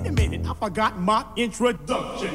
wait 0.00 0.08
a 0.08 0.12
minute, 0.12 0.46
I 0.46 0.54
forgot 0.54 0.98
my 1.00 1.24
introduction. 1.36 2.30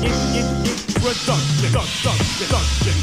In, 0.00 0.12
in, 0.36 0.46
introduction, 0.64 1.34
introduction, 1.64 2.12
introduction. 2.12 2.96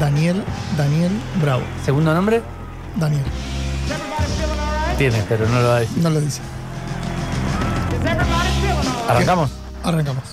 Daniel, 0.00 0.42
Daniel 0.76 1.12
Bravo. 1.40 1.62
segundo 1.84 2.12
nombre, 2.12 2.42
Daniel, 2.96 3.22
tiene, 4.98 5.22
pero 5.28 5.48
no 5.48 5.60
lo 5.60 5.68
va 5.68 5.76
a 5.76 5.80
decir. 5.80 5.98
no 6.02 6.10
lo 6.10 6.20
dice. 6.20 6.40
¿Arrancamos? 9.08 9.50
Arrancamos. 9.82 10.24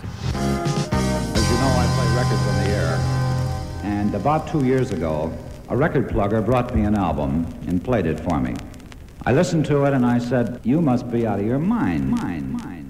And 4.11 4.19
about 4.19 4.45
two 4.49 4.65
years 4.65 4.91
ago, 4.91 5.31
a 5.69 5.77
record 5.77 6.09
plugger 6.09 6.45
brought 6.45 6.75
me 6.75 6.83
an 6.83 6.95
album 6.95 7.47
and 7.67 7.81
played 7.81 8.05
it 8.05 8.19
for 8.19 8.41
me. 8.41 8.53
I 9.25 9.31
listened 9.31 9.65
to 9.67 9.85
it 9.85 9.93
and 9.93 10.05
I 10.05 10.19
said, 10.19 10.59
You 10.65 10.81
must 10.81 11.09
be 11.09 11.25
out 11.25 11.39
of 11.39 11.45
your 11.45 11.59
mind. 11.59 12.11
Mind, 12.11 12.51
mind. 12.51 12.87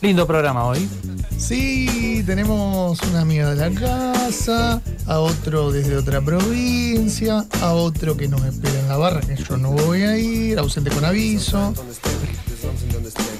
Lindo 0.00 0.24
programa 0.24 0.60
hoy. 0.72 1.07
Sí, 1.38 2.22
tenemos 2.26 3.00
una 3.02 3.20
amiga 3.20 3.54
de 3.54 3.70
la 3.70 3.80
casa, 3.80 4.82
a 5.06 5.20
otro 5.20 5.70
desde 5.70 5.96
otra 5.96 6.20
provincia, 6.20 7.46
a 7.60 7.72
otro 7.72 8.16
que 8.16 8.26
nos 8.28 8.44
espera 8.44 8.78
en 8.80 8.88
la 8.88 8.96
barra, 8.96 9.20
que 9.20 9.36
yo 9.36 9.56
no 9.56 9.70
voy 9.70 10.02
a 10.02 10.18
ir, 10.18 10.58
ausente 10.58 10.90
con 10.90 11.04
aviso. 11.04 11.72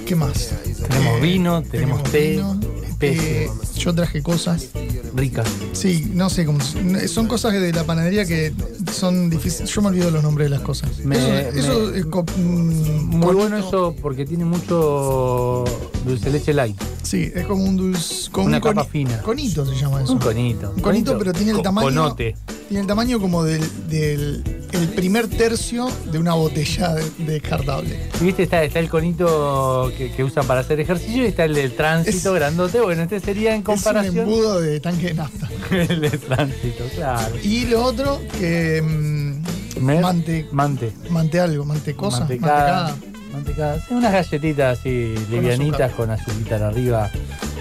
¿Qué 0.06 0.14
más? 0.14 0.54
Tenemos 0.88 1.18
Eh, 1.18 1.20
vino, 1.20 1.62
tenemos 1.62 2.02
té, 2.04 2.30
vino, 2.30 2.58
eh, 3.00 3.50
yo 3.76 3.94
traje 3.94 4.22
cosas. 4.22 4.68
Rica. 5.14 5.42
Sí, 5.72 6.10
no 6.14 6.30
sé 6.30 6.44
cómo. 6.44 6.60
Son 7.08 7.26
cosas 7.26 7.52
de 7.54 7.72
la 7.72 7.84
panadería 7.84 8.24
que 8.24 8.52
son 8.92 9.30
difíciles. 9.30 9.70
Yo 9.70 9.82
me 9.82 9.88
olvido 9.88 10.10
los 10.10 10.22
nombres 10.22 10.46
de 10.46 10.50
las 10.56 10.60
cosas. 10.62 10.98
Me- 11.04 11.16
eso 11.16 11.28
eso 11.58 11.90
me- 11.92 11.98
es 11.98 12.06
co- 12.06 12.24
mm, 12.36 13.16
Muy 13.18 13.34
bueno 13.34 13.56
eso 13.58 13.94
porque 14.00 14.24
tiene 14.26 14.44
mucho 14.44 15.64
dulce 16.04 16.26
de 16.26 16.30
leche 16.38 16.52
light. 16.54 16.76
Sí, 17.02 17.30
es 17.34 17.46
como 17.46 17.64
un 17.64 17.76
dulce. 17.76 18.30
como 18.30 18.46
Una 18.46 18.56
un 18.58 18.62
capa 18.62 18.84
fina. 18.84 19.22
Conito 19.22 19.64
se 19.64 19.74
llama 19.74 20.02
eso. 20.02 20.12
Un 20.12 20.18
conito. 20.18 20.72
Un 20.76 20.82
conito, 20.82 21.18
pero 21.18 21.32
tiene 21.32 21.52
el 21.52 21.62
tamaño. 21.62 21.86
Conote. 21.86 22.34
Tiene 22.68 22.82
el 22.82 22.86
tamaño 22.86 23.18
como 23.18 23.44
del, 23.44 23.62
del 23.88 24.44
el 24.72 24.88
primer 24.90 25.26
tercio 25.28 25.88
de 26.12 26.18
una 26.18 26.34
botella 26.34 26.94
de- 26.94 27.10
descartable. 27.24 27.98
¿Viste? 28.20 28.42
Está, 28.42 28.62
está 28.62 28.78
el 28.78 28.90
conito 28.90 29.90
que, 29.96 30.12
que 30.12 30.22
usan 30.22 30.46
para 30.46 30.60
hacer 30.60 30.78
ejercicio 30.78 31.22
y 31.24 31.26
está 31.28 31.46
el 31.46 31.54
del 31.54 31.74
tránsito 31.74 32.28
Es- 32.28 32.34
grandote. 32.34 32.80
Bueno, 32.82 33.02
este 33.02 33.20
sería 33.20 33.50
en 33.54 33.54
Es 33.54 33.58
un 33.60 33.64
comparación 33.64 34.18
embudo 34.18 34.60
de 34.60 34.80
tanque 34.80 35.06
de 35.08 35.14
nafta. 35.14 35.48
el 35.70 36.00
de 36.02 36.10
tránsito, 36.10 36.84
claro. 36.94 37.36
Y 37.42 37.64
lo 37.66 37.82
otro, 37.84 38.20
que. 38.38 38.77
Me- 38.82 40.00
mante, 40.00 40.46
Mante. 40.52 40.92
mante 41.10 41.40
algo, 41.40 41.64
mantecosa, 41.64 42.20
Mantecada. 42.20 42.88
mantecada. 42.88 43.08
Mantecada. 43.32 43.80
Sí, 43.80 43.94
unas 43.94 44.12
galletitas 44.12 44.78
así 44.78 45.14
livianitas 45.30 45.80
azúcar. 45.92 45.96
con 45.96 46.10
azúcar 46.10 46.62
arriba. 46.62 47.10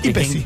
Y 0.03 0.11
pesi. 0.11 0.45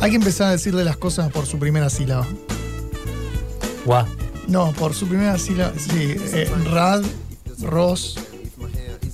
Hay 0.00 0.10
que 0.10 0.16
empezar 0.16 0.48
a 0.48 0.50
decirle 0.52 0.84
las 0.84 0.96
cosas 0.96 1.30
por 1.32 1.44
su 1.46 1.58
primera 1.58 1.90
sílaba. 1.90 2.26
Guau. 3.84 4.06
No, 4.48 4.72
por 4.72 4.94
su 4.94 5.06
primera 5.06 5.38
sílaba. 5.38 5.72
Sí, 5.78 6.16
eh, 6.32 6.50
Rad, 6.70 7.02
Ros. 7.62 8.18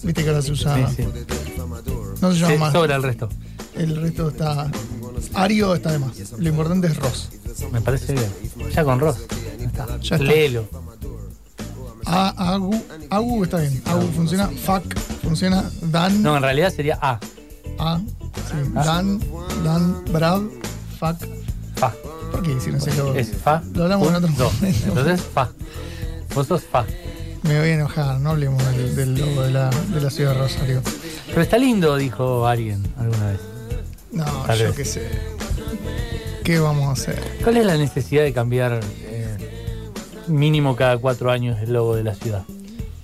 Viste 0.03 0.23
que 0.25 0.29
ahora 0.31 0.43
se 0.43 0.53
usa. 0.53 0.89
Sí, 0.89 0.95
sí. 0.97 1.09
No 2.21 2.33
se 2.33 2.39
llama 2.39 2.53
Sí, 2.55 2.59
más. 2.59 2.73
sobra 2.73 2.97
el 2.97 3.03
resto. 3.03 3.29
El 3.75 3.97
resto 3.97 4.29
está. 4.29 4.71
Ario 5.35 5.75
está 5.75 5.93
de 5.93 5.99
más. 5.99 6.13
Lo 6.39 6.49
importante 6.49 6.87
es 6.89 6.97
Ros. 6.97 7.29
Me 7.73 7.81
parece 7.81 8.13
bien. 8.15 8.33
Ya 8.75 8.85
con 8.85 8.99
Ross. 9.01 9.17
Ya 9.59 9.67
está. 9.67 9.87
Ya 10.01 10.17
está. 10.17 10.19
Léelo. 10.19 10.69
A, 12.07 12.55
Agu. 12.55 12.83
Agu 13.11 13.45
está 13.45 13.59
bien. 13.59 13.83
Agu 13.87 14.03
funciona. 14.13 14.49
Fuck 14.49 14.99
funciona. 15.23 15.71
Dan. 15.83 16.23
No, 16.23 16.37
en 16.37 16.43
realidad 16.43 16.73
sería 16.75 16.99
A. 17.01 17.21
A. 17.79 17.99
Sí. 17.99 18.71
Dan. 18.75 19.21
Dan. 19.65 20.05
Brav. 20.13 20.49
Fuck. 20.99 21.17
Fa. 21.77 21.95
¿Por 22.31 22.43
qué 22.43 22.53
hicieron 22.53 22.81
ese 22.81 22.95
logo? 22.97 23.15
Es 23.15 23.33
Fa. 23.37 23.63
Lo 23.75 23.85
hablamos 23.85 24.09
en 24.09 24.15
otro 24.17 24.29
do. 24.37 24.51
momento. 24.53 24.89
Entonces, 24.89 25.21
Fa. 25.23 25.51
Vos 26.35 26.47
sos 26.47 26.63
Fa. 26.63 26.85
Me 27.43 27.59
voy 27.59 27.69
a 27.71 27.75
enojar. 27.75 28.21
No 28.21 28.31
hablemos 28.31 28.63
del, 28.77 28.95
del 28.97 29.15
logo 29.19 29.43
de 29.43 29.51
la, 29.51 29.71
de 29.71 30.01
la 30.01 30.11
ciudad 30.11 30.33
de 30.35 30.39
Rosario. 30.39 30.83
Pero 31.29 31.43
está 31.43 31.59
lindo, 31.59 31.97
dijo 31.97 32.47
alguien 32.47 32.83
alguna 32.99 33.31
vez. 33.33 33.41
No, 34.13 34.25
Tal 34.47 34.59
yo 34.59 34.75
qué 34.75 34.85
sé. 34.85 35.09
¿Qué 36.45 36.59
vamos 36.59 36.89
a 36.89 36.93
hacer? 36.93 37.21
¿Cuál 37.43 37.59
es 37.59 37.67
la 37.67 37.77
necesidad 37.77 38.25
de 38.25 38.33
cambiar 38.33 38.81
eh, 39.03 39.37
mínimo 40.27 40.75
cada 40.75 40.99
cuatro 40.99 41.31
años 41.31 41.59
el 41.63 41.73
logo 41.73 41.95
de 41.95 42.03
la 42.05 42.15
ciudad? 42.15 42.43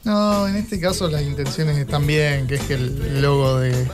No, 0.05 0.47
en 0.49 0.57
este 0.57 0.81
caso 0.81 1.09
las 1.09 1.23
intenciones 1.23 1.77
están 1.79 2.07
bien, 2.07 2.47
que 2.47 2.57
es 2.57 2.63
que 2.63 2.75
el 2.75 3.23
logo 3.23 3.59
de 3.59 3.87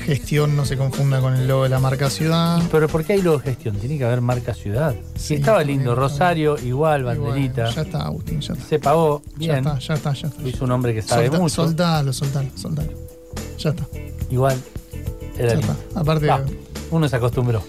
gestión 0.00 0.56
no 0.56 0.64
se 0.64 0.76
confunda 0.76 1.20
con 1.20 1.34
el 1.36 1.46
logo 1.46 1.62
de 1.64 1.68
la 1.68 1.78
marca 1.78 2.10
ciudad. 2.10 2.60
Pero 2.72 2.88
¿por 2.88 3.04
qué 3.04 3.14
hay 3.14 3.22
logo 3.22 3.38
de 3.38 3.44
gestión? 3.44 3.76
Tiene 3.76 3.98
que 3.98 4.04
haber 4.04 4.20
marca 4.20 4.54
ciudad. 4.54 4.94
Sí, 5.16 5.34
estaba 5.34 5.62
lindo. 5.62 5.94
Rosario, 5.94 6.56
igual, 6.58 7.04
banderita. 7.04 7.70
ya 7.70 7.82
está, 7.82 8.02
Agustín, 8.02 8.40
ya 8.40 8.54
está. 8.54 8.64
Se 8.66 8.78
pagó. 8.78 9.22
Ya 9.32 9.54
Bien. 9.54 9.56
está, 9.58 9.78
ya 9.78 9.94
está, 9.94 10.12
ya 10.12 10.28
está. 10.28 10.48
Hizo 10.48 10.64
un 10.64 10.70
hombre 10.72 10.94
que 10.94 11.02
sabe 11.02 11.26
Solta- 11.28 11.38
mucho. 11.38 11.54
Soltalo, 11.66 12.12
soltalo, 12.12 12.48
soltalo. 12.56 12.92
Ya 13.58 13.70
está, 13.70 13.86
Igual. 14.30 14.58
Era 15.38 15.48
ya 15.48 15.54
lindo. 15.60 15.72
está. 15.72 16.00
Aparte, 16.00 16.26
Va, 16.26 16.42
uno 16.90 17.08
se 17.08 17.16
acostumbró. 17.16 17.62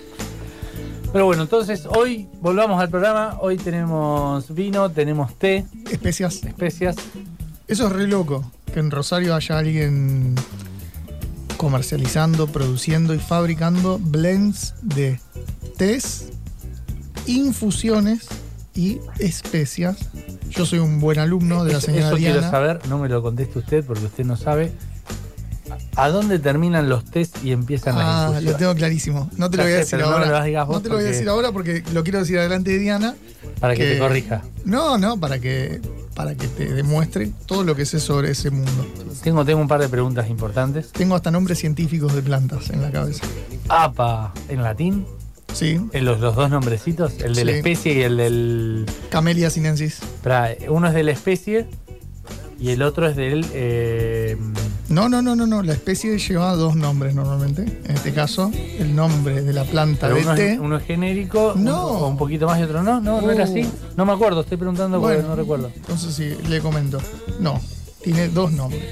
Pero 1.14 1.26
bueno, 1.26 1.44
entonces 1.44 1.86
hoy 1.88 2.28
volvamos 2.40 2.82
al 2.82 2.90
programa. 2.90 3.38
Hoy 3.42 3.58
tenemos 3.58 4.54
vino, 4.54 4.90
tenemos 4.92 5.36
té, 5.36 5.66
especias. 5.92 6.42
especias. 6.44 6.96
Eso 7.68 7.88
es 7.88 7.92
re 7.94 8.08
loco, 8.08 8.50
que 8.74 8.80
en 8.80 8.92
Rosario 8.92 9.36
haya 9.36 9.58
alguien 9.58 10.36
comercializando, 11.62 12.48
produciendo 12.48 13.14
y 13.14 13.20
fabricando 13.20 14.00
blends 14.02 14.74
de 14.82 15.20
tés, 15.78 16.30
infusiones 17.28 18.28
y 18.74 18.98
especias. 19.20 20.10
Yo 20.50 20.66
soy 20.66 20.80
un 20.80 21.00
buen 21.00 21.20
alumno 21.20 21.64
de 21.64 21.74
la 21.74 21.80
señora 21.80 22.08
Eso 22.08 22.18
quiero 22.18 22.40
Diana. 22.40 22.50
saber, 22.50 22.80
no 22.90 22.98
me 22.98 23.08
lo 23.10 23.22
conteste 23.22 23.60
usted 23.60 23.86
porque 23.86 24.06
usted 24.06 24.26
no 24.26 24.38
sabe. 24.38 24.72
¿A 25.96 26.10
dónde 26.10 26.40
terminan 26.40 26.90
los 26.90 27.06
test 27.06 27.38
y 27.44 27.52
empiezan 27.52 27.98
las 27.98 28.06
Ah, 28.08 28.42
lo 28.42 28.56
tengo 28.56 28.74
clarísimo. 28.76 29.30
No 29.38 29.50
te 29.50 29.58
lo 29.58 29.64
voy 29.64 29.72
a 29.74 29.78
decir 29.78 30.00
no 30.00 30.06
ahora. 30.06 30.26
lo 30.26 30.66
no 30.74 30.82
te 30.82 30.90
lo 30.90 30.96
voy 30.96 31.04
a 31.04 31.08
decir 31.08 31.30
ahora 31.30 31.52
porque 31.52 31.84
lo 31.94 32.04
quiero 32.04 32.20
decir 32.20 32.40
adelante 32.40 32.72
de 32.72 32.80
Diana. 32.80 33.16
Para 33.60 33.76
que, 33.76 33.84
que- 33.84 33.94
te 33.94 34.00
corrija. 34.00 34.42
No, 34.66 34.98
no, 34.98 35.20
para 35.20 35.40
que, 35.40 35.82
para 36.16 36.36
que 36.36 36.48
te 36.48 36.74
demuestre 36.74 37.32
todo 37.46 37.64
lo 37.64 37.76
que 37.76 37.86
sé 37.86 38.00
sobre 38.00 38.32
ese 38.32 38.50
mundo. 38.52 38.86
Tengo, 39.24 39.44
tengo 39.46 39.62
un 39.62 39.68
par 39.68 39.82
de 39.82 39.90
preguntas 39.90 40.30
importantes. 40.30 40.92
Tengo 40.92 41.16
hasta 41.16 41.30
nombres 41.32 41.60
científicos 41.60 42.14
de 42.16 42.22
plantas 42.22 42.70
en 42.70 42.82
la 42.82 42.92
cabeza. 42.92 43.24
APA 43.70 44.34
en 44.50 44.64
latín, 44.64 45.06
Sí, 45.54 45.78
en 45.92 46.06
los, 46.06 46.22
los 46.22 46.34
dos 46.36 46.50
nombrecitos, 46.50 47.14
el 47.20 47.36
de 47.36 47.44
la 47.44 47.52
especie 47.52 47.94
y 47.94 48.02
el 48.04 48.16
del. 48.16 48.86
Camellia 49.10 49.50
sinensis. 49.50 50.02
Espera, 50.02 50.50
uno 50.70 50.88
es 50.88 50.94
de 50.94 51.04
la 51.04 51.12
especie 51.12 51.68
y 52.58 52.70
el 52.70 52.82
otro 52.84 53.06
es 53.08 53.18
del. 53.18 53.46
eh, 53.54 54.38
No, 54.92 55.08
no, 55.10 55.22
no, 55.22 55.36
no, 55.36 55.48
no. 55.48 55.64
La 55.64 55.74
especie 55.74 56.18
lleva 56.20 56.54
dos 56.56 56.76
nombres 56.76 57.16
normalmente. 57.16 57.62
En 57.86 57.92
este 57.96 58.14
caso, 58.14 58.52
el 58.78 58.96
nombre 58.96 59.42
de 59.42 59.54
la 59.54 59.64
planta 59.64 60.08
pero 60.08 60.16
de 60.16 60.22
uno, 60.24 60.36
té. 60.36 60.52
es, 60.54 60.60
uno 60.60 60.78
es 60.78 60.84
genérico, 60.86 61.54
No. 61.56 62.08
un 62.08 62.18
poquito 62.18 62.46
más 62.46 62.60
y 62.60 62.64
otro 62.64 62.84
no. 62.84 63.00
No, 63.00 63.22
no 63.22 63.32
era 63.32 63.46
así. 63.46 63.68
No 63.96 64.06
me 64.06 64.12
acuerdo, 64.14 64.42
estoy 64.42 64.58
preguntando 64.58 65.00
porque 65.00 65.16
Bueno. 65.16 65.30
no 65.30 65.36
recuerdo. 65.36 65.72
Entonces 65.76 66.14
sí, 66.14 66.36
le 66.50 66.60
comento. 66.60 67.00
No, 67.40 67.60
tiene 68.04 68.28
dos 68.28 68.52
nombres. 68.52 68.84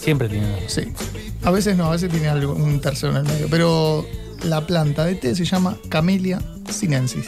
Siempre 0.00 0.28
tiene 0.28 0.48
dos. 0.50 0.60
Sí. 0.72 0.82
A 1.42 1.50
veces 1.50 1.76
no, 1.76 1.86
a 1.86 1.90
veces 1.90 2.10
tiene 2.10 2.28
algo, 2.28 2.54
un 2.54 2.80
tercero 2.80 3.10
en 3.12 3.18
el 3.18 3.24
medio. 3.24 3.48
Pero 3.50 4.06
la 4.44 4.66
planta 4.66 5.04
de 5.04 5.16
té 5.16 5.34
se 5.34 5.44
llama 5.44 5.76
Camellia 5.88 6.40
sinensis. 6.70 7.26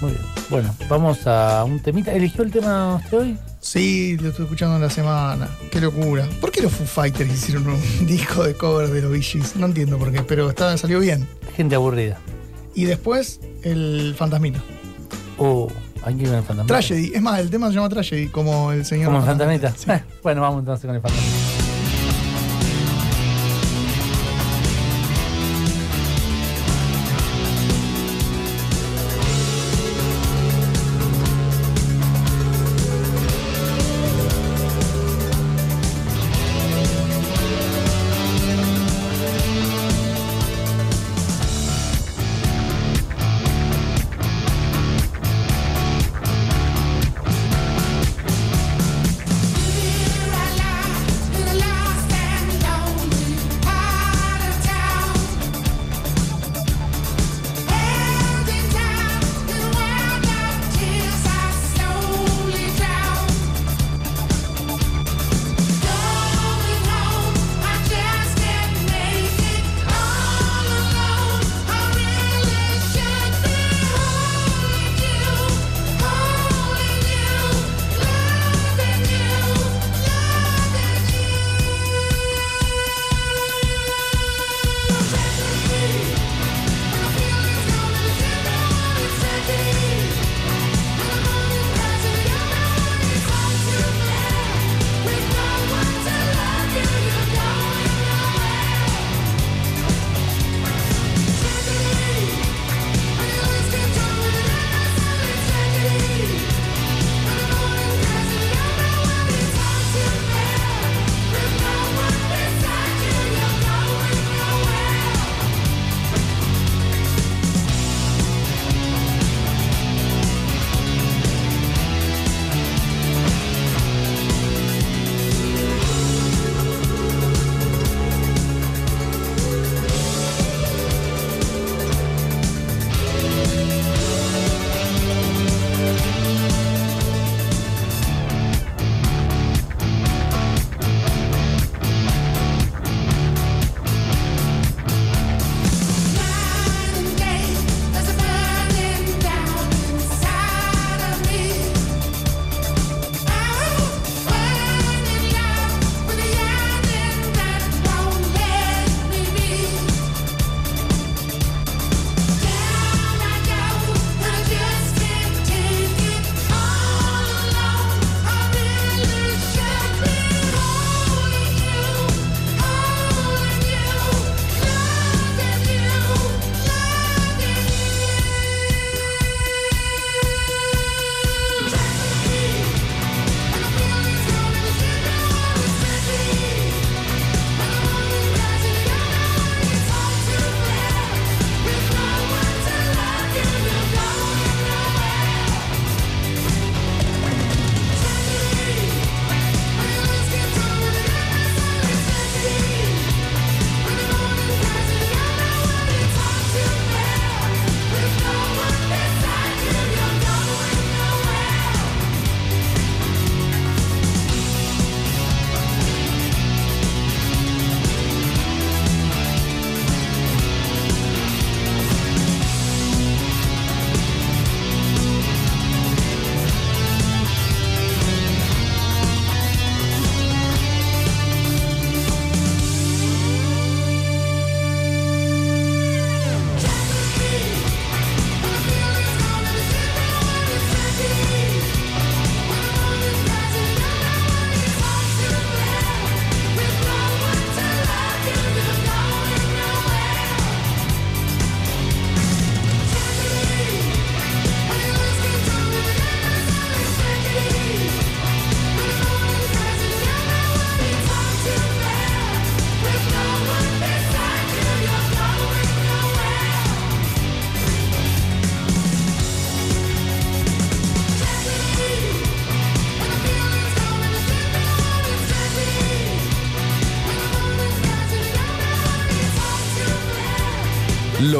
Muy 0.00 0.10
bien. 0.10 0.22
Bueno, 0.50 0.74
vamos 0.88 1.26
a 1.26 1.62
un 1.64 1.78
temita. 1.80 2.12
¿Eligió 2.12 2.42
el 2.42 2.50
tema 2.50 2.96
usted 2.96 3.18
hoy? 3.18 3.38
Sí, 3.60 4.16
lo 4.16 4.30
estoy 4.30 4.44
escuchando 4.46 4.76
en 4.76 4.82
la 4.82 4.90
semana. 4.90 5.48
Qué 5.70 5.80
locura. 5.80 6.26
¿Por 6.40 6.50
qué 6.50 6.62
los 6.62 6.72
Foo 6.72 6.86
Fighters 6.86 7.30
hicieron 7.30 7.68
un 7.68 7.80
disco 8.06 8.44
de 8.44 8.54
cover 8.54 8.88
de 8.88 9.02
los 9.02 9.12
Gees? 9.12 9.54
No 9.54 9.66
entiendo 9.66 9.98
por 9.98 10.10
qué, 10.10 10.22
pero 10.22 10.48
está, 10.48 10.76
salió 10.78 10.98
bien. 10.98 11.28
Gente 11.56 11.74
aburrida. 11.74 12.18
Y 12.74 12.84
después, 12.84 13.40
el 13.62 14.14
Fantasmita. 14.16 14.62
Uh, 15.36 15.68
hay 16.02 16.14
que 16.14 16.22
ir 16.22 16.28
al 16.30 16.42
fantasma. 16.42 16.66
Tragedy. 16.66 17.12
Es 17.14 17.22
más, 17.22 17.40
el 17.40 17.50
tema 17.50 17.68
se 17.68 17.74
llama 17.74 17.88
Tragedy, 17.88 18.28
como 18.28 18.72
el 18.72 18.84
señor. 18.84 19.06
Como 19.06 19.18
el 19.18 19.24
fantasmita. 19.24 19.74
Sí. 19.76 19.90
bueno, 20.22 20.40
vamos 20.40 20.60
entonces 20.60 20.86
con 20.86 20.94
el 20.94 21.02
fantasmita. 21.02 21.59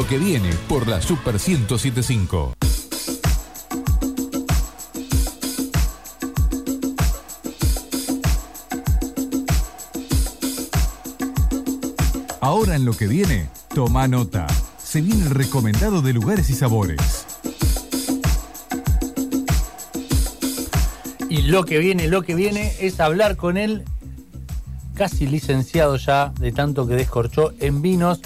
Que 0.09 0.17
viene 0.17 0.49
por 0.67 0.87
la 0.87 1.01
Super 1.01 1.35
1075. 1.35 2.53
Ahora 12.41 12.75
en 12.75 12.83
lo 12.83 12.91
que 12.91 13.07
viene, 13.07 13.47
toma 13.73 14.09
nota. 14.09 14.47
Se 14.83 14.99
viene 14.99 15.23
el 15.23 15.29
recomendado 15.29 16.01
de 16.01 16.11
lugares 16.11 16.49
y 16.49 16.55
sabores. 16.55 17.25
Y 21.29 21.43
lo 21.43 21.63
que 21.63 21.77
viene, 21.77 22.09
lo 22.09 22.23
que 22.23 22.35
viene 22.35 22.73
es 22.81 22.99
hablar 22.99 23.37
con 23.37 23.55
él, 23.55 23.85
casi 24.93 25.25
licenciado 25.25 25.95
ya, 25.95 26.33
de 26.37 26.51
tanto 26.51 26.85
que 26.85 26.95
descorchó 26.95 27.53
en 27.59 27.81
vinos, 27.81 28.19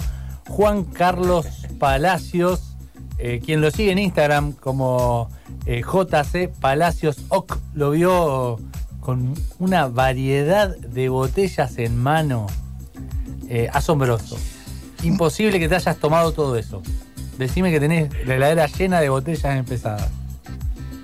Juan 0.48 0.84
Carlos 0.84 1.65
Palacios, 1.78 2.76
eh, 3.18 3.40
quien 3.44 3.60
lo 3.60 3.70
sigue 3.70 3.92
en 3.92 3.98
Instagram 3.98 4.52
como 4.52 5.28
eh, 5.66 5.82
JC 5.82 6.48
Palacios 6.60 7.18
Oc, 7.28 7.58
lo 7.74 7.90
vio 7.92 8.58
con 9.00 9.34
una 9.58 9.86
variedad 9.88 10.76
de 10.76 11.08
botellas 11.08 11.78
en 11.78 11.96
mano. 11.96 12.46
Eh, 13.48 13.68
asombroso. 13.72 14.36
Imposible 15.04 15.60
que 15.60 15.68
te 15.68 15.76
hayas 15.76 15.96
tomado 15.98 16.32
todo 16.32 16.56
eso. 16.56 16.82
Decime 17.38 17.70
que 17.70 17.78
tenés 17.78 18.10
la 18.26 18.34
heladera 18.34 18.66
llena 18.66 19.00
de 19.00 19.08
botellas 19.08 19.56
empezadas. 19.56 20.08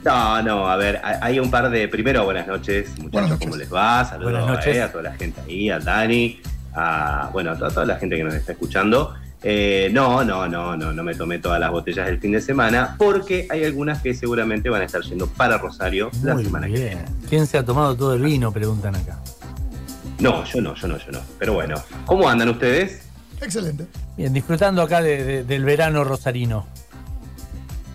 No, 0.05 0.43
no, 0.43 0.69
a 0.69 0.75
ver, 0.77 1.01
hay 1.05 1.39
un 1.39 1.49
par 1.51 1.71
de. 1.71 1.87
Primero, 1.87 2.25
buenas 2.25 2.49
noches, 2.49 2.89
muchachos, 2.99 3.11
Buenas 3.13 3.31
noches. 3.31 3.47
¿cómo 3.47 3.57
les 3.57 3.73
va? 3.73 4.05
Saludos 4.05 4.33
Buenas 4.33 4.49
noches. 4.51 4.77
eh, 4.77 4.83
a 4.83 4.91
toda 4.91 5.05
la 5.05 5.13
gente 5.15 5.41
ahí, 5.43 5.71
a 5.71 5.79
Dani, 5.79 6.41
a, 6.75 7.31
bueno, 7.33 7.53
a 7.53 7.57
toda, 7.57 7.71
toda 7.71 7.87
la 7.87 7.97
gente 7.97 8.17
que 8.17 8.25
nos 8.25 8.35
está 8.35 8.51
escuchando. 8.53 9.15
Eh, 9.45 9.91
no, 9.93 10.23
no, 10.25 10.47
no, 10.49 10.77
no, 10.77 10.93
no 10.93 11.03
me 11.03 11.15
tomé 11.17 11.39
todas 11.39 11.59
las 11.59 11.71
botellas 11.71 12.07
del 12.07 12.21
fin 12.21 12.33
de 12.33 12.41
semana, 12.41 12.95
porque 12.97 13.47
hay 13.51 13.65
algunas 13.65 14.01
que 14.01 14.15
seguramente 14.15 14.71
van 14.71 14.83
a 14.83 14.85
estar 14.85 15.03
yendo 15.03 15.27
para 15.27 15.59
Rosario 15.59 16.11
la 16.23 16.39
semana 16.39 16.67
que 16.69 16.73
viene. 16.75 17.05
¿Quién 17.29 17.47
se 17.47 17.59
ha 17.59 17.65
tomado 17.65 17.97
todo 17.97 18.15
el 18.15 18.23
vino? 18.23 18.53
Preguntan 18.53 18.95
acá. 18.95 19.19
No, 20.21 20.45
yo 20.45 20.61
no, 20.61 20.75
yo 20.77 20.87
no, 20.87 20.97
yo 20.99 21.11
no. 21.11 21.19
Pero 21.39 21.55
bueno, 21.55 21.75
¿cómo 22.07 22.29
andan 22.29 22.49
ustedes? 22.51 23.03
Excelente. 23.41 23.87
Bien, 24.17 24.33
disfrutando 24.33 24.81
acá 24.83 25.03
de- 25.03 25.25
de- 25.25 25.45
del 25.45 25.65
verano 25.65 26.05
rosarino. 26.05 26.67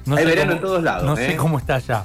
No 0.06 0.16
Hay 0.18 0.26
verano 0.26 0.52
cómo- 0.52 0.56
en 0.58 0.62
todos 0.62 0.84
lados, 0.84 1.04
No 1.06 1.18
¿eh? 1.18 1.28
sé 1.32 1.36
cómo 1.38 1.58
está 1.60 1.76
allá. 1.76 2.04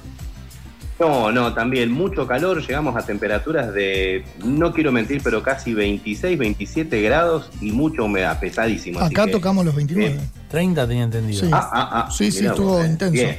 No, 1.02 1.32
no, 1.32 1.52
también 1.52 1.90
mucho 1.90 2.28
calor, 2.28 2.64
llegamos 2.64 2.94
a 2.96 3.04
temperaturas 3.04 3.74
de, 3.74 4.24
no 4.44 4.72
quiero 4.72 4.92
mentir, 4.92 5.20
pero 5.20 5.42
casi 5.42 5.74
26, 5.74 6.38
27 6.38 7.02
grados 7.02 7.50
y 7.60 7.72
mucha 7.72 8.02
humedad, 8.02 8.38
pesadísimo. 8.38 9.00
así 9.00 9.12
Acá 9.12 9.26
que- 9.26 9.32
tocamos 9.32 9.64
los 9.64 9.74
29. 9.74 10.20
30 10.48 10.86
tenía 10.86 11.02
entendido. 11.02 11.40
Sí. 11.44 11.50
Ah, 11.52 11.68
ah, 11.72 11.88
ah, 12.06 12.10
Sí, 12.12 12.30
sí, 12.30 12.46
estuvo 12.46 12.74
vos, 12.76 12.84
eh. 12.84 12.88
intenso. 12.88 13.12
Bien. 13.14 13.36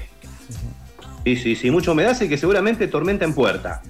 Sí, 1.24 1.36
sí, 1.38 1.56
sí, 1.56 1.72
mucha 1.72 1.92
humedad, 1.92 2.12
así 2.12 2.28
que 2.28 2.38
seguramente 2.38 2.86
tormenta 2.90 3.24
en 3.24 3.34
puerta. 3.34 3.82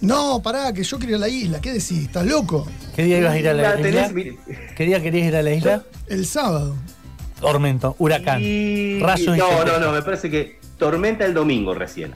No, 0.00 0.40
pará, 0.40 0.72
que 0.72 0.84
yo 0.84 0.96
quería 1.00 1.16
ir 1.16 1.22
a 1.22 1.26
la 1.26 1.28
isla. 1.28 1.60
¿Qué 1.60 1.70
decís? 1.70 2.04
¿Estás 2.04 2.24
loco? 2.24 2.68
¿Qué 2.94 3.02
día 3.02 3.18
ibas 3.18 3.32
a 3.32 3.38
ir 3.40 3.48
a 3.48 3.54
la 3.54 3.62
La 3.62 3.80
isla? 3.80 4.08
tenés, 4.12 4.36
¿Qué 4.76 4.84
día 4.84 5.02
querías 5.02 5.26
ir 5.26 5.34
a 5.34 5.42
la 5.42 5.50
isla? 5.52 5.82
El 6.06 6.24
sábado. 6.24 6.76
Tormento, 7.40 7.96
huracán. 7.98 8.40
y- 8.40 9.00
Rayos 9.00 9.36
y 9.36 9.40
No, 9.40 9.64
no, 9.64 9.80
no, 9.80 9.90
me 9.90 10.02
parece 10.02 10.30
que 10.30 10.60
tormenta 10.78 11.24
el 11.24 11.34
domingo 11.34 11.74
recién. 11.74 12.12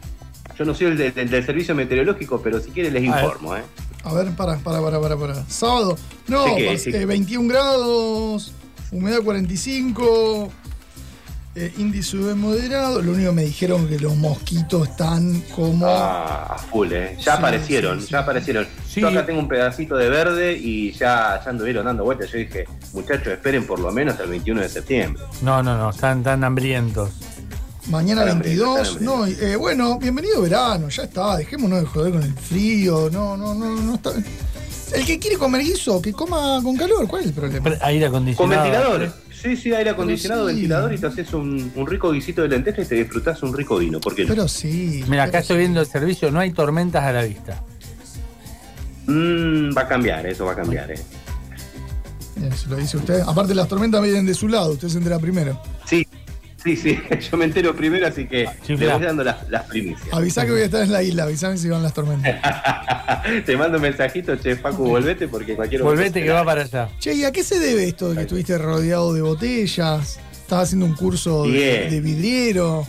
Yo 0.59 0.65
no 0.65 0.75
soy 0.75 0.87
el, 0.89 0.97
de- 0.97 1.11
del- 1.13 1.31
del 1.31 1.45
servicio 1.45 1.75
meteorológico, 1.75 2.41
pero 2.43 2.61
si 2.61 2.71
quieren 2.71 2.95
les 2.95 3.09
A 3.09 3.15
ver. 3.17 3.25
informo, 3.25 3.57
¿eh? 3.57 3.63
A 4.05 4.15
ver, 4.15 4.31
para, 4.37 4.57
para, 4.59 4.81
para, 4.81 5.01
para, 5.01 5.17
para. 5.17 5.45
Sábado. 5.49 5.97
No, 6.29 6.45
Sí 6.47 6.55
que- 6.57 6.73
pas- 6.75 6.79
sí. 6.79 6.91
eh, 6.95 7.05
21 7.07 7.49
grados, 7.49 8.53
humedad 8.93 9.21
45, 9.23 10.51
eh, 11.57 11.73
índice 11.79 12.17
UV 12.17 12.35
moderado. 12.37 13.03
Lo 13.03 13.13
único 13.13 13.31
que 13.31 13.35
me 13.37 13.45
dijeron 13.45 13.89
que 13.89 13.99
los 13.99 14.17
mosquitos 14.17 14.89
están 14.89 15.41
como. 15.55 15.87
Ah, 15.87 16.55
a 16.55 16.59
full, 16.59 16.93
¿eh? 16.93 17.17
Ya 17.19 17.23
Sí, 17.23 17.31
aparecieron, 17.31 18.01
ya 18.01 18.19
aparecieron. 18.21 18.67
Yo 18.95 19.09
acá 19.09 19.27
tengo 19.27 19.41
un 19.41 19.49
pedacito 19.49 19.97
de 19.97 20.09
verde 20.09 20.57
y 20.57 20.93
ya, 20.93 21.41
ya 21.45 21.51
anduvieron 21.51 21.85
dando 21.85 22.05
vueltas. 22.05 22.31
Yo 22.33 22.39
dije, 22.39 22.65
muchachos, 22.95 23.29
esperen 23.29 23.67
por 23.67 23.79
lo 23.81 23.91
menos 23.93 24.19
el 24.21 24.31
21 24.31 24.61
de 24.63 24.69
septiembre. 24.71 25.23
No, 25.43 25.63
no, 25.63 25.77
no, 25.77 25.91
están 25.91 26.23
tan 26.23 26.45
hambrientos. 26.45 27.11
Mañana 27.89 28.23
Están 28.23 28.41
22. 28.41 28.69
hambrientos, 28.79 29.01
No, 29.01 29.27
eh, 29.27 29.57
bueno, 29.57 29.99
bienvenido 29.99 30.43
verano, 30.43 30.89
ya 30.89 31.05
está. 31.05 31.37
Dejémonos 31.37 31.81
de 31.81 31.87
joder 31.87 32.13
con 32.13 32.23
el 32.23 32.33
frío. 32.35 33.09
No, 33.13 33.37
no, 33.37 33.55
no, 33.55 33.77
no 33.77 33.95
está. 33.95 34.11
El 34.93 35.05
que 35.05 35.19
quiere 35.19 35.37
comer 35.37 35.63
guiso, 35.63 36.01
que 36.03 36.13
coma 36.13 36.61
con 36.63 36.77
calor. 36.77 37.07
¿Cuál 37.07 37.23
es 37.23 37.29
el 37.29 37.35
problema? 37.35 37.71
Aire 37.83 38.07
Con 38.07 38.15
acondicionado. 38.17 38.63
ventilador. 38.99 39.13
Sí, 39.41 39.57
sí, 39.57 39.73
aire 39.73 39.91
acondicionado, 39.91 40.49
sí. 40.49 40.55
ventilador 40.55 40.95
y 40.95 40.99
te 40.99 41.07
haces 41.07 41.33
un, 41.35 41.71
un 41.77 41.87
rico 41.87 42.11
guisito 42.11 42.43
de 42.43 42.49
lenteja 42.49 42.83
y 42.83 42.87
te 42.87 42.95
disfrutás 42.97 43.43
un 43.43 43.57
rico 43.57 43.77
vino. 43.79 44.01
¿Por 44.01 44.15
qué 44.15 44.23
no? 44.23 44.29
Pero 44.29 44.49
sí. 44.49 45.05
Mira, 45.09 45.25
acá 45.25 45.39
estoy 45.41 45.59
viendo 45.59 45.81
el 45.81 45.87
servicio, 45.87 46.31
no 46.33 46.41
hay 46.41 46.53
tormentas 46.53 47.05
a 47.05 47.13
la 47.13 47.23
vista. 47.23 47.63
Mm, 49.07 49.77
va 49.77 49.83
a 49.83 49.89
cambiar, 49.89 50.27
eso 50.27 50.45
va 50.47 50.53
a 50.53 50.57
cambiar, 50.57 50.91
¿eh? 50.91 50.99
Eso 52.51 52.69
lo 52.71 52.77
dice 52.77 52.97
usted. 52.97 53.21
Aparte, 53.27 53.55
las 53.55 53.69
tormentas 53.69 54.03
vienen 54.03 54.27
de 54.27 54.35
su 54.35 54.49
lado. 54.49 54.73
Usted 54.73 54.89
se 54.89 54.99
entera 54.99 55.19
primero. 55.19 55.61
Sí, 55.87 56.06
sí, 56.67 56.77
sí. 56.77 56.99
Yo 57.31 57.37
me 57.37 57.45
entero 57.45 57.75
primero, 57.75 58.07
así 58.07 58.27
que 58.27 58.49
Chifla. 58.63 58.87
te 58.87 58.93
voy 58.95 59.03
dando 59.03 59.25
las, 59.25 59.49
las 59.49 59.65
primicias. 59.65 60.09
Avisá 60.13 60.45
que 60.45 60.51
voy 60.53 60.63
a 60.63 60.65
estar 60.65 60.83
en 60.83 60.93
la 60.93 61.03
isla. 61.03 61.25
Avisame 61.25 61.57
si 61.57 61.69
van 61.69 61.83
las 61.83 61.95
tormentas. 61.95 62.41
te 63.47 63.57
mando 63.57 63.77
un 63.77 63.83
mensajito, 63.83 64.35
che, 64.37 64.57
Facu, 64.57 64.87
volvete 64.87 65.29
porque 65.29 65.55
cualquier 65.55 65.83
Volvete 65.83 66.23
que 66.23 66.31
va 66.31 66.45
para 66.45 66.63
allá. 66.63 66.89
Che, 66.99 67.15
¿y 67.15 67.25
a 67.25 67.33
qué 67.33 67.45
se 67.45 67.59
debe 67.59 67.85
esto 67.85 68.11
de 68.11 68.17
que 68.17 68.23
estuviste 68.23 68.59
rodeado 68.59 69.15
de 69.15 69.23
botellas? 69.23 70.19
Estabas 70.33 70.65
haciendo 70.65 70.87
un 70.87 70.95
curso 70.95 71.45
de, 71.45 71.89
de 71.91 72.01
vidriero. 72.01 72.87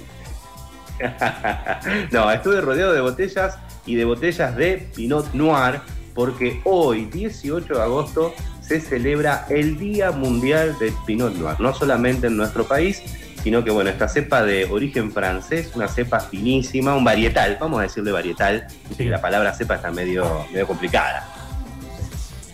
no, 2.12 2.32
estuve 2.32 2.62
rodeado 2.62 2.94
de 2.94 3.02
botellas 3.02 3.58
y 3.86 3.96
de 3.96 4.06
botellas 4.06 4.56
de 4.56 4.90
Pinot 4.96 5.34
Noir 5.34 5.82
porque 6.14 6.62
hoy, 6.64 7.06
18 7.06 7.76
de 7.76 7.82
agosto, 7.82 8.34
se 8.62 8.82
celebra 8.82 9.46
el 9.50 9.78
Día 9.78 10.12
Mundial 10.12 10.76
del 10.80 10.94
Pinot 11.06 11.36
Noir. 11.36 11.60
No 11.60 11.74
solamente 11.76 12.28
en 12.28 12.36
nuestro 12.36 12.68
país, 12.68 13.04
sino 13.44 13.64
que, 13.64 13.72
bueno, 13.72 13.90
esta 13.90 14.08
cepa 14.08 14.44
de 14.44 14.66
origen 14.66 15.12
francés, 15.12 15.72
una 15.76 15.88
cepa 15.88 16.20
finísima, 16.20 16.96
un 16.96 17.04
varietal, 17.04 17.58
vamos 17.60 17.80
a 17.80 17.84
decirle 17.84 18.12
varietal, 18.12 18.68
Sí. 18.96 19.04
y 19.04 19.06
la 19.08 19.22
palabra 19.22 19.54
cepa 19.54 19.76
está 19.76 19.92
medio, 19.92 20.46
medio 20.52 20.68
complicada. 20.68 21.26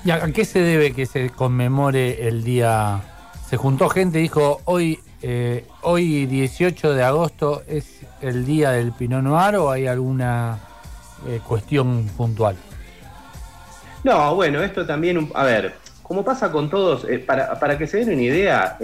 ¿Y 0.06 0.12
a 0.12 0.20
qué 0.32 0.44
se 0.46 0.60
debe 0.60 0.92
que 0.94 1.06
se 1.06 1.30
conmemore 1.30 2.28
el 2.28 2.44
día? 2.44 3.02
Se 3.50 3.56
juntó 3.58 3.88
gente 3.88 4.18
dijo, 4.20 4.62
hoy, 4.66 5.00
eh, 5.22 5.66
hoy 5.82 6.26
18 6.26 6.94
de 6.94 7.04
agosto 7.04 7.64
es 7.68 8.02
el 8.22 8.46
día 8.46 8.72
del 8.72 8.92
Pinot 8.92 9.24
Noir 9.24 9.56
o 9.56 9.72
hay 9.72 9.88
alguna 9.88 10.60
eh, 11.28 11.40
cuestión 11.48 12.06
puntual? 12.18 12.58
No, 14.04 14.36
bueno, 14.36 14.62
esto 14.62 14.86
también, 14.86 15.32
a 15.34 15.44
ver, 15.44 15.76
como 16.02 16.26
pasa 16.26 16.52
con 16.52 16.70
todos, 16.70 17.06
eh, 17.06 17.20
para, 17.20 17.58
para 17.58 17.78
que 17.78 17.88
se 17.88 18.00
den 18.00 18.14
una 18.14 18.22
idea, 18.22 18.78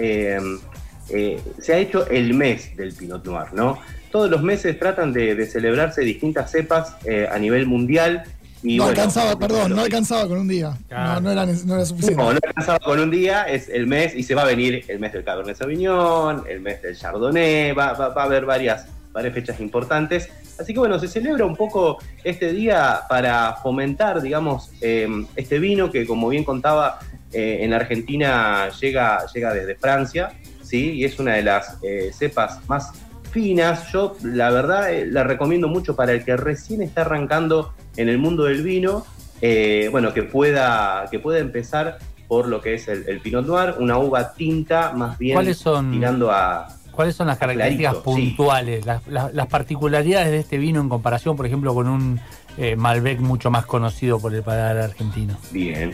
eh, 1.12 1.40
se 1.60 1.74
ha 1.74 1.78
hecho 1.78 2.08
el 2.08 2.34
mes 2.34 2.76
del 2.76 2.92
Pinot 2.94 3.24
Noir, 3.24 3.52
¿no? 3.52 3.78
Todos 4.10 4.28
los 4.30 4.42
meses 4.42 4.78
tratan 4.78 5.12
de, 5.12 5.34
de 5.34 5.46
celebrarse 5.46 6.00
distintas 6.02 6.50
cepas 6.50 6.96
eh, 7.04 7.28
a 7.30 7.38
nivel 7.38 7.66
mundial. 7.66 8.24
Y 8.62 8.76
no 8.76 8.84
bueno, 8.84 8.98
alcanzaba, 9.00 9.38
perdón, 9.38 9.74
no 9.74 9.80
alcanzaba 9.80 10.28
con 10.28 10.38
un 10.38 10.48
día. 10.48 10.76
Claro. 10.88 11.14
No, 11.14 11.20
no 11.20 11.30
era, 11.32 11.46
no 11.46 11.74
era 11.76 11.84
suficiente. 11.86 12.22
No, 12.22 12.32
no 12.32 12.38
alcanzaba 12.44 12.78
con 12.80 13.00
un 13.00 13.10
día, 13.10 13.44
es 13.44 13.68
el 13.70 13.86
mes 13.86 14.14
y 14.14 14.22
se 14.22 14.34
va 14.34 14.42
a 14.42 14.46
venir 14.46 14.84
el 14.88 14.98
mes 14.98 15.12
del 15.14 15.24
Cabernet 15.24 15.56
Sauvignon, 15.56 16.44
el 16.48 16.60
mes 16.60 16.82
del 16.82 16.94
Chardonnay, 16.96 17.72
va, 17.72 17.94
va- 17.94 18.08
va 18.10 18.22
a 18.22 18.24
haber 18.26 18.44
varias, 18.44 18.86
varias 19.12 19.32
fechas 19.32 19.60
importantes. 19.60 20.28
Así 20.58 20.74
que 20.74 20.78
bueno, 20.78 20.98
se 20.98 21.08
celebra 21.08 21.46
un 21.46 21.56
poco 21.56 21.96
este 22.22 22.52
día 22.52 23.00
para 23.08 23.54
fomentar, 23.62 24.20
digamos, 24.20 24.70
eh, 24.82 25.08
este 25.36 25.58
vino 25.58 25.90
que 25.90 26.04
como 26.06 26.28
bien 26.28 26.44
contaba, 26.44 26.98
eh, 27.32 27.60
en 27.62 27.70
la 27.70 27.76
Argentina 27.76 28.68
llega, 28.78 29.24
llega 29.32 29.54
desde 29.54 29.74
Francia, 29.76 30.32
¿sí? 30.70 30.92
Y 30.92 31.04
es 31.04 31.18
una 31.18 31.34
de 31.34 31.42
las 31.42 31.76
eh, 31.82 32.10
cepas 32.16 32.60
más 32.68 32.92
finas. 33.32 33.90
Yo, 33.92 34.16
la 34.22 34.50
verdad, 34.50 34.92
eh, 34.92 35.06
la 35.06 35.24
recomiendo 35.24 35.66
mucho 35.68 35.96
para 35.96 36.12
el 36.12 36.24
que 36.24 36.36
recién 36.36 36.80
está 36.82 37.00
arrancando 37.02 37.72
en 37.96 38.08
el 38.08 38.18
mundo 38.18 38.44
del 38.44 38.62
vino, 38.62 39.04
eh, 39.42 39.88
bueno, 39.90 40.14
que 40.14 40.22
pueda, 40.22 41.06
que 41.10 41.18
pueda 41.18 41.38
empezar 41.40 41.98
por 42.28 42.46
lo 42.46 42.60
que 42.60 42.74
es 42.74 42.86
el, 42.86 43.04
el 43.08 43.20
Pinot 43.20 43.44
Noir, 43.46 43.74
una 43.80 43.98
uva 43.98 44.32
tinta 44.34 44.92
más 44.92 45.18
bien 45.18 45.34
¿Cuáles 45.34 45.58
son- 45.58 45.90
tirando 45.90 46.30
a... 46.30 46.68
¿Cuáles 46.92 47.16
son 47.16 47.28
las 47.28 47.38
características 47.38 47.94
Clarito, 47.94 48.14
sí. 48.16 48.26
puntuales, 48.28 48.84
las, 48.86 49.06
las- 49.08 49.32
las 49.34 49.46
particularidades 49.46 50.30
de 50.30 50.38
este 50.38 50.58
vino 50.58 50.80
en 50.80 50.88
comparación, 50.88 51.36
por 51.36 51.46
ejemplo, 51.46 51.74
con 51.74 51.88
un 51.88 52.20
eh, 52.58 52.76
Malbec 52.76 53.18
mucho 53.20 53.50
más 53.50 53.64
conocido 53.66 54.20
por 54.20 54.34
el 54.34 54.42
paladar 54.42 54.76
argentino? 54.78 55.36
Bien, 55.50 55.92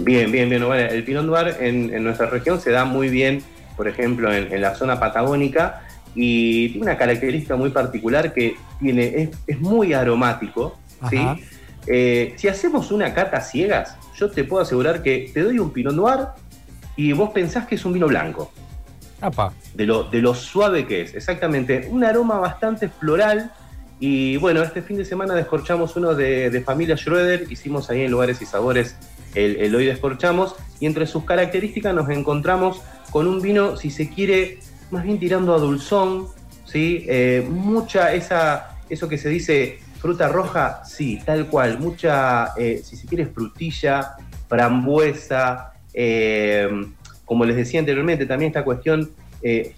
bien, 0.00 0.32
bien, 0.32 0.48
bien. 0.50 0.64
Bueno, 0.66 0.90
el 0.90 1.04
Pinot 1.04 1.24
Noir 1.24 1.56
en, 1.60 1.94
en 1.94 2.02
nuestra 2.02 2.26
región 2.28 2.60
se 2.60 2.70
da 2.70 2.84
muy 2.84 3.08
bien, 3.08 3.42
por 3.78 3.88
ejemplo, 3.88 4.30
en, 4.34 4.52
en 4.52 4.60
la 4.60 4.74
zona 4.74 5.00
patagónica 5.00 5.84
y 6.14 6.68
tiene 6.70 6.82
una 6.82 6.98
característica 6.98 7.54
muy 7.56 7.70
particular 7.70 8.34
que 8.34 8.56
tiene, 8.80 9.04
es, 9.22 9.30
es 9.46 9.60
muy 9.60 9.94
aromático, 9.94 10.76
¿sí? 11.08 11.20
Eh, 11.86 12.34
si 12.36 12.48
hacemos 12.48 12.90
una 12.90 13.14
cata 13.14 13.40
ciegas, 13.40 13.96
yo 14.18 14.28
te 14.28 14.44
puedo 14.44 14.62
asegurar 14.62 15.02
que 15.02 15.30
te 15.32 15.42
doy 15.42 15.58
un 15.58 15.72
Pinot 15.72 15.94
Noir 15.94 16.26
y 16.96 17.12
vos 17.12 17.30
pensás 17.30 17.66
que 17.66 17.76
es 17.76 17.84
un 17.84 17.92
vino 17.92 18.08
blanco. 18.08 18.52
Apa. 19.20 19.52
de 19.74 19.84
lo, 19.86 20.04
de 20.04 20.20
lo 20.20 20.34
suave 20.34 20.86
que 20.86 21.02
es. 21.02 21.14
Exactamente, 21.14 21.88
un 21.90 22.04
aroma 22.04 22.38
bastante 22.38 22.88
floral. 22.88 23.52
Y 24.00 24.36
bueno, 24.36 24.62
este 24.62 24.82
fin 24.82 24.96
de 24.96 25.04
semana 25.04 25.34
descorchamos 25.34 25.96
uno 25.96 26.14
de, 26.14 26.50
de 26.50 26.60
familia 26.62 26.96
Schroeder, 26.96 27.46
hicimos 27.50 27.90
ahí 27.90 28.02
en 28.02 28.10
Lugares 28.10 28.40
y 28.42 28.46
Sabores 28.46 28.96
el, 29.34 29.56
el 29.56 29.74
Hoy 29.74 29.86
Descorchamos, 29.86 30.54
y 30.80 30.86
entre 30.86 31.06
sus 31.06 31.24
características 31.24 31.94
nos 31.94 32.08
encontramos 32.10 32.80
con 33.10 33.26
un 33.26 33.40
vino, 33.40 33.76
si 33.76 33.90
se 33.90 34.08
quiere, 34.08 34.58
más 34.90 35.04
bien 35.04 35.18
tirando 35.18 35.54
a 35.54 35.58
dulzón, 35.58 36.26
¿sí? 36.64 37.04
Eh, 37.08 37.46
mucha 37.48 38.12
esa, 38.12 38.78
eso 38.88 39.08
que 39.08 39.18
se 39.18 39.28
dice 39.28 39.78
fruta 39.98 40.28
roja, 40.28 40.84
sí, 40.84 41.20
tal 41.24 41.46
cual, 41.48 41.78
mucha, 41.78 42.52
eh, 42.56 42.80
si 42.84 42.96
se 42.96 43.06
quiere, 43.06 43.26
frutilla, 43.26 44.16
frambuesa, 44.48 45.72
eh, 45.92 46.68
como 47.24 47.44
les 47.44 47.56
decía 47.56 47.80
anteriormente, 47.80 48.26
también 48.26 48.50
esta 48.50 48.64
cuestión 48.64 49.10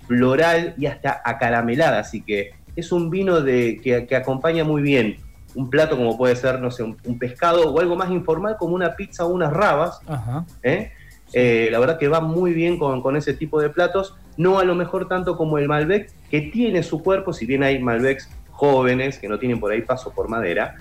floral 0.06 0.74
y 0.78 0.86
hasta 0.86 1.20
acaramelada, 1.22 1.98
así 1.98 2.22
que 2.22 2.52
es 2.76 2.92
un 2.92 3.10
vino 3.10 3.42
de, 3.42 3.78
que, 3.82 4.06
que 4.06 4.16
acompaña 4.16 4.64
muy 4.64 4.80
bien 4.80 5.18
un 5.54 5.70
plato 5.70 5.96
como 5.96 6.16
puede 6.16 6.36
ser, 6.36 6.60
no 6.60 6.70
sé, 6.70 6.82
un, 6.82 6.96
un 7.04 7.18
pescado 7.18 7.70
o 7.70 7.80
algo 7.80 7.96
más 7.96 8.10
informal 8.10 8.56
como 8.58 8.74
una 8.74 8.94
pizza 8.96 9.24
o 9.24 9.28
unas 9.28 9.52
rabas, 9.52 10.00
Ajá. 10.06 10.44
¿eh? 10.62 10.92
Eh, 11.32 11.68
la 11.70 11.78
verdad 11.78 11.98
que 11.98 12.08
va 12.08 12.20
muy 12.20 12.52
bien 12.52 12.78
con, 12.78 13.02
con 13.02 13.16
ese 13.16 13.34
tipo 13.34 13.60
de 13.60 13.70
platos, 13.70 14.16
no 14.36 14.58
a 14.58 14.64
lo 14.64 14.74
mejor 14.74 15.06
tanto 15.06 15.36
como 15.36 15.58
el 15.58 15.68
Malbec, 15.68 16.10
que 16.28 16.40
tiene 16.42 16.82
su 16.82 17.02
cuerpo, 17.02 17.32
si 17.32 17.46
bien 17.46 17.62
hay 17.62 17.78
Malbecs 17.78 18.28
jóvenes 18.50 19.18
que 19.18 19.28
no 19.28 19.38
tienen 19.38 19.60
por 19.60 19.70
ahí 19.72 19.82
paso 19.82 20.12
por 20.12 20.28
madera, 20.28 20.76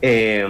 eh, 0.00 0.46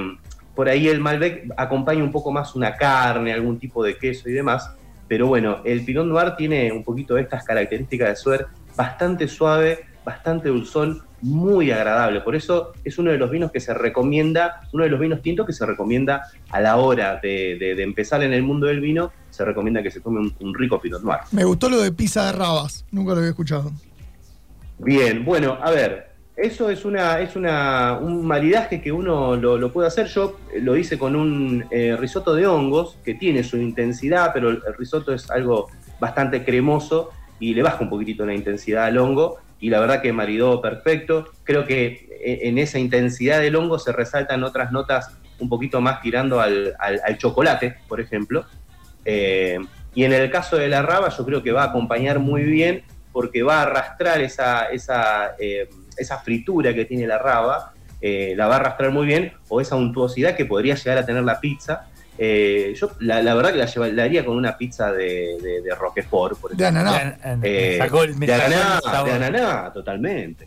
por 0.55 0.69
ahí 0.69 0.89
el 0.89 1.01
Malbec 1.01 1.53
acompaña 1.57 2.03
un 2.03 2.13
poco 2.13 2.31
más 2.31 2.55
una 2.55 2.77
carne, 2.77 3.33
algún 3.33 3.59
tipo 3.59 3.83
de 3.83 3.97
queso 3.97 4.29
y 4.29 4.33
demás, 4.33 4.71
pero 5.09 5.27
bueno, 5.27 5.59
el 5.65 5.85
Pinot 5.85 6.07
Noir 6.07 6.37
tiene 6.37 6.71
un 6.71 6.85
poquito 6.85 7.15
de 7.15 7.23
estas 7.23 7.45
características 7.45 8.09
de 8.11 8.17
suer, 8.17 8.47
bastante 8.77 9.27
suave, 9.27 9.81
bastante 10.05 10.49
dulzón, 10.49 11.03
muy 11.23 11.71
agradable. 11.71 12.21
Por 12.21 12.37
eso 12.37 12.73
es 12.85 12.99
uno 12.99 13.11
de 13.11 13.19
los 13.19 13.31
vinos 13.31 13.51
que 13.51 13.61
se 13.61 13.75
recomienda, 13.75 14.63
uno 14.73 14.85
de 14.85 14.91
los 14.91 15.01
vinos 15.01 15.21
tintos 15.21 15.47
que 15.47 15.53
se 15.53 15.67
recomienda 15.67 16.23
a 16.51 16.61
la 16.61 16.77
hora 16.77 17.19
de 17.21 17.83
empezar 17.83 18.23
en 18.23 18.33
el 18.33 18.43
mundo 18.43 18.69
del 18.69 18.81
vino, 18.81 19.13
se 19.40 19.44
recomienda 19.46 19.83
que 19.83 19.90
se 19.90 20.00
tome 20.00 20.20
un, 20.20 20.35
un 20.40 20.55
rico 20.55 20.79
Pinot 20.79 21.03
Noir. 21.03 21.20
Me 21.33 21.44
gustó 21.44 21.70
lo 21.70 21.81
de 21.81 21.90
pizza 21.92 22.26
de 22.26 22.33
rabas. 22.33 22.85
Nunca 22.90 23.12
lo 23.12 23.18
había 23.20 23.31
escuchado. 23.31 23.72
Bien, 24.79 25.24
bueno, 25.24 25.57
a 25.62 25.70
ver, 25.70 26.11
eso 26.37 26.68
es 26.68 26.85
una 26.85 27.20
es 27.20 27.37
una, 27.37 27.98
un 27.98 28.26
maridaje 28.26 28.83
que 28.83 28.92
uno 28.92 29.37
lo, 29.37 29.57
lo 29.57 29.72
puede 29.72 29.88
hacer. 29.88 30.09
Yo 30.09 30.38
eh, 30.55 30.61
lo 30.61 30.76
hice 30.76 30.98
con 30.98 31.16
un 31.16 31.64
eh, 31.70 31.96
risotto 31.98 32.35
de 32.35 32.46
hongos 32.46 32.98
que 33.03 33.14
tiene 33.14 33.42
su 33.42 33.57
intensidad, 33.57 34.33
pero 34.35 34.50
el, 34.50 34.61
el 34.66 34.74
risotto 34.76 35.14
es 35.14 35.31
algo 35.31 35.68
bastante 35.98 36.44
cremoso 36.44 37.09
y 37.38 37.55
le 37.55 37.62
baja 37.62 37.83
un 37.83 37.88
poquitito 37.88 38.26
la 38.26 38.35
intensidad 38.35 38.85
al 38.85 38.98
hongo. 38.98 39.38
Y 39.59 39.70
la 39.70 39.81
verdad 39.81 40.03
que 40.03 40.12
maridó 40.12 40.61
perfecto. 40.61 41.29
Creo 41.44 41.64
que 41.64 42.09
eh, 42.22 42.40
en 42.42 42.59
esa 42.59 42.79
intensidad 42.79 43.40
del 43.40 43.57
hongo 43.57 43.79
se 43.79 43.90
resaltan 43.92 44.44
otras 44.44 44.70
notas 44.70 45.16
un 45.38 45.48
poquito 45.48 45.81
más 45.81 46.03
tirando 46.03 46.38
al, 46.42 46.74
al- 46.79 47.00
al 47.03 47.16
chocolate, 47.16 47.76
por 47.88 47.98
ejemplo. 48.03 48.44
Eh, 49.05 49.59
y 49.95 50.05
en 50.05 50.13
el 50.13 50.31
caso 50.31 50.57
de 50.57 50.69
la 50.69 50.83
raba, 50.83 51.09
yo 51.09 51.25
creo 51.25 51.43
que 51.43 51.53
va 51.53 51.63
a 51.65 51.67
acompañar 51.67 52.19
muy 52.19 52.43
bien 52.45 52.83
porque 53.13 53.43
va 53.43 53.59
a 53.59 53.63
arrastrar 53.63 54.21
esa, 54.21 54.67
esa, 54.71 55.33
eh, 55.39 55.69
esa 55.97 56.19
fritura 56.19 56.73
que 56.73 56.85
tiene 56.85 57.07
la 57.07 57.19
raba, 57.19 57.73
eh, 58.01 58.35
la 58.37 58.47
va 58.47 58.55
a 58.55 58.59
arrastrar 58.61 58.91
muy 58.93 59.07
bien, 59.07 59.33
o 59.49 59.61
esa 59.61 59.75
untuosidad 59.77 60.37
que 60.37 60.45
podría 60.45 60.75
llegar 60.77 60.99
a 60.99 61.05
tener 61.07 61.23
la 61.25 61.41
pizza. 61.41 61.87
Eh, 62.23 62.75
yo 62.77 62.91
la, 63.01 63.23
la 63.23 63.35
verdad 63.35 63.51
que 63.53 63.59
la, 63.59 63.67
lleva- 63.67 63.89
la 63.89 64.05
haría 64.05 64.25
con 64.25 64.37
una 64.37 64.57
pizza 64.57 64.93
de, 64.93 65.39
de, 65.43 65.63
de 65.63 65.75
Roquefort, 65.75 66.39
por 66.39 66.55
De 66.55 66.63
ejemplo. 66.65 66.81
ananá. 66.91 67.17
Me- 67.25 67.37
me 67.37 67.75
Eh, 67.75 67.79
sacó 67.79 68.03
el- 68.05 68.15
me 68.15 68.27
de 68.27 68.35
ananá, 68.35 68.81
de 69.05 69.13
ananá, 69.13 69.73
totalmente. 69.73 70.47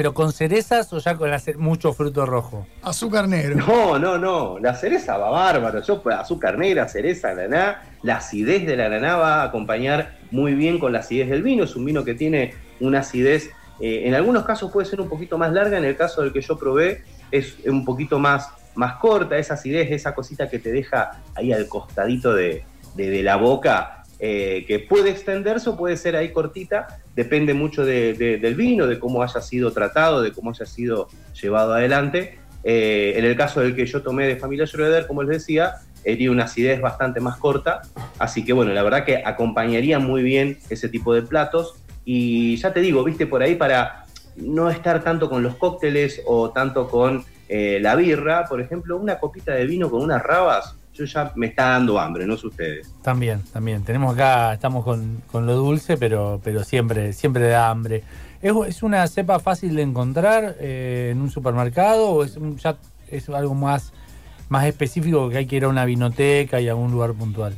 Pero 0.00 0.14
con 0.14 0.32
cerezas 0.32 0.90
o 0.94 0.98
ya 0.98 1.14
con 1.14 1.30
hacer 1.30 1.58
mucho 1.58 1.92
fruto 1.92 2.24
rojo. 2.24 2.66
Azúcar 2.80 3.28
negro. 3.28 3.56
No, 3.66 3.98
no, 3.98 4.16
no. 4.16 4.58
La 4.58 4.72
cereza 4.74 5.18
va 5.18 5.28
bárbaro. 5.28 5.82
Yo, 5.82 6.02
pues, 6.02 6.16
azúcar 6.16 6.56
negra, 6.56 6.88
cereza, 6.88 7.32
ananá. 7.32 7.82
La 8.02 8.16
acidez 8.16 8.64
de 8.64 8.78
la 8.78 8.86
ananá 8.86 9.16
va 9.16 9.42
a 9.42 9.44
acompañar 9.44 10.16
muy 10.30 10.54
bien 10.54 10.78
con 10.78 10.94
la 10.94 11.00
acidez 11.00 11.28
del 11.28 11.42
vino. 11.42 11.64
Es 11.64 11.76
un 11.76 11.84
vino 11.84 12.02
que 12.02 12.14
tiene 12.14 12.54
una 12.80 13.00
acidez, 13.00 13.50
eh, 13.78 14.04
en 14.06 14.14
algunos 14.14 14.44
casos 14.46 14.72
puede 14.72 14.86
ser 14.88 15.02
un 15.02 15.08
poquito 15.10 15.36
más 15.36 15.52
larga. 15.52 15.76
En 15.76 15.84
el 15.84 15.96
caso 15.98 16.22
del 16.22 16.32
que 16.32 16.40
yo 16.40 16.56
probé, 16.56 17.02
es 17.30 17.58
un 17.66 17.84
poquito 17.84 18.18
más, 18.18 18.48
más 18.76 18.94
corta. 18.94 19.36
Esa 19.36 19.52
acidez, 19.52 19.90
esa 19.90 20.14
cosita 20.14 20.48
que 20.48 20.58
te 20.60 20.72
deja 20.72 21.10
ahí 21.34 21.52
al 21.52 21.68
costadito 21.68 22.32
de, 22.32 22.64
de- 22.94 23.10
de 23.10 23.22
la 23.22 23.36
boca. 23.36 23.99
Eh, 24.20 24.64
que 24.68 24.78
puede 24.80 25.10
extenderse 25.10 25.70
o 25.70 25.76
puede 25.76 25.96
ser 25.96 26.14
ahí 26.16 26.30
cortita, 26.30 26.98
depende 27.16 27.54
mucho 27.54 27.84
de- 27.84 28.12
de- 28.14 28.36
del 28.38 28.54
vino, 28.54 28.86
de 28.86 28.98
cómo 28.98 29.22
haya 29.22 29.40
sido 29.40 29.72
tratado, 29.72 30.20
de 30.22 30.32
cómo 30.32 30.50
haya 30.50 30.66
sido 30.66 31.08
llevado 31.40 31.72
adelante. 31.74 32.38
Eh, 32.62 33.14
en 33.16 33.24
el 33.24 33.34
caso 33.36 33.60
del 33.60 33.74
que 33.74 33.86
yo 33.86 34.02
tomé 34.02 34.26
de 34.26 34.36
familia 34.36 34.66
Schroeder, 34.66 35.06
como 35.06 35.22
les 35.22 35.38
decía, 35.38 35.76
eh, 36.04 36.16
tiene 36.16 36.32
una 36.32 36.44
acidez 36.44 36.80
bastante 36.80 37.20
más 37.20 37.36
corta, 37.38 37.80
así 38.18 38.44
que 38.44 38.52
bueno, 38.52 38.72
la 38.74 38.82
verdad 38.82 39.04
que 39.04 39.22
acompañaría 39.24 39.98
muy 39.98 40.22
bien 40.22 40.58
ese 40.68 40.88
tipo 40.90 41.14
de 41.14 41.22
platos. 41.22 41.74
Y 42.04 42.56
ya 42.56 42.72
te 42.72 42.80
digo, 42.80 43.02
viste, 43.04 43.26
por 43.26 43.42
ahí 43.42 43.54
para 43.54 44.04
no 44.36 44.70
estar 44.70 45.02
tanto 45.02 45.28
con 45.28 45.42
los 45.42 45.56
cócteles 45.56 46.22
o 46.26 46.50
tanto 46.50 46.88
con 46.88 47.24
eh, 47.48 47.78
la 47.80 47.96
birra, 47.96 48.44
por 48.48 48.60
ejemplo, 48.60 48.96
una 48.96 49.18
copita 49.18 49.52
de 49.52 49.66
vino 49.66 49.90
con 49.90 50.02
unas 50.02 50.22
rabas, 50.22 50.76
yo 51.00 51.04
ya 51.06 51.32
me 51.36 51.46
está 51.46 51.70
dando 51.70 51.98
hambre, 51.98 52.26
no 52.26 52.36
sé 52.36 52.46
ustedes. 52.48 52.94
También, 53.02 53.42
también. 53.52 53.82
Tenemos 53.82 54.14
acá, 54.14 54.52
estamos 54.52 54.84
con, 54.84 55.22
con 55.32 55.46
lo 55.46 55.54
dulce, 55.54 55.96
pero, 55.96 56.40
pero 56.44 56.62
siempre, 56.64 57.12
siempre 57.12 57.48
da 57.48 57.70
hambre. 57.70 58.02
¿Es, 58.42 58.52
es 58.68 58.82
una 58.82 59.06
cepa 59.06 59.38
fácil 59.38 59.74
de 59.76 59.82
encontrar 59.82 60.56
eh, 60.60 61.10
en 61.12 61.20
un 61.20 61.30
supermercado 61.30 62.10
o 62.10 62.24
es, 62.24 62.36
un- 62.36 62.56
ya, 62.58 62.76
es 63.10 63.28
algo 63.30 63.54
más, 63.54 63.92
más 64.48 64.66
específico 64.66 65.28
que 65.30 65.38
hay 65.38 65.46
que 65.46 65.56
ir 65.56 65.64
a 65.64 65.68
una 65.68 65.84
vinoteca 65.84 66.60
y 66.60 66.68
a 66.68 66.74
un 66.74 66.90
lugar 66.90 67.12
puntual? 67.14 67.54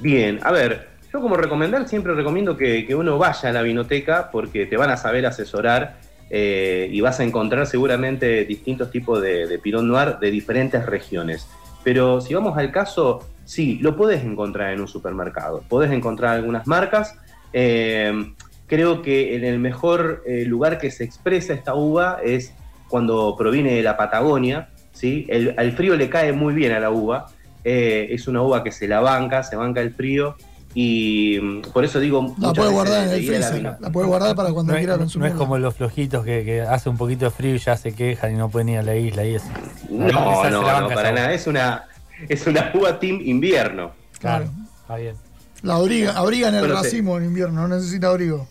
Bien, 0.00 0.40
a 0.42 0.50
ver, 0.52 0.88
yo 1.12 1.20
como 1.20 1.36
recomendar 1.36 1.86
siempre 1.88 2.14
recomiendo 2.14 2.56
que, 2.56 2.86
que 2.86 2.94
uno 2.94 3.18
vaya 3.18 3.50
a 3.50 3.52
la 3.52 3.62
vinoteca 3.62 4.30
porque 4.30 4.66
te 4.66 4.76
van 4.76 4.90
a 4.90 4.96
saber 4.96 5.26
asesorar 5.26 6.00
eh, 6.30 6.88
y 6.90 7.00
vas 7.02 7.20
a 7.20 7.24
encontrar 7.24 7.66
seguramente 7.66 8.44
distintos 8.46 8.90
tipos 8.90 9.20
de, 9.20 9.46
de 9.46 9.58
Pinot 9.58 9.84
Noir 9.84 10.18
de 10.18 10.30
diferentes 10.30 10.84
regiones. 10.86 11.46
Pero 11.84 12.20
si 12.20 12.34
vamos 12.34 12.56
al 12.56 12.70
caso, 12.70 13.20
sí, 13.44 13.78
lo 13.80 13.96
puedes 13.96 14.24
encontrar 14.24 14.72
en 14.72 14.80
un 14.80 14.88
supermercado. 14.88 15.62
Podés 15.68 15.90
encontrar 15.90 16.34
algunas 16.34 16.66
marcas. 16.66 17.16
Eh, 17.52 18.32
creo 18.66 19.02
que 19.02 19.36
en 19.36 19.44
el 19.44 19.58
mejor 19.58 20.22
eh, 20.26 20.44
lugar 20.44 20.78
que 20.78 20.90
se 20.90 21.04
expresa 21.04 21.52
esta 21.52 21.74
uva 21.74 22.18
es 22.24 22.54
cuando 22.88 23.34
proviene 23.36 23.74
de 23.74 23.82
la 23.82 23.96
Patagonia. 23.96 24.68
¿sí? 24.92 25.26
El, 25.28 25.54
al 25.58 25.72
frío 25.72 25.96
le 25.96 26.08
cae 26.08 26.32
muy 26.32 26.54
bien 26.54 26.72
a 26.72 26.80
la 26.80 26.90
uva. 26.90 27.26
Eh, 27.64 28.08
es 28.10 28.28
una 28.28 28.42
uva 28.42 28.64
que 28.64 28.72
se 28.72 28.88
la 28.88 29.00
banca, 29.00 29.42
se 29.42 29.56
banca 29.56 29.80
el 29.80 29.92
frío. 29.92 30.36
Y 30.74 31.38
por 31.72 31.84
eso 31.84 32.00
digo. 32.00 32.34
La 32.38 32.52
puede 32.52 32.70
guardar 32.70 33.04
en 33.06 33.10
el 33.14 33.26
la 33.26 33.26
freezer. 33.26 33.54
vino- 33.56 33.76
La 33.80 33.90
puede 33.90 34.06
guardar 34.06 34.34
para 34.34 34.52
cuando 34.52 34.72
No 34.72 34.78
es, 34.78 34.84
quiera 34.86 34.96
no 34.96 35.26
es 35.26 35.34
como 35.34 35.58
los 35.58 35.74
flojitos 35.74 36.24
que, 36.24 36.44
que 36.44 36.62
hace 36.62 36.88
un 36.88 36.96
poquito 36.96 37.26
de 37.26 37.30
frío 37.30 37.54
y 37.54 37.58
ya 37.58 37.76
se 37.76 37.94
quejan 37.94 38.32
y 38.32 38.36
no 38.36 38.48
pueden 38.48 38.70
ir 38.70 38.78
a 38.78 38.82
la 38.82 38.96
isla 38.96 39.24
y 39.24 39.34
eso. 39.34 39.46
No, 39.90 40.06
no, 40.08 40.44
la 40.44 40.50
no, 40.50 40.62
banca 40.62 40.94
para 40.94 41.12
nada. 41.12 41.32
Es 41.32 41.46
una, 41.46 41.84
es 42.28 42.46
una 42.46 42.70
uva 42.74 42.98
team 42.98 43.20
invierno. 43.22 43.92
Claro, 44.18 44.44
Claro. 44.46 44.66
está 44.80 44.96
bien. 44.96 45.14
La 45.62 45.74
abriga, 45.76 46.12
abriga 46.16 46.48
en 46.48 46.54
el 46.54 46.60
Bueno, 46.62 46.74
racimo 46.76 47.18
en 47.18 47.24
invierno, 47.24 47.68
no 47.68 47.74
necesita 47.76 48.08
abrigo. 48.08 48.48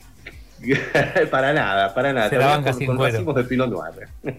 para 1.32 1.54
nada, 1.54 1.94
para 1.94 2.14
nada. 2.14 2.30
Se 2.30 2.38
la 2.38 2.46
banca 2.46 2.70
con, 2.72 2.78
sin 2.80 2.88
con 2.88 3.00
racimos 3.00 3.36
de 3.36 3.44
Pinot 3.46 3.70
Noir. 3.70 4.08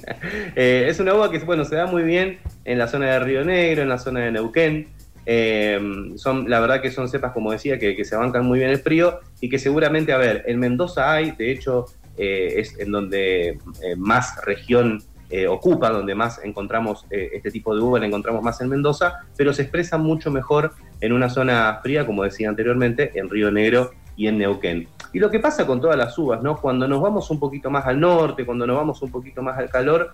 Eh, 0.55 0.87
es 0.89 1.01
una 1.01 1.15
uva 1.15 1.31
que 1.31 1.39
bueno, 1.41 1.65
se 1.65 1.75
da 1.75 1.87
muy 1.87 2.03
bien 2.05 2.39
en 2.65 2.79
la 2.79 2.87
zona 2.87 3.07
de 3.07 3.19
Río 3.21 3.45
Negro, 3.45 3.83
en 3.83 3.89
la 3.89 3.99
zona 3.99 4.21
de 4.21 4.31
Neuquén. 4.33 4.87
Eh, 5.25 5.81
son, 6.17 6.51
la 6.51 6.61
verdad 6.61 6.81
que 6.81 6.91
son 6.91 7.09
cepas, 7.09 7.33
como 7.33 7.53
decía, 7.53 7.79
que, 7.79 8.05
se 8.05 8.17
bancan 8.17 8.45
muy 8.45 8.59
bien 8.59 8.71
el 8.71 8.79
frío 8.79 9.21
y 9.41 9.49
que 9.49 9.59
seguramente, 9.59 10.13
a 10.13 10.19
ver, 10.19 10.45
en 10.47 10.59
Mendoza 10.59 11.13
hay, 11.13 11.33
de 11.33 11.53
hecho, 11.53 11.87
eh, 12.17 12.55
es 12.57 12.79
en 12.79 12.91
donde 12.91 13.49
eh, 13.49 13.97
más 13.97 14.45
región 14.45 15.03
ocupa, 15.49 15.89
donde 15.89 16.15
más 16.15 16.45
encontramos 16.45 17.07
este 17.09 17.51
tipo 17.51 17.75
de 17.75 17.81
uva, 17.81 17.99
la 17.99 18.05
encontramos 18.05 18.43
más 18.43 18.61
en 18.61 18.69
Mendoza, 18.69 19.21
pero 19.35 19.55
se 19.55 19.63
expresa 19.63 19.97
mucho 19.97 20.31
mejor 20.31 20.75
en 21.01 21.15
una 21.15 21.31
zona 21.31 21.81
fría, 21.83 22.05
como 22.05 22.23
decía 22.23 22.51
anteriormente, 22.51 23.13
en 23.15 23.31
Río 23.31 23.51
Negro 23.51 23.93
y 24.15 24.27
en 24.27 24.37
Neuquén. 24.37 24.89
Y 25.15 25.21
lo 25.21 25.31
que 25.31 25.41
pasa 25.41 25.67
con 25.67 25.81
todas 25.81 25.97
las 25.97 26.19
uvas, 26.19 26.43
¿no? 26.43 26.57
Cuando 26.57 26.87
nos 26.87 27.01
vamos 27.01 27.31
un 27.31 27.41
poquito 27.41 27.71
más 27.71 27.87
al 27.87 27.99
norte, 27.99 28.45
cuando 28.45 28.67
nos 28.67 28.77
vamos 28.77 29.01
un 29.01 29.11
poquito 29.11 29.41
más 29.43 29.57
al 29.57 29.71
calor, 29.71 30.13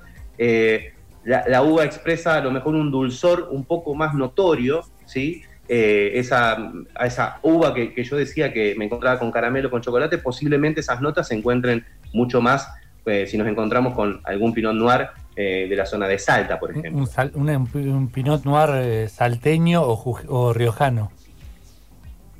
la 1.24 1.62
uva 1.62 1.84
expresa 1.84 2.36
a 2.36 2.40
lo 2.40 2.52
mejor 2.52 2.76
un 2.76 2.92
dulzor 2.92 3.48
un 3.50 3.64
poco 3.64 3.96
más 3.96 4.14
notorio, 4.14 4.84
¿sí? 5.08 5.42
Eh, 5.68 6.12
esa, 6.14 6.56
a 6.94 7.06
esa 7.06 7.38
uva 7.42 7.74
que, 7.74 7.92
que 7.92 8.02
yo 8.04 8.16
decía 8.16 8.52
que 8.52 8.74
me 8.78 8.86
encontraba 8.86 9.18
con 9.18 9.30
caramelo, 9.30 9.70
con 9.70 9.82
chocolate, 9.82 10.16
posiblemente 10.18 10.80
esas 10.80 11.00
notas 11.00 11.28
se 11.28 11.34
encuentren 11.34 11.84
mucho 12.14 12.40
más 12.40 12.68
eh, 13.04 13.26
si 13.26 13.36
nos 13.38 13.46
encontramos 13.48 13.94
con 13.94 14.20
algún 14.24 14.52
Pinot 14.54 14.74
Noir 14.74 15.08
eh, 15.36 15.66
de 15.68 15.76
la 15.76 15.84
zona 15.86 16.06
de 16.08 16.18
Salta, 16.18 16.58
por 16.58 16.70
ejemplo. 16.70 16.92
un 16.98 17.06
sal- 17.06 17.32
una- 17.34 17.56
un 17.58 18.08
Pinot 18.10 18.44
Noir 18.44 19.08
salteño 19.08 19.82
o 19.82 20.52
riojano. 20.52 21.10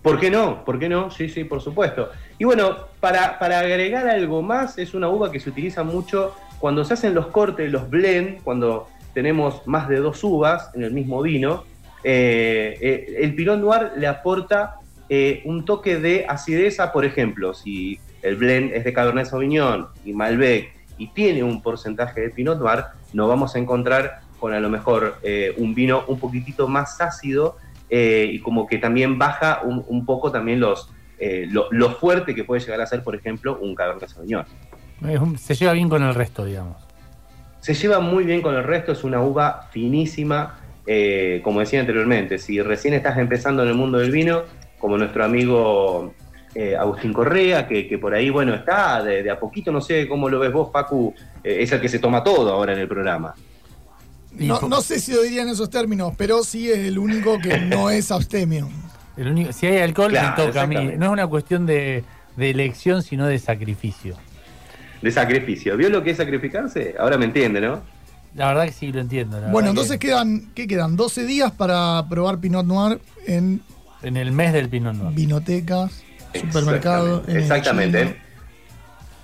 ¿Por 0.02 0.18
qué 0.20 0.30
no? 0.30 0.64
¿Por 0.64 0.78
qué 0.78 0.88
no? 0.88 1.10
Sí, 1.10 1.28
sí, 1.28 1.44
por 1.44 1.60
supuesto. 1.60 2.10
Y 2.38 2.44
bueno, 2.44 2.76
para, 3.00 3.38
para 3.38 3.58
agregar 3.60 4.08
algo 4.08 4.42
más, 4.42 4.78
es 4.78 4.94
una 4.94 5.08
uva 5.08 5.30
que 5.30 5.40
se 5.40 5.50
utiliza 5.50 5.82
mucho 5.82 6.34
cuando 6.60 6.84
se 6.84 6.94
hacen 6.94 7.14
los 7.14 7.26
cortes, 7.26 7.70
los 7.70 7.90
blend, 7.90 8.42
cuando 8.42 8.88
tenemos 9.12 9.66
más 9.66 9.88
de 9.88 9.96
dos 9.96 10.22
uvas 10.24 10.70
en 10.74 10.84
el 10.84 10.92
mismo 10.92 11.20
vino. 11.20 11.64
Eh, 12.04 12.78
eh, 12.80 13.16
el 13.20 13.34
Pinot 13.34 13.58
Noir 13.58 13.92
le 13.96 14.06
aporta 14.06 14.76
eh, 15.08 15.42
un 15.44 15.64
toque 15.64 15.98
de 15.98 16.26
acidez 16.28 16.76
por 16.92 17.04
ejemplo, 17.04 17.54
si 17.54 17.98
el 18.22 18.36
blend 18.36 18.72
es 18.72 18.84
de 18.84 18.92
Cabernet 18.92 19.26
Sauvignon 19.26 19.88
y 20.04 20.12
Malbec 20.12 20.74
y 20.98 21.08
tiene 21.08 21.42
un 21.42 21.62
porcentaje 21.62 22.20
de 22.20 22.30
Pinot 22.30 22.58
Noir, 22.58 22.84
nos 23.12 23.28
vamos 23.28 23.54
a 23.54 23.58
encontrar 23.58 24.20
con 24.38 24.52
a 24.52 24.60
lo 24.60 24.68
mejor 24.68 25.16
eh, 25.22 25.54
un 25.56 25.74
vino 25.74 26.04
un 26.08 26.18
poquitito 26.18 26.68
más 26.68 27.00
ácido 27.00 27.56
eh, 27.88 28.28
y 28.30 28.40
como 28.40 28.66
que 28.66 28.78
también 28.78 29.18
baja 29.18 29.62
un, 29.64 29.84
un 29.88 30.04
poco 30.04 30.30
también 30.30 30.60
los, 30.60 30.90
lo, 31.50 31.66
lo 31.70 31.90
fuerte 31.92 32.34
que 32.34 32.44
puede 32.44 32.60
llegar 32.60 32.80
a 32.80 32.86
ser, 32.86 33.02
por 33.02 33.16
ejemplo, 33.16 33.58
un 33.60 33.74
Cabernet 33.74 34.08
Sauvignon. 34.08 34.44
Se 35.36 35.54
lleva 35.54 35.72
bien 35.72 35.88
con 35.88 36.02
el 36.02 36.14
resto, 36.14 36.44
digamos. 36.44 36.76
Se 37.60 37.74
lleva 37.74 37.98
muy 37.98 38.24
bien 38.24 38.42
con 38.42 38.54
el 38.54 38.62
resto, 38.62 38.92
es 38.92 39.04
una 39.04 39.20
uva 39.20 39.68
finísima, 39.72 40.58
eh, 40.90 41.40
como 41.44 41.60
decía 41.60 41.80
anteriormente, 41.80 42.38
si 42.38 42.60
recién 42.62 42.94
estás 42.94 43.18
empezando 43.18 43.62
en 43.62 43.68
el 43.68 43.74
mundo 43.74 43.98
del 43.98 44.10
vino, 44.10 44.42
como 44.78 44.96
nuestro 44.96 45.22
amigo 45.24 46.14
eh, 46.54 46.74
Agustín 46.76 47.12
Correa, 47.12 47.68
que, 47.68 47.86
que 47.86 47.98
por 47.98 48.14
ahí, 48.14 48.30
bueno, 48.30 48.54
está 48.54 49.02
de, 49.02 49.22
de 49.22 49.30
a 49.30 49.38
poquito, 49.38 49.70
no 49.70 49.82
sé 49.82 50.08
cómo 50.08 50.30
lo 50.30 50.38
ves 50.38 50.50
vos, 50.50 50.70
Facu, 50.72 51.14
eh, 51.44 51.58
es 51.60 51.70
el 51.72 51.80
que 51.80 51.88
se 51.90 51.98
toma 51.98 52.24
todo 52.24 52.50
ahora 52.52 52.72
en 52.72 52.78
el 52.78 52.88
programa. 52.88 53.34
No, 54.32 54.80
sé 54.80 55.00
si 55.00 55.12
lo 55.12 55.22
diría 55.22 55.42
en 55.42 55.48
esos 55.48 55.68
términos, 55.68 56.12
pero 56.16 56.42
sí 56.44 56.70
es 56.70 56.78
el 56.78 56.98
único 56.98 57.38
que 57.38 57.58
no 57.60 57.90
es 57.90 58.10
abstemio. 58.10 58.68
el 59.16 59.28
único- 59.28 59.52
si 59.52 59.66
hay 59.66 59.78
alcohol, 59.78 60.10
Claro, 60.10 60.34
me 60.42 60.46
toca 60.48 60.62
a 60.62 60.66
mí. 60.66 60.92
No 60.96 61.06
es 61.06 61.12
una 61.12 61.26
cuestión 61.26 61.66
de, 61.66 62.04
de 62.36 62.50
elección, 62.50 63.02
sino 63.02 63.26
de 63.26 63.38
sacrificio. 63.38 64.16
De 65.02 65.10
sacrificio. 65.10 65.76
¿Vio 65.76 65.90
lo 65.90 66.02
que 66.02 66.10
es 66.10 66.16
sacrificarse? 66.16 66.94
Ahora 66.98 67.18
me 67.18 67.24
entiende, 67.26 67.60
¿no? 67.60 67.82
La 68.38 68.46
verdad 68.46 68.66
que 68.66 68.72
sí 68.72 68.92
lo 68.92 69.00
entiendo. 69.00 69.40
la 69.40 69.48
Bueno, 69.48 69.70
entonces 69.70 69.98
quedan, 69.98 70.52
¿qué 70.54 70.68
quedan? 70.68 70.94
12 70.96 71.26
días 71.26 71.50
para 71.50 72.06
probar 72.08 72.38
Pinot 72.38 72.64
Noir 72.64 73.00
en 73.26 73.60
En 74.00 74.16
el 74.16 74.30
mes 74.30 74.52
del 74.52 74.68
Pinot 74.68 74.94
Noir. 74.94 75.12
vinotecas, 75.12 76.04
supermercados. 76.32 77.28
Exactamente. 77.28 78.16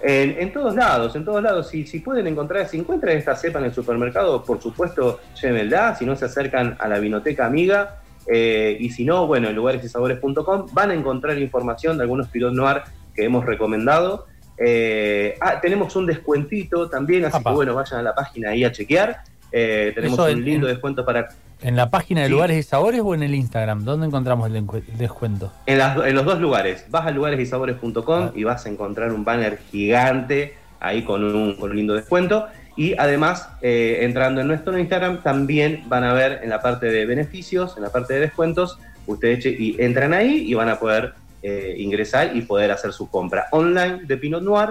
en 0.03 0.53
todos 0.53 0.75
lados, 0.75 1.15
en 1.15 1.25
todos 1.25 1.41
lados. 1.41 1.69
Si, 1.69 1.87
si 1.87 2.01
pueden 2.01 2.27
encontrar, 2.27 2.69
si 2.69 2.77
encuentran 2.77 3.17
esta 3.17 3.37
cepa 3.37 3.61
en 3.61 3.67
el 3.67 3.73
supermercado, 3.73 4.43
por 4.43 4.61
supuesto, 4.61 5.21
llévenla. 5.41 5.95
Si 5.95 6.05
no, 6.05 6.17
se 6.17 6.25
acercan 6.25 6.77
a 6.81 6.89
la 6.89 6.99
vinoteca 6.99 7.47
amiga. 7.47 8.01
eh, 8.27 8.77
y 8.81 8.91
si 8.91 9.05
no, 9.05 9.29
bueno, 9.29 9.49
en 9.49 9.55
lugaresysabores.com 9.55 10.67
van 10.73 10.91
a 10.91 10.95
encontrar 10.95 11.39
información 11.39 11.97
de 11.99 12.03
algunos 12.03 12.27
Pinot 12.29 12.53
Noir 12.53 12.83
que 13.15 13.25
hemos 13.25 13.45
recomendado. 13.45 14.27
Eh, 14.59 15.37
ah, 15.41 15.61
tenemos 15.61 15.95
un 15.97 16.07
descuentito 16.07 16.89
también, 16.89 17.25
así 17.25 17.43
que 17.43 17.51
bueno, 17.51 17.75
vayan 17.75 18.01
a 18.01 18.03
la 18.03 18.15
página 18.15 18.51
ahí 18.51 18.65
a 18.65 18.73
chequear. 18.73 19.19
Eh, 19.53 19.93
tenemos 19.95 20.19
Eso 20.19 20.25
un 20.25 20.39
en- 20.39 20.45
lindo 20.45 20.67
en- 20.69 20.75
descuento 20.75 21.05
para 21.05 21.29
¿En 21.63 21.77
la 21.77 21.89
página 21.89 22.21
de 22.23 22.27
Sí. 22.27 22.33
lugares 22.33 22.59
y 22.59 22.63
sabores 22.63 23.01
o 23.03 23.15
en 23.15 23.23
el 23.23 23.35
Instagram? 23.35 23.85
¿Dónde 23.85 24.07
encontramos 24.07 24.51
el 24.53 24.67
descuento? 24.99 25.51
En, 25.65 25.79
las- 25.79 25.97
en 26.05 26.15
los 26.15 26.25
dos 26.25 26.39
lugares. 26.41 26.85
Vas 26.91 27.07
a 27.07 27.11
lugaresysabores.com 27.11 28.23
Ah. 28.25 28.33
y 28.35 28.45
vas 28.45 28.67
a 28.67 28.69
encontrar 28.69 29.13
un 29.13 29.25
banner 29.25 29.59
gigante 29.71 30.55
ahí 30.81 31.03
con 31.05 31.25
un, 31.25 31.55
con 31.57 31.71
un 31.71 31.77
lindo 31.77 31.95
descuento. 31.95 32.47
Y 32.77 32.95
además, 32.99 33.49
eh, 33.63 33.99
entrando 34.03 34.41
en 34.43 34.49
nuestro 34.49 34.77
Instagram, 34.79 35.23
también 35.23 35.85
van 35.87 36.05
a 36.05 36.13
ver 36.13 36.41
en 36.43 36.51
la 36.51 36.61
parte 36.61 36.87
de 36.87 37.07
beneficios, 37.07 37.77
en 37.77 37.85
la 37.85 37.91
parte 37.91 38.15
de 38.15 38.21
descuentos, 38.21 38.79
ustedes 39.07 39.47
y 39.47 39.77
entran 39.79 40.13
ahí 40.13 40.45
y 40.47 40.55
van 40.55 40.69
a 40.69 40.79
poder 40.79 41.15
eh, 41.47 41.75
ingresar 41.77 42.35
y 42.35 42.41
poder 42.41 42.71
hacer 42.73 42.93
su 42.95 43.09
compra 43.11 43.49
online 43.51 44.01
de 44.07 44.17
Pinot 44.17 44.43
Noir. 44.43 44.71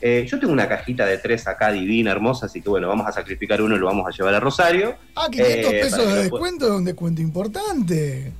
Eh, 0.00 0.26
yo 0.26 0.40
tengo 0.40 0.52
una 0.54 0.66
cajita 0.66 1.04
de 1.04 1.18
tres 1.18 1.46
acá 1.46 1.70
divina, 1.70 2.10
hermosa, 2.12 2.46
así 2.46 2.62
que 2.62 2.70
bueno, 2.70 2.88
vamos 2.88 3.06
a 3.06 3.12
sacrificar 3.12 3.60
uno 3.60 3.76
y 3.76 3.78
lo 3.78 3.84
vamos 3.86 4.06
a 4.06 4.10
llevar 4.10 4.34
a 4.34 4.40
Rosario. 4.40 4.94
Ah, 5.14 5.28
500 5.30 5.72
Eh, 5.72 5.80
pesos 5.82 6.06
de 6.14 6.22
descuento 6.22 6.66
es 6.66 6.72
un 6.72 6.84
descuento 6.86 7.20
importante. 7.20 8.32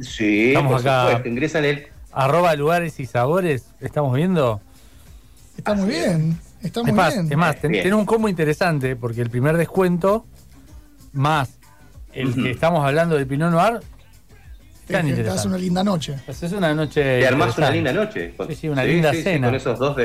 Sí, 0.00 0.48
Estamos 0.48 0.72
por 0.72 0.80
acá. 0.82 1.02
supuesto, 1.06 1.28
ingresan 1.30 1.64
el, 1.64 1.86
Arroba 2.12 2.54
lugares 2.56 2.98
y 3.00 3.06
sabores, 3.06 3.66
¿estamos 3.80 4.14
viendo? 4.14 4.60
Está 5.56 5.74
muy 5.74 5.88
bien. 5.88 6.38
Está 6.62 6.82
muy 6.82 6.90
es 6.90 6.96
más, 6.96 7.14
bien. 7.14 7.26
es 7.30 7.38
más, 7.38 7.60
ten- 7.60 7.70
Bien. 7.72 7.84
tenés 7.84 7.98
un 7.98 8.04
combo 8.04 8.28
interesante 8.28 8.96
porque 8.96 9.22
el 9.22 9.30
primer 9.30 9.56
descuento 9.56 10.26
más 11.12 11.50
el 12.12 12.34
que 12.34 12.50
estamos 12.50 12.84
hablando 12.84 13.16
de 13.16 13.24
Pinot 13.26 13.50
Noir, 13.52 13.80
tan 14.90 15.06
te 15.14 15.22
das 15.22 15.44
una 15.46 15.58
linda 15.58 15.82
noche. 15.84 16.16
Pues 16.26 16.42
es 16.42 16.52
una 16.52 16.74
noche. 16.74 17.02
Te 17.20 17.26
armás 17.26 17.56
una 17.58 17.70
linda 17.70 17.92
noche. 17.92 18.34
Con- 18.36 18.48
Sí, 18.48 18.54
sí, 18.54 18.68
una 18.68 18.84
linda 18.84 19.12
cena. 19.12 19.48
con 19.48 19.54
esos 19.54 19.78
dos 19.78 19.96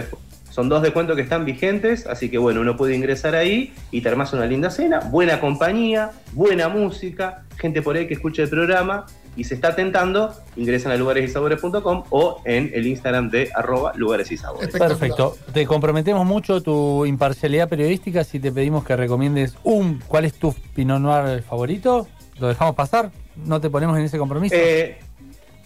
son 0.56 0.69
dos 0.69 0.82
descuentos 0.82 1.17
que 1.17 1.21
están 1.21 1.43
vigentes, 1.43 2.08
así 2.08 2.30
que 2.30 2.38
bueno, 2.38 2.62
uno 2.62 2.78
puede 2.78 2.95
ingresar 2.95 3.36
ahí 3.36 3.74
y 3.91 4.00
te 4.00 4.08
armás 4.08 4.32
una 4.32 4.45
linda 4.45 4.69
cena, 4.69 5.00
buena 5.02 5.41
compañía, 5.41 6.12
buena 6.32 6.69
música, 6.69 7.43
gente 7.58 7.82
por 7.82 7.98
ahí 7.98 8.08
que 8.08 8.13
escuche 8.13 8.43
el 8.43 8.48
programa 8.50 9.06
y 9.36 9.43
se 9.43 9.56
está 9.56 9.76
tentando, 9.76 10.34
ingresan 10.56 10.93
a 10.93 10.95
lugaresysabores.com 10.95 12.04
o 12.10 12.41
en 12.45 12.71
el 12.74 12.88
Instagram 12.88 13.30
de 13.32 13.50
arroba 13.54 13.91
lugares 13.95 14.32
y 14.32 14.38
sabores. 14.38 14.69
Perfecto. 14.69 15.36
Te 15.52 15.65
comprometemos 15.65 16.26
mucho 16.26 16.62
tu 16.62 17.06
imparcialidad 17.06 17.67
periodística 17.67 18.24
si 18.24 18.39
te 18.39 18.50
pedimos 18.54 18.86
que 18.86 18.95
recomiendes 18.95 19.56
un. 19.65 20.02
¿Cuál 20.08 20.24
es 20.24 20.36
tu 20.36 20.54
Pinot 20.74 21.02
Noir 21.02 21.41
favorito? 21.43 22.08
¿Lo 22.39 22.48
dejamos 22.48 22.76
pasar? 22.76 23.12
¿No 23.43 23.60
te 23.60 23.69
ponemos 23.69 23.98
en 23.98 24.06
ese 24.06 24.17
compromiso? 24.17 24.56
Eh, 24.58 24.98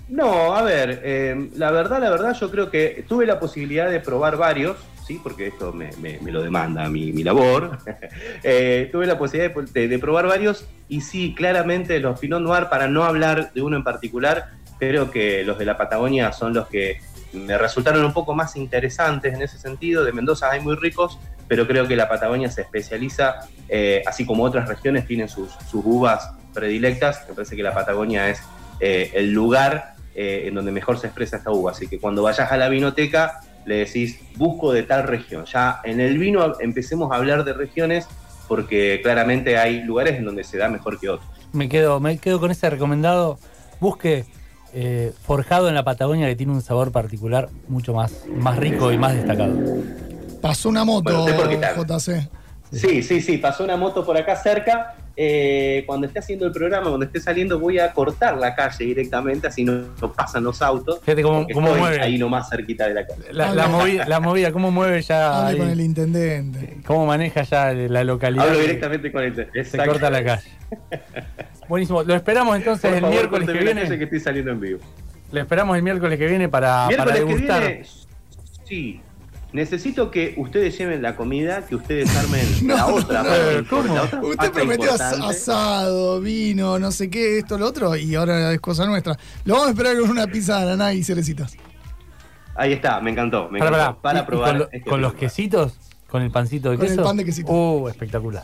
no, 0.10 0.56
a 0.56 0.64
ver, 0.64 1.02
eh, 1.04 1.50
la 1.56 1.70
verdad, 1.72 2.00
la 2.02 2.10
verdad, 2.10 2.34
yo 2.34 2.50
creo 2.50 2.72
que 2.72 3.06
tuve 3.08 3.26
la 3.28 3.40
posibilidad 3.40 3.90
de 3.90 4.00
probar 4.00 4.38
varios, 4.38 4.78
sí, 5.06 5.20
porque 5.22 5.48
esto 5.48 5.72
me, 5.72 5.92
me- 6.02 6.20
lo 6.32 6.42
demanda 6.42 6.90
mi, 6.90 7.12
mi 7.12 7.24
labor. 7.24 7.78
Eh, 8.44 8.90
tuve 8.92 9.06
la 9.06 9.18
posibilidad 9.18 9.54
de, 9.74 10.00
probar 10.00 10.26
varios 10.28 10.66
y 10.88 11.02
sí, 11.02 11.36
claramente 11.36 12.00
los 12.00 12.20
Pinot 12.20 12.42
Noir, 12.42 12.68
para 12.70 12.88
no 12.88 13.04
hablar 13.04 13.52
de 13.54 13.62
uno 13.62 13.76
en 13.76 13.84
particular, 13.84 14.50
creo 14.80 15.12
que 15.12 15.44
los 15.44 15.60
de 15.60 15.66
la 15.66 15.78
Patagonia 15.78 16.32
son 16.32 16.54
los 16.54 16.68
que 16.68 17.02
me 17.34 17.58
resultaron 17.58 18.04
un 18.04 18.14
poco 18.14 18.34
más 18.34 18.56
interesantes 18.56 19.34
en 19.34 19.42
ese 19.42 19.58
sentido. 19.60 20.04
De 20.06 20.14
Mendoza 20.14 20.50
hay 20.50 20.62
muy 20.62 20.76
ricos, 20.76 21.20
pero 21.48 21.68
creo 21.68 21.88
que 21.88 21.96
la 21.96 22.08
Patagonia 22.08 22.50
se 22.50 22.62
especializa, 22.62 23.42
así 24.08 24.26
como 24.26 24.44
otras 24.44 24.68
regiones 24.68 25.06
tienen 25.06 25.28
sus, 25.28 25.52
sus 25.70 25.84
uvas 25.86 26.32
predilectas. 26.54 27.26
Me 27.28 27.36
parece 27.36 27.56
que 27.56 27.64
la 27.64 27.74
Patagonia 27.74 28.30
es 28.30 28.42
eh, 28.80 29.12
el 29.14 29.32
lugar 29.32 29.96
eh, 30.16 30.44
en 30.48 30.56
donde 30.56 30.72
mejor 30.72 30.98
se 31.00 31.08
expresa 31.08 31.38
esta 31.38 31.52
uva. 31.52 31.72
Así 31.72 31.88
que 31.88 32.00
cuando 32.00 32.24
vayas 32.24 32.52
a 32.52 32.58
la 32.58 32.70
vinoteca, 32.70 33.42
le 33.66 33.78
decís, 33.78 34.20
busco 34.36 34.72
de 34.74 34.84
tal 34.84 35.04
región. 35.04 35.46
Ya 35.46 35.82
en 35.84 36.00
el 36.00 36.18
vino 36.18 36.54
empecemos 36.60 37.12
a 37.12 37.16
hablar 37.16 37.44
de 37.44 37.54
regiones, 37.54 38.08
porque 38.48 39.00
claramente 39.04 39.58
hay 39.58 39.82
lugares 39.84 40.16
en 40.16 40.26
donde 40.26 40.44
se 40.44 40.58
da 40.58 40.70
mejor 40.70 41.00
que 41.00 41.10
otros. 41.10 41.30
Me 41.54 41.70
quedo, 41.70 42.00
me 42.00 42.18
quedo 42.18 42.40
con 42.40 42.52
ese 42.52 42.70
recomendado. 42.70 43.38
Busque 43.80 44.26
eh, 44.74 45.14
Forjado 45.24 45.68
en 45.68 45.76
la 45.76 45.84
Patagonia 45.84 46.28
que 46.28 46.36
tiene 46.36 46.52
un 46.52 46.62
sabor 46.62 46.92
particular 46.92 47.50
mucho 47.68 47.94
más, 47.94 48.26
más 48.28 48.58
rico 48.58 48.92
y 48.92 48.98
más 48.98 49.14
destacado. 49.14 49.56
Pasó 50.42 50.70
una 50.70 50.84
moto, 50.84 51.26
Bueno. 51.26 51.98
JC. 51.98 52.30
Sí, 52.72 53.02
sí, 53.04 53.20
sí, 53.22 53.38
pasó 53.38 53.64
una 53.64 53.78
moto 53.78 54.06
por 54.06 54.16
acá 54.18 54.36
cerca. 54.36 54.96
Eh, 55.22 55.84
cuando 55.86 56.08
esté 56.08 56.20
haciendo 56.20 56.46
el 56.46 56.54
programa, 56.54 56.88
cuando 56.88 57.06
esté 57.06 57.20
saliendo, 57.20 57.60
voy 57.60 57.78
a 57.78 57.92
cortar 57.92 58.38
la 58.38 58.56
calle 58.56 58.86
directamente, 58.86 59.48
así 59.48 59.66
no, 59.66 59.84
no 60.00 60.14
pasan 60.14 60.46
los 60.46 60.62
autos. 60.62 61.00
Fíjate 61.02 61.24
cómo, 61.24 61.40
porque 61.40 61.54
cómo 61.54 61.68
estoy 61.68 61.82
mueve. 61.82 62.02
ahí 62.02 62.18
nomás 62.18 62.48
cerquita 62.50 62.88
de 62.88 62.94
la 62.94 63.06
calle. 63.06 63.24
La, 63.32 63.54
la 63.54 63.68
movida, 63.68 64.08
la 64.08 64.20
movida, 64.22 64.52
cómo 64.54 64.72
mueve 64.72 65.02
ya. 65.02 65.48
Hable 65.48 65.58
con 65.58 65.70
el 65.70 65.82
intendente. 65.82 66.78
cómo 66.86 67.06
maneja 67.06 67.42
ya 67.44 67.74
la 67.74 68.04
localidad. 68.06 68.48
Hablo 68.48 68.60
directamente 68.60 69.12
con 69.12 69.24
él. 69.24 69.48
Se 69.66 69.78
corta 69.84 70.10
la 70.10 70.24
calle. 70.24 70.50
Buenísimo. 71.68 72.04
Lo 72.04 72.16
esperamos 72.16 72.56
entonces 72.56 72.82
Por 72.90 72.94
el 72.94 73.02
favor, 73.02 73.16
miércoles 73.16 73.50
que 73.50 73.64
viene. 73.64 73.98
que 73.98 74.04
estoy 74.06 74.20
saliendo 74.20 74.52
en 74.52 74.60
vivo. 74.60 74.80
Lo 75.32 75.42
esperamos 75.42 75.76
el 75.76 75.84
miércoles 75.84 76.18
que 76.18 76.28
viene 76.28 76.48
para, 76.50 76.88
para 76.96 77.14
que 77.14 77.20
degustar. 77.20 77.62
viene, 77.62 77.84
sí. 78.64 79.02
Necesito 79.52 80.12
que 80.12 80.36
ustedes 80.38 80.78
lleven 80.78 81.02
la 81.02 81.16
comida, 81.16 81.66
que 81.66 81.76
ustedes 81.76 82.16
armen 82.16 82.46
No, 82.68 82.76
la 82.76 82.86
otra. 82.88 83.24
no, 83.24 83.30
parte, 83.30 83.64
¿cómo? 83.70 83.96
la 83.96 84.04
otra 84.04 84.22
Usted 84.22 84.52
prometió 84.52 84.86
importante. 84.92 85.26
asado, 85.26 86.22
vino, 86.22 86.78
no 86.78 86.92
sé 86.92 87.10
qué, 87.10 87.40
esto, 87.40 87.58
lo 87.58 87.66
otro, 87.66 87.96
y 87.96 88.14
ahora 88.16 88.52
es 88.54 88.60
cosa 88.62 88.86
nuestra. 88.86 89.18
Lo 89.46 89.54
vamos 89.56 89.70
a 89.70 89.72
esperar 89.72 89.98
con 90.00 90.10
una 90.12 90.28
pizza 90.28 90.58
de 90.58 90.64
ananá 90.74 90.94
y 90.94 91.04
cerecitas. 91.04 91.56
Ahí 92.56 92.74
está, 92.74 93.00
me 93.02 93.10
encantó. 93.12 93.50
Me 93.50 93.58
Pará, 93.60 93.78
encantó. 93.82 94.02
Para 94.02 94.20
¿Y- 94.20 94.22
y 94.22 94.26
probar. 94.26 94.50
con, 94.50 94.60
lo- 94.60 94.66
este 94.72 94.90
con 94.90 95.02
los 95.02 95.14
quesitos, 95.16 95.74
con 96.08 96.22
el 96.22 96.30
pancito 96.30 96.70
de 96.70 96.78
Con 96.78 96.86
el 96.86 96.92
queso. 96.92 97.04
pan 97.04 97.18
de 97.18 97.26
quesito. 97.26 97.52
Uh, 97.52 97.88
espectacular. 97.88 98.44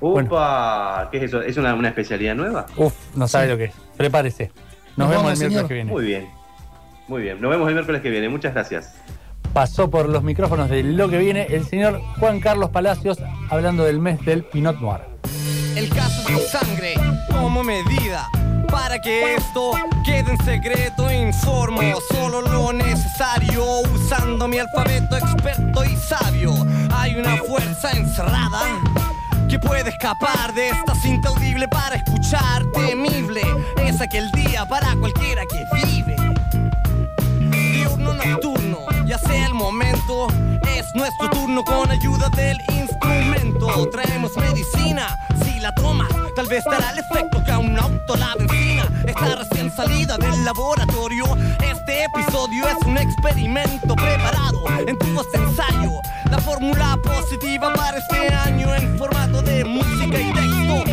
Upa, 0.00 1.08
¿qué 1.10 1.18
es 1.18 1.22
eso? 1.24 1.42
¿Es 1.42 1.56
una, 1.56 1.74
una 1.74 1.88
especialidad 1.88 2.34
nueva? 2.34 2.66
Uf, 2.76 2.94
no 3.16 3.26
sabe 3.28 3.46
Sí. 3.46 3.50
lo 3.52 3.58
que 3.58 3.64
es. 3.64 3.72
Prepárese. 3.96 4.50
Nos, 4.96 4.98
Nos 4.98 5.08
vemos 5.10 5.24
vamos, 5.24 5.40
el 5.42 5.48
miércoles 5.50 5.52
señor. 5.56 5.68
que 5.68 5.74
viene. 5.74 5.90
Muy 5.92 6.04
bien. 6.06 6.28
Muy 7.08 7.22
bien. 7.22 7.40
Nos 7.40 7.50
vemos 7.50 7.68
el 7.68 7.74
miércoles 7.74 8.00
que 8.00 8.10
viene. 8.10 8.28
Muchas 8.28 8.54
gracias. 8.54 8.94
Pasó 9.52 9.90
por 9.90 10.08
los 10.08 10.22
micrófonos 10.22 10.70
de 10.70 10.82
lo 10.82 11.08
que 11.08 11.18
viene 11.18 11.46
el 11.50 11.64
señor 11.66 12.00
Juan 12.18 12.40
Carlos 12.40 12.70
Palacios 12.70 13.18
hablando 13.50 13.84
del 13.84 13.98
mes 13.98 14.24
del 14.24 14.44
Pinot 14.44 14.80
Noir. 14.80 15.00
El 15.76 15.88
caso 15.90 16.28
mi 16.30 16.40
sangre 16.40 16.94
como 17.30 17.62
medida 17.62 18.28
Para 18.70 19.00
que 19.00 19.36
esto 19.36 19.72
quede 20.04 20.32
en 20.32 20.44
secreto, 20.44 21.10
informo 21.10 21.80
solo 22.10 22.42
lo 22.42 22.72
necesario, 22.72 23.64
usando 23.94 24.46
mi 24.48 24.58
alfabeto 24.58 25.16
experto 25.16 25.84
y 25.84 25.96
sabio. 25.96 26.54
Hay 26.92 27.16
una 27.16 27.36
fuerza 27.38 27.90
encerrada 27.92 28.60
que 29.48 29.58
puede 29.58 29.88
escapar 29.90 30.52
de 30.54 30.68
esta 30.68 30.94
cinta 30.96 31.30
audible 31.30 31.66
para 31.68 31.96
escuchar 31.96 32.64
temible. 32.74 33.40
Es 33.82 34.00
aquel 34.00 34.30
día 34.32 34.66
para 34.66 34.94
cualquiera 34.96 35.42
que 35.46 35.64
vive. 35.86 36.16
Diurno 37.50 38.14
nocturno, 38.14 38.57
sea 39.26 39.46
el 39.46 39.54
momento, 39.54 40.28
es 40.76 40.94
nuestro 40.94 41.30
turno 41.30 41.64
con 41.64 41.90
ayuda 41.90 42.28
del 42.30 42.58
instrumento. 42.68 43.88
Traemos 43.90 44.36
medicina, 44.36 45.18
si 45.44 45.60
la 45.60 45.74
tomas, 45.74 46.08
tal 46.36 46.46
vez 46.46 46.64
dará 46.64 46.90
el 46.92 46.98
efecto 46.98 47.42
que 47.44 47.52
a 47.52 47.58
un 47.58 47.78
auto 47.78 48.16
la 48.16 48.34
benzina 48.38 48.88
está 49.06 49.36
recién 49.36 49.70
salida 49.74 50.16
del 50.18 50.44
laboratorio. 50.44 51.24
Este 51.62 52.04
episodio 52.04 52.66
es 52.68 52.86
un 52.86 52.98
experimento 52.98 53.94
preparado 53.94 54.62
en 54.86 54.96
de 54.98 55.38
ensayo. 55.38 56.00
La 56.30 56.38
fórmula 56.38 56.98
positiva 57.02 57.72
para 57.74 57.98
este 57.98 58.34
año 58.34 58.74
en 58.74 58.98
formato 58.98 59.42
de 59.42 59.64
música 59.64 60.20
y 60.20 60.32
texto 60.32 60.87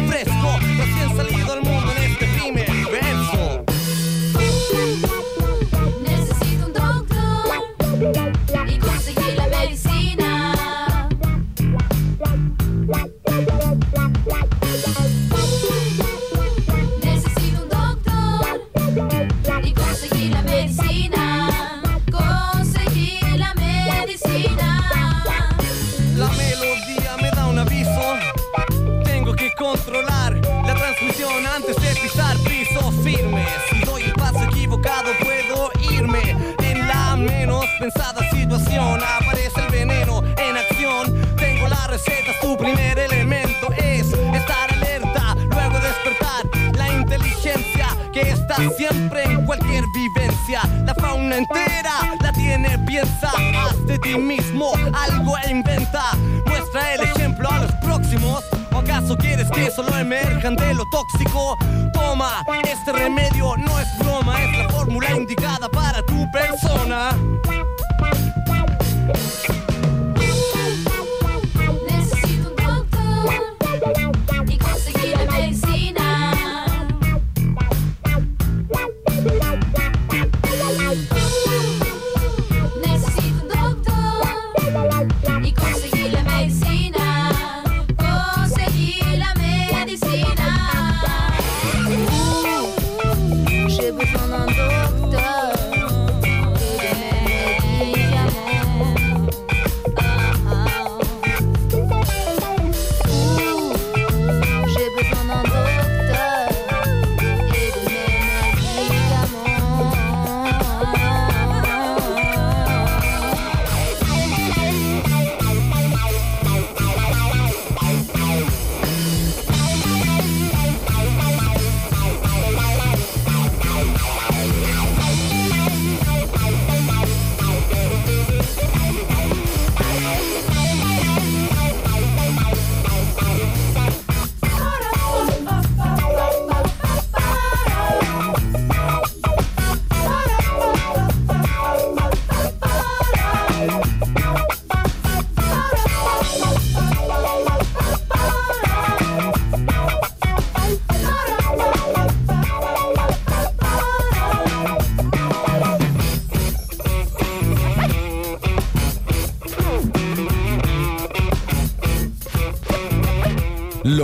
pensada 37.79 38.21
situación 38.31 38.99
aparece 39.03 39.59
el 39.61 39.71
veneno 39.71 40.23
en 40.37 40.57
acción. 40.57 41.35
Tengo 41.37 41.67
la 41.67 41.87
receta, 41.87 42.31
su 42.41 42.57
primer 42.57 42.97
elemento 42.99 43.71
es 43.73 44.07
estar 44.07 44.73
alerta, 44.73 45.35
luego 45.35 45.79
despertar 45.79 46.73
la 46.75 46.93
inteligencia 46.93 47.87
que 48.13 48.21
está 48.21 48.57
siempre 48.77 49.23
en 49.23 49.45
cualquier 49.45 49.83
vivencia. 49.93 50.61
La 50.85 50.93
fauna 50.95 51.37
entera 51.37 52.17
la 52.21 52.31
tiene, 52.33 52.77
piensa, 52.79 53.31
haz 53.57 53.85
de 53.85 53.99
ti 53.99 54.17
mismo 54.17 54.71
algo 54.93 55.37
e 55.39 55.51
inventa. 55.51 56.03
Muestra 56.45 56.93
el 56.93 57.01
ejemplo 57.01 57.49
a 57.51 57.59
los 57.59 57.71
próximos. 57.73 58.43
¿O 58.71 58.79
acaso 58.79 59.17
quieres 59.17 59.49
que 59.51 59.71
solo 59.71 59.95
emerjan 59.97 60.55
de 60.55 60.73
lo 60.73 60.83
tóxico? 60.89 61.57
Toma, 61.95 62.43
este 62.69 62.91
remedio 62.91 63.55
no 63.57 63.79
es 63.79 63.97
broma, 63.97 64.43
es 64.43 64.57
la 64.57 64.69
fórmula 64.69 65.11
indicada 65.15 65.69
para 65.69 66.03
tu 66.03 66.29
persona. 66.29 67.11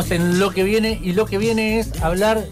Seguimos 0.00 0.10
en 0.10 0.38
lo 0.38 0.50
que 0.50 0.62
viene 0.64 0.98
y 1.02 1.12
lo 1.12 1.26
que 1.26 1.38
viene 1.38 1.78
es 1.78 2.02
hablar 2.02 2.44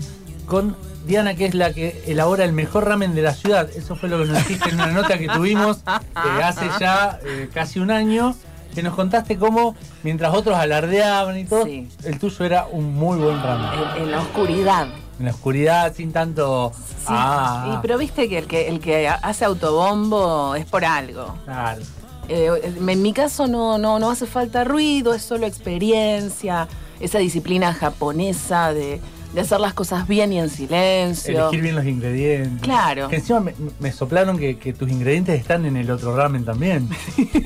con 0.46 0.76
Diana, 1.06 1.34
que 1.34 1.46
es 1.46 1.54
la 1.54 1.72
que 1.72 2.02
elabora 2.06 2.44
el 2.44 2.52
mejor 2.52 2.86
ramen 2.86 3.14
de 3.14 3.22
la 3.22 3.34
ciudad. 3.34 3.68
Eso 3.74 3.96
fue 3.96 4.08
lo 4.08 4.18
que 4.18 4.26
nos 4.26 4.38
dijiste 4.38 4.68
en 4.68 4.74
una 4.76 4.88
nota 4.88 5.16
que 5.18 5.28
tuvimos 5.28 5.78
eh, 5.78 6.42
hace 6.42 6.66
ya 6.78 7.18
eh, 7.24 7.48
casi 7.52 7.80
un 7.80 7.90
año, 7.90 8.34
que 8.74 8.82
nos 8.82 8.94
contaste 8.94 9.36
cómo, 9.38 9.74
mientras 10.02 10.34
otros 10.34 10.56
alardeaban 10.56 11.38
y 11.38 11.44
todo, 11.44 11.64
Sí. 11.64 11.88
el 12.04 12.18
tuyo 12.18 12.44
era 12.44 12.66
un 12.70 12.94
muy 12.94 13.18
buen 13.18 13.42
ramen. 13.42 13.70
En, 13.96 14.02
en 14.02 14.10
la 14.12 14.20
oscuridad. 14.20 14.88
En 15.18 15.24
la 15.26 15.30
oscuridad, 15.32 15.94
sin 15.94 16.12
tanto... 16.12 16.72
Sí, 16.76 17.06
Ah, 17.08 17.74
y, 17.74 17.82
pero 17.82 17.96
viste 17.98 18.28
que 18.28 18.38
el, 18.38 18.46
que 18.46 18.68
el 18.68 18.80
que 18.80 19.08
hace 19.08 19.44
autobombo 19.44 20.54
es 20.54 20.66
por 20.66 20.84
algo. 20.84 21.34
claro. 21.46 21.80
Eh, 22.28 22.48
en 22.78 23.02
mi 23.02 23.12
caso 23.12 23.48
no, 23.48 23.76
no, 23.76 23.98
no 23.98 24.08
hace 24.10 24.24
falta 24.24 24.62
ruido, 24.62 25.14
es 25.14 25.22
solo 25.22 25.46
experiencia, 25.46 26.68
esa 27.00 27.18
disciplina 27.18 27.72
japonesa 27.74 28.72
de, 28.72 29.00
de 29.34 29.40
hacer 29.40 29.60
las 29.60 29.74
cosas 29.74 30.06
bien 30.06 30.32
y 30.32 30.38
en 30.38 30.50
silencio. 30.50 31.48
Elegir 31.48 31.62
bien 31.62 31.76
los 31.76 31.84
ingredientes. 31.84 32.62
Claro. 32.62 33.08
Que 33.08 33.16
encima 33.16 33.40
me, 33.40 33.54
me 33.78 33.92
soplaron 33.92 34.38
que, 34.38 34.58
que 34.58 34.72
tus 34.72 34.90
ingredientes 34.90 35.40
están 35.40 35.64
en 35.66 35.76
el 35.76 35.90
otro 35.90 36.16
ramen 36.16 36.44
también. 36.44 36.88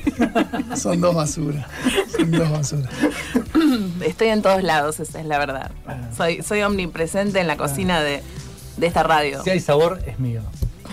Son 0.75 0.99
dos 0.99 1.15
basuras. 1.15 1.65
Son 2.15 2.31
dos 2.31 2.49
basuras. 2.51 2.89
Estoy 4.05 4.27
en 4.29 4.41
todos 4.41 4.63
lados, 4.63 4.99
esa 4.99 5.19
es 5.19 5.25
la 5.25 5.37
verdad. 5.39 5.71
Ah. 5.87 6.09
Soy, 6.15 6.41
soy 6.43 6.61
omnipresente 6.61 7.39
en 7.39 7.47
la 7.47 7.57
cocina 7.57 8.01
de, 8.01 8.21
de 8.77 8.87
esta 8.87 9.03
radio. 9.03 9.43
Si 9.43 9.49
hay 9.49 9.59
sabor, 9.59 10.01
es 10.05 10.19
mío. 10.19 10.41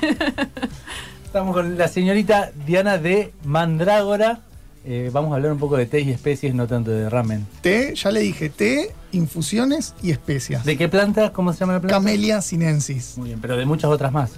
Estamos 1.25 1.55
con 1.55 1.79
la 1.79 1.89
señorita 1.89 2.53
Diana 2.67 2.99
de 2.99 3.33
Mandrágora, 3.45 4.41
eh, 4.85 5.11
vamos 5.13 5.33
a 5.33 5.37
hablar 5.37 5.53
un 5.53 5.59
poco 5.59 5.77
de 5.77 5.87
té 5.87 6.01
y 6.01 6.11
especies, 6.11 6.55
no 6.55 6.67
tanto 6.67 6.91
de 6.91 7.09
ramen. 7.09 7.47
Té, 7.61 7.95
ya 7.95 8.11
le 8.11 8.21
dije, 8.21 8.49
té, 8.51 8.95
infusiones 9.13 9.95
y 10.03 10.11
especias. 10.11 10.65
¿De 10.65 10.77
qué 10.77 10.89
planta? 10.89 11.33
¿Cómo 11.33 11.53
se 11.53 11.61
llama 11.61 11.75
la 11.75 11.81
planta? 11.81 11.97
Camellia 11.97 12.41
sinensis. 12.43 13.15
Muy 13.17 13.29
bien, 13.29 13.41
pero 13.41 13.57
de 13.57 13.65
muchas 13.67 13.91
otras 13.91 14.13
más. 14.13 14.31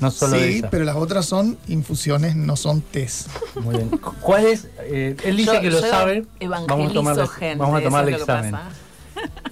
No 0.00 0.10
solo 0.10 0.32
de 0.36 0.50
sí, 0.52 0.58
esa. 0.58 0.70
pero 0.70 0.84
las 0.84 0.96
otras 0.96 1.26
son 1.26 1.56
infusiones, 1.68 2.34
no 2.34 2.56
son 2.56 2.80
tés. 2.80 3.26
Muy 3.62 3.76
bien. 3.76 3.88
Cu- 3.90 4.14
¿Cuál 4.20 4.46
es? 4.46 4.66
eh, 4.80 5.16
él 5.24 5.36
dice 5.36 5.52
Yo- 5.54 5.60
que 5.60 5.70
lo 5.70 5.80
sabe. 5.80 6.24
Vamos 6.68 6.90
a 6.90 6.94
tomar, 6.94 7.28
gente, 7.28 7.56
vamos 7.56 7.80
a 7.80 7.84
tomar 7.84 8.08
el 8.08 8.14
examen. 8.14 8.56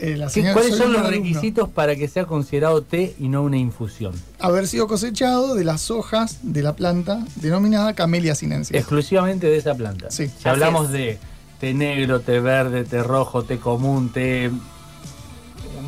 Eh, 0.00 0.16
la 0.16 0.26
¿Qué- 0.26 0.32
señora- 0.34 0.52
¿Cuáles 0.54 0.76
son 0.76 0.92
los 0.92 1.02
alumno. 1.02 1.10
requisitos 1.24 1.68
para 1.68 1.96
que 1.96 2.06
sea 2.06 2.24
considerado 2.24 2.82
té 2.82 3.16
y 3.18 3.28
no 3.28 3.42
una 3.42 3.56
infusión? 3.56 4.12
Haber 4.38 4.68
sido 4.68 4.86
cosechado 4.86 5.54
de 5.56 5.64
las 5.64 5.90
hojas 5.90 6.38
de 6.42 6.62
la 6.62 6.74
planta 6.76 7.24
denominada 7.36 7.94
Camellia 7.94 8.34
sinensis. 8.36 8.76
Exclusivamente 8.76 9.48
de 9.48 9.56
esa 9.56 9.74
planta. 9.74 10.10
Sí. 10.10 10.28
Si 10.40 10.48
hablamos 10.48 10.90
de 10.90 11.18
té 11.58 11.74
negro, 11.74 12.20
té 12.20 12.38
verde, 12.38 12.84
té 12.84 13.02
rojo, 13.02 13.42
té 13.42 13.58
común, 13.58 14.10
té 14.12 14.52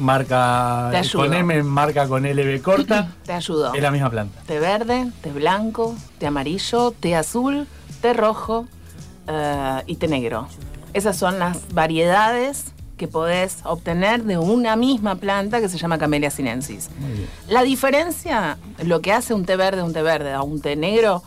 marca 0.00 0.88
Te 0.90 0.96
ayudo. 0.98 1.22
con 1.24 1.34
M, 1.34 1.62
marca 1.62 2.08
con 2.08 2.24
LB 2.26 2.60
corta, 2.62 3.12
Te 3.24 3.32
ayudo. 3.32 3.72
es 3.74 3.82
la 3.82 3.90
misma 3.90 4.10
planta. 4.10 4.40
Té 4.46 4.58
verde, 4.58 5.10
té 5.22 5.30
blanco, 5.30 5.94
té 6.18 6.26
amarillo, 6.26 6.92
té 6.98 7.14
azul, 7.14 7.66
té 8.00 8.12
rojo 8.12 8.66
eh, 9.28 9.82
y 9.86 9.96
té 9.96 10.08
negro. 10.08 10.48
Esas 10.94 11.16
son 11.16 11.38
las 11.38 11.72
variedades 11.72 12.64
que 13.00 13.08
podés 13.08 13.60
obtener 13.64 14.24
de 14.24 14.36
una 14.36 14.76
misma 14.76 15.14
planta 15.14 15.58
que 15.62 15.70
se 15.70 15.78
llama 15.78 15.96
Camellia 15.96 16.30
sinensis. 16.30 16.90
Muy 16.98 17.12
bien. 17.12 17.28
La 17.48 17.62
diferencia, 17.62 18.58
lo 18.84 19.00
que 19.00 19.14
hace 19.14 19.32
un 19.32 19.46
té 19.46 19.56
verde, 19.56 19.82
un 19.82 19.94
té 19.94 20.02
verde 20.02 20.34
a 20.34 20.42
un 20.42 20.60
té 20.60 20.76
negro, 20.76 21.22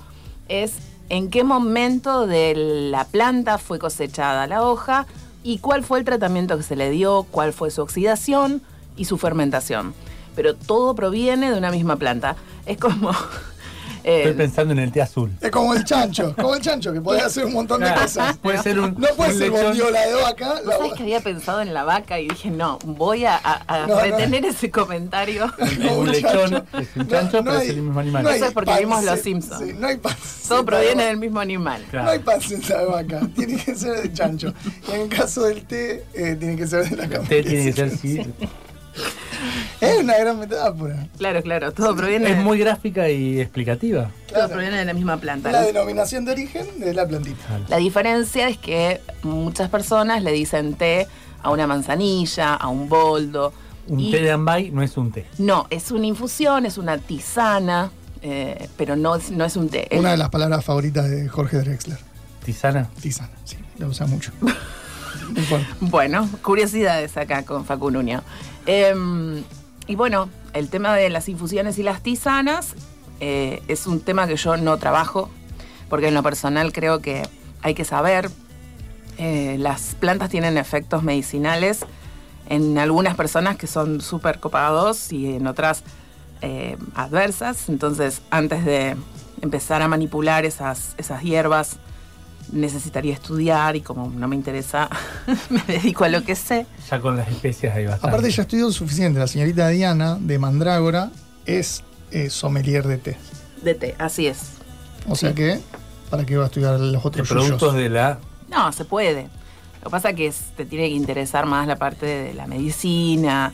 es 0.49 0.73
en 1.09 1.31
qué 1.31 1.43
momento 1.43 2.27
de 2.27 2.53
la 2.91 3.05
planta 3.05 3.57
fue 3.57 3.79
cosechada 3.79 4.45
la 4.45 4.61
hoja 4.61 5.07
y 5.41 5.57
cuál 5.57 5.83
fue 5.83 5.97
el 5.97 6.05
tratamiento 6.05 6.57
que 6.57 6.63
se 6.63 6.75
le 6.75 6.91
dio, 6.91 7.25
cuál 7.31 7.53
fue 7.53 7.71
su 7.71 7.81
oxidación 7.81 8.61
y 8.95 9.05
su 9.05 9.17
fermentación. 9.17 9.95
Pero 10.35 10.55
todo 10.55 10.93
proviene 10.93 11.49
de 11.49 11.57
una 11.57 11.71
misma 11.71 11.95
planta. 11.95 12.35
Es 12.67 12.77
como... 12.77 13.09
eh, 14.03 14.19
Estoy 14.23 14.33
pensando 14.33 14.73
en 14.73 14.79
el 14.79 14.91
té 14.91 15.01
azul. 15.01 15.31
Es 15.41 15.49
como 15.51 15.73
el 15.73 15.83
chancho, 15.83 16.35
como 16.35 16.55
el 16.55 16.61
chancho, 16.61 16.91
que 16.93 17.01
podés 17.01 17.23
hacer 17.23 17.45
un 17.45 17.53
montón 17.53 17.79
de 17.81 17.87
Claro, 17.87 18.01
cosas. 18.01 18.37
puede 18.37 18.57
ser 18.61 18.79
un- 18.79 18.95
No 18.97 19.07
puede 19.15 19.33
un 19.33 19.37
ser 19.39 19.49
lechón. 19.51 19.65
bondiola 19.65 20.01
de 20.07 20.13
vaca. 20.15 20.49
¿Vos 20.55 20.65
la- 20.65 20.77
sabés 20.77 20.93
que 20.93 21.03
había 21.03 21.19
pensado 21.21 21.61
en 21.61 21.73
la 21.73 21.83
vaca 21.83 22.19
y 22.19 22.27
dije, 22.27 22.49
no, 22.51 22.79
voy 22.85 23.25
a, 23.25 23.35
a- 23.35 23.63
a 23.67 23.87
No, 23.87 23.95
no. 23.95 24.01
retener 24.01 24.45
ese 24.45 24.69
comentario? 24.71 25.51
Es 25.59 25.91
un 25.91 26.11
lechón, 26.11 26.65
es 26.79 26.87
un 26.95 27.07
chancho, 27.07 27.37
no 27.37 27.43
pero 27.45 27.57
hay- 27.59 27.67
es 27.69 27.73
el 27.75 27.81
mismo 27.81 27.99
animal. 27.99 28.23
no 28.23 28.29
Eso 28.29 28.45
es 28.45 28.51
porque 28.53 28.71
panceta- 28.71 28.79
vimos 28.87 29.03
Los 29.03 29.19
Simpsons. 29.21 29.63
sí, 29.67 29.73
no 29.79 29.87
hay 29.87 29.99
Todo 30.47 30.65
proviene 30.65 31.03
de 31.03 31.07
del 31.09 31.17
mismo 31.17 31.39
animal. 31.39 31.83
Claro. 31.89 32.05
No 32.05 32.11
hay 32.11 32.19
panceta 32.19 32.79
de 32.79 32.85
vaca, 32.85 33.21
tiene 33.35 33.55
que 33.63 33.75
ser 33.75 34.01
de 34.01 34.13
chancho. 34.13 34.53
Y 34.87 34.91
en 34.95 35.01
el 35.01 35.09
caso 35.09 35.43
del 35.43 35.63
té, 35.65 36.05
eh, 36.13 36.35
tiene 36.39 36.55
que 36.55 36.67
ser 36.67 36.89
de 36.89 36.95
la 36.97 37.03
El 37.05 37.09
Camellia 37.09 37.29
té 37.29 37.43
tiene 37.43 37.65
que 37.65 37.73
ser 37.73 37.97
sí. 37.97 38.21
Es 39.81 39.97
una 39.97 40.17
gran 40.17 40.39
metáfora. 40.39 41.07
Claro, 41.17 41.41
claro, 41.41 41.71
todo 41.71 41.95
proviene, 41.95 42.31
Es 42.31 42.37
muy 42.37 42.57
gráfica 42.59 43.09
y 43.09 43.39
explicativa. 43.41 44.11
todo 44.27 44.35
Claro. 44.35 44.49
proviene 44.53 44.77
de 44.77 44.85
la 44.85 44.93
misma 44.93 45.17
planta. 45.17 45.51
La 45.51 45.61
denominación 45.61 46.23
de 46.25 46.31
origen 46.31 46.79
de 46.79 46.93
la 46.93 47.05
plantita. 47.07 47.59
La 47.67 47.77
diferencia 47.77 48.47
es 48.47 48.57
que 48.57 49.01
muchas 49.23 49.69
personas 49.69 50.23
le 50.23 50.31
dicen 50.31 50.75
té 50.75 51.07
a 51.41 51.49
una 51.51 51.67
manzanilla, 51.67 52.53
a 52.53 52.67
un 52.69 52.87
boldo. 52.87 53.51
Un 53.87 53.99
y 53.99 54.11
té 54.11 54.21
de 54.21 54.31
ambay 54.31 54.71
no 54.71 54.81
es 54.81 54.95
un 54.95 55.11
té. 55.11 55.25
No, 55.37 55.67
es 55.69 55.91
una 55.91 56.05
infusión, 56.05 56.65
es 56.65 56.77
una 56.77 56.97
tisana, 56.97 57.91
eh, 58.21 58.69
pero 58.77 58.95
no, 58.95 59.15
es- 59.17 59.31
no 59.31 59.43
es 59.43 59.57
un 59.57 59.67
té. 59.67 59.89
Una 59.91 60.11
de 60.11 60.17
las 60.17 60.29
palabras 60.29 60.63
favoritas 60.63 61.09
de 61.09 61.27
Jorge 61.27 61.57
Drexler. 61.57 61.97
Tisana. 62.45 62.89
Tisana, 63.01 63.31
sí, 63.43 63.57
la 63.77 63.87
usa 63.87 64.05
mucho. 64.05 64.31
Bueno, 65.79 66.29
curiosidades 66.43 67.17
acá 67.17 67.43
con 67.43 67.65
Facu 67.65 67.89
Em, 68.65 69.43
y 69.87 69.95
bueno, 69.95 70.29
el 70.53 70.69
tema 70.69 70.95
de 70.95 71.09
las 71.09 71.27
infusiones 71.29 71.77
y 71.77 71.83
las 71.83 72.01
tisanas 72.01 72.75
eh, 73.19 73.61
es 73.67 73.87
un 73.87 73.99
tema 73.99 74.27
que 74.27 74.35
yo 74.35 74.57
no 74.57 74.77
trabajo, 74.77 75.29
porque 75.89 76.07
en 76.07 76.13
lo 76.13 76.23
personal 76.23 76.71
creo 76.71 76.99
que 76.99 77.23
hay 77.61 77.73
que 77.73 77.85
saber. 77.85 78.29
eh, 79.19 79.57
las 79.59 79.93
plantas 79.95 80.29
tienen 80.29 80.57
efectos 80.57 81.03
medicinales 81.03 81.85
en 82.49 82.79
algunas 82.79 83.15
personas 83.15 83.57
que 83.57 83.67
son 83.67 84.01
súper 84.01 84.39
copados 84.39 85.11
y 85.11 85.35
en 85.35 85.45
otras 85.47 85.83
eh, 86.41 86.77
adversas. 86.95 87.69
Entonces, 87.69 88.21
antes 88.31 88.65
de 88.65 88.95
empezar 89.41 89.81
a 89.81 89.87
manipular 89.87 90.45
esas, 90.45 90.95
esas 90.97 91.21
hierbas, 91.21 91.77
necesitaría 92.51 93.13
estudiar 93.13 93.75
y 93.75 93.81
como 93.81 94.09
no 94.09 94.27
me 94.27 94.35
interesa, 94.35 94.89
me 95.49 95.61
dedico 95.67 96.03
a 96.03 96.09
lo 96.09 96.23
que 96.23 96.35
sé. 96.35 96.65
Ya 96.89 96.99
con 96.99 97.17
las 97.17 97.27
especias 97.27 97.75
hay 97.75 97.85
bastante. 97.85 98.07
Aparte 98.07 98.31
ya 98.31 98.43
estudió 98.43 98.71
suficiente. 98.71 99.19
La 99.19 99.27
señorita 99.27 99.67
Diana 99.69 100.17
de 100.19 100.39
Mandrágora 100.39 101.11
es 101.45 101.83
eh, 102.11 102.29
sommelier 102.29 102.87
de 102.87 102.97
té. 102.97 103.17
De 103.61 103.75
té, 103.75 103.95
así 103.97 104.27
es. 104.27 104.53
O 105.07 105.15
sea 105.15 105.33
que, 105.33 105.59
¿para 106.09 106.25
qué 106.25 106.37
va 106.37 106.43
a 106.43 106.47
estudiar 106.47 106.79
los 106.79 106.91
de 106.91 106.97
otros 106.97 107.27
productos 107.27 107.73
yuyos? 107.73 107.75
de 107.75 107.89
la 107.89 108.19
No, 108.49 108.71
se 108.71 108.85
puede. 108.85 109.23
Lo 109.81 109.85
que 109.85 109.89
pasa 109.89 110.11
es 110.11 110.15
que 110.15 110.33
te 110.55 110.65
tiene 110.65 110.87
que 110.89 110.95
interesar 110.95 111.45
más 111.45 111.67
la 111.67 111.75
parte 111.75 112.05
de 112.05 112.33
la 112.33 112.47
medicina, 112.47 113.51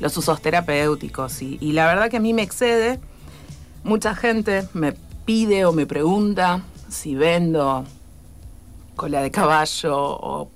los 0.00 0.16
usos 0.16 0.40
terapéuticos. 0.40 1.42
Y, 1.42 1.58
y 1.60 1.72
la 1.72 1.86
verdad 1.86 2.08
que 2.08 2.18
a 2.18 2.20
mí 2.20 2.32
me 2.32 2.42
excede. 2.42 3.00
Mucha 3.84 4.14
gente 4.14 4.68
me 4.74 4.92
pide 5.24 5.64
o 5.64 5.72
me 5.72 5.86
pregunta 5.86 6.62
si 6.88 7.14
vendo 7.16 7.84
cola 8.96 9.20
de 9.22 9.30
caballo 9.30 9.96
o- 9.96 10.50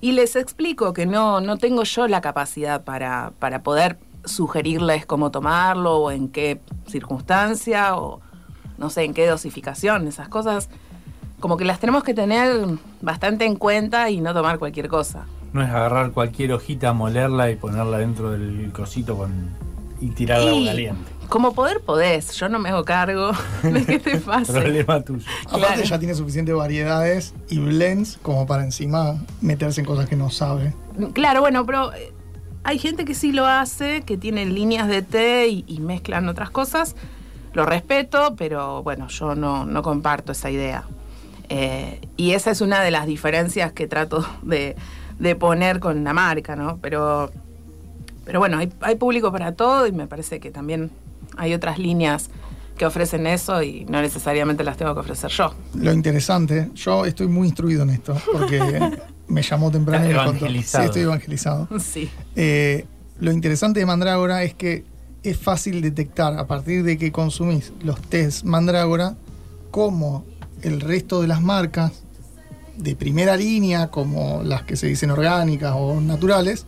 y 0.00 0.12
les 0.12 0.36
explico 0.36 0.92
que 0.92 1.06
no, 1.06 1.40
no 1.40 1.56
tengo 1.56 1.82
yo 1.84 2.06
la 2.06 2.20
capacidad 2.20 2.84
para, 2.84 3.32
para 3.38 3.62
poder 3.62 3.98
sugerirles 4.24 5.06
cómo 5.06 5.30
tomarlo 5.30 5.96
o 5.96 6.10
en 6.10 6.28
qué 6.28 6.60
circunstancia 6.88 7.96
o 7.96 8.20
no 8.78 8.90
sé 8.90 9.04
en 9.04 9.14
qué 9.14 9.26
dosificación, 9.26 10.06
esas 10.06 10.28
cosas 10.28 10.68
como 11.40 11.56
que 11.56 11.64
las 11.64 11.78
tenemos 11.80 12.02
que 12.02 12.12
tener 12.14 12.66
bastante 13.00 13.44
en 13.46 13.56
cuenta 13.56 14.10
y 14.10 14.20
no 14.20 14.34
tomar 14.34 14.58
cualquier 14.58 14.88
cosa. 14.88 15.24
no 15.52 15.62
es 15.62 15.68
agarrar 15.70 16.12
cualquier 16.12 16.52
hojita, 16.52 16.92
molerla 16.92 17.50
y 17.50 17.56
ponerla 17.56 17.98
dentro 17.98 18.30
del 18.32 18.70
cosito 18.72 19.16
con 19.16 19.50
y 20.00 20.10
tirar 20.10 20.40
agua 20.40 20.52
Y 20.60 20.66
caliente. 20.66 21.10
Como 21.28 21.52
poder 21.54 21.80
podés, 21.80 22.32
yo 22.32 22.48
no 22.48 22.58
me 22.58 22.68
hago 22.70 22.84
cargo 22.84 23.32
de 23.62 23.84
que 23.84 23.98
te 23.98 24.16
pase. 24.18 24.52
Problema 24.52 25.00
tuyo. 25.02 25.24
Aparte 25.46 25.66
Claro. 25.66 25.82
ya 25.82 25.98
tiene 25.98 26.14
suficientes 26.14 26.54
variedades 26.54 27.34
y 27.48 27.58
blends 27.58 28.18
como 28.22 28.46
para 28.46 28.64
encima 28.64 29.16
meterse 29.40 29.80
en 29.80 29.86
cosas 29.86 30.08
que 30.08 30.16
no 30.16 30.30
sabe. 30.30 30.74
Claro, 31.12 31.40
bueno, 31.40 31.64
pero 31.66 31.92
eh, 31.94 32.12
hay 32.64 32.78
gente 32.78 33.04
que 33.04 33.14
sí 33.14 33.32
lo 33.32 33.46
hace, 33.46 34.02
que 34.02 34.16
tiene 34.16 34.44
líneas 34.46 34.88
de 34.88 35.02
té 35.02 35.48
y, 35.48 35.64
y 35.66 35.80
mezclan 35.80 36.28
otras 36.28 36.50
cosas. 36.50 36.96
Lo 37.52 37.64
respeto, 37.64 38.34
pero 38.36 38.82
bueno, 38.82 39.08
yo 39.08 39.34
no, 39.34 39.64
no 39.64 39.82
comparto 39.82 40.32
esa 40.32 40.50
idea. 40.50 40.84
Eh, 41.48 42.00
y 42.16 42.32
esa 42.32 42.50
es 42.50 42.60
una 42.60 42.82
de 42.82 42.90
las 42.90 43.06
diferencias 43.06 43.72
que 43.72 43.86
trato 43.86 44.26
de, 44.42 44.76
de 45.18 45.36
poner 45.36 45.78
con 45.80 46.02
la 46.04 46.12
marca, 46.12 46.56
¿no? 46.56 46.78
Pero, 46.82 47.30
pero 48.24 48.40
bueno, 48.40 48.58
hay, 48.58 48.72
hay 48.80 48.96
público 48.96 49.30
para 49.32 49.52
todo 49.52 49.86
y 49.86 49.92
me 49.92 50.06
parece 50.06 50.40
que 50.40 50.50
también 50.50 50.90
hay 51.36 51.54
otras 51.54 51.78
líneas 51.78 52.30
que 52.76 52.84
ofrecen 52.84 53.26
eso 53.26 53.62
y 53.62 53.84
no 53.86 54.00
necesariamente 54.02 54.62
las 54.62 54.76
tengo 54.76 54.94
que 54.94 55.00
ofrecer 55.00 55.30
yo. 55.30 55.54
Lo 55.74 55.92
interesante, 55.92 56.70
yo 56.74 57.04
estoy 57.06 57.26
muy 57.26 57.48
instruido 57.48 57.82
en 57.82 57.90
esto, 57.90 58.16
porque 58.32 58.80
me 59.28 59.42
llamó 59.42 59.70
temprano 59.70 60.04
y 60.04 60.08
me 60.08 60.14
contó. 60.14 60.32
Sí, 60.32 60.36
evangelizado. 60.38 60.84
estoy 60.84 61.02
evangelizado. 61.02 61.68
Sí. 61.80 62.10
Eh, 62.34 62.86
lo 63.18 63.32
interesante 63.32 63.80
de 63.80 63.86
Mandrágora 63.86 64.42
es 64.42 64.54
que 64.54 64.84
es 65.22 65.38
fácil 65.38 65.80
detectar 65.80 66.38
a 66.38 66.46
partir 66.46 66.84
de 66.84 66.98
que 66.98 67.10
consumís 67.10 67.72
los 67.82 68.00
test 68.00 68.44
Mandrágora 68.44 69.16
cómo 69.70 70.24
el 70.62 70.80
resto 70.80 71.20
de 71.20 71.28
las 71.28 71.42
marcas 71.42 71.92
de 72.76 72.94
primera 72.94 73.36
línea, 73.36 73.88
como 73.88 74.42
las 74.44 74.62
que 74.62 74.76
se 74.76 74.86
dicen 74.86 75.10
orgánicas 75.10 75.74
o 75.76 76.00
naturales, 76.00 76.66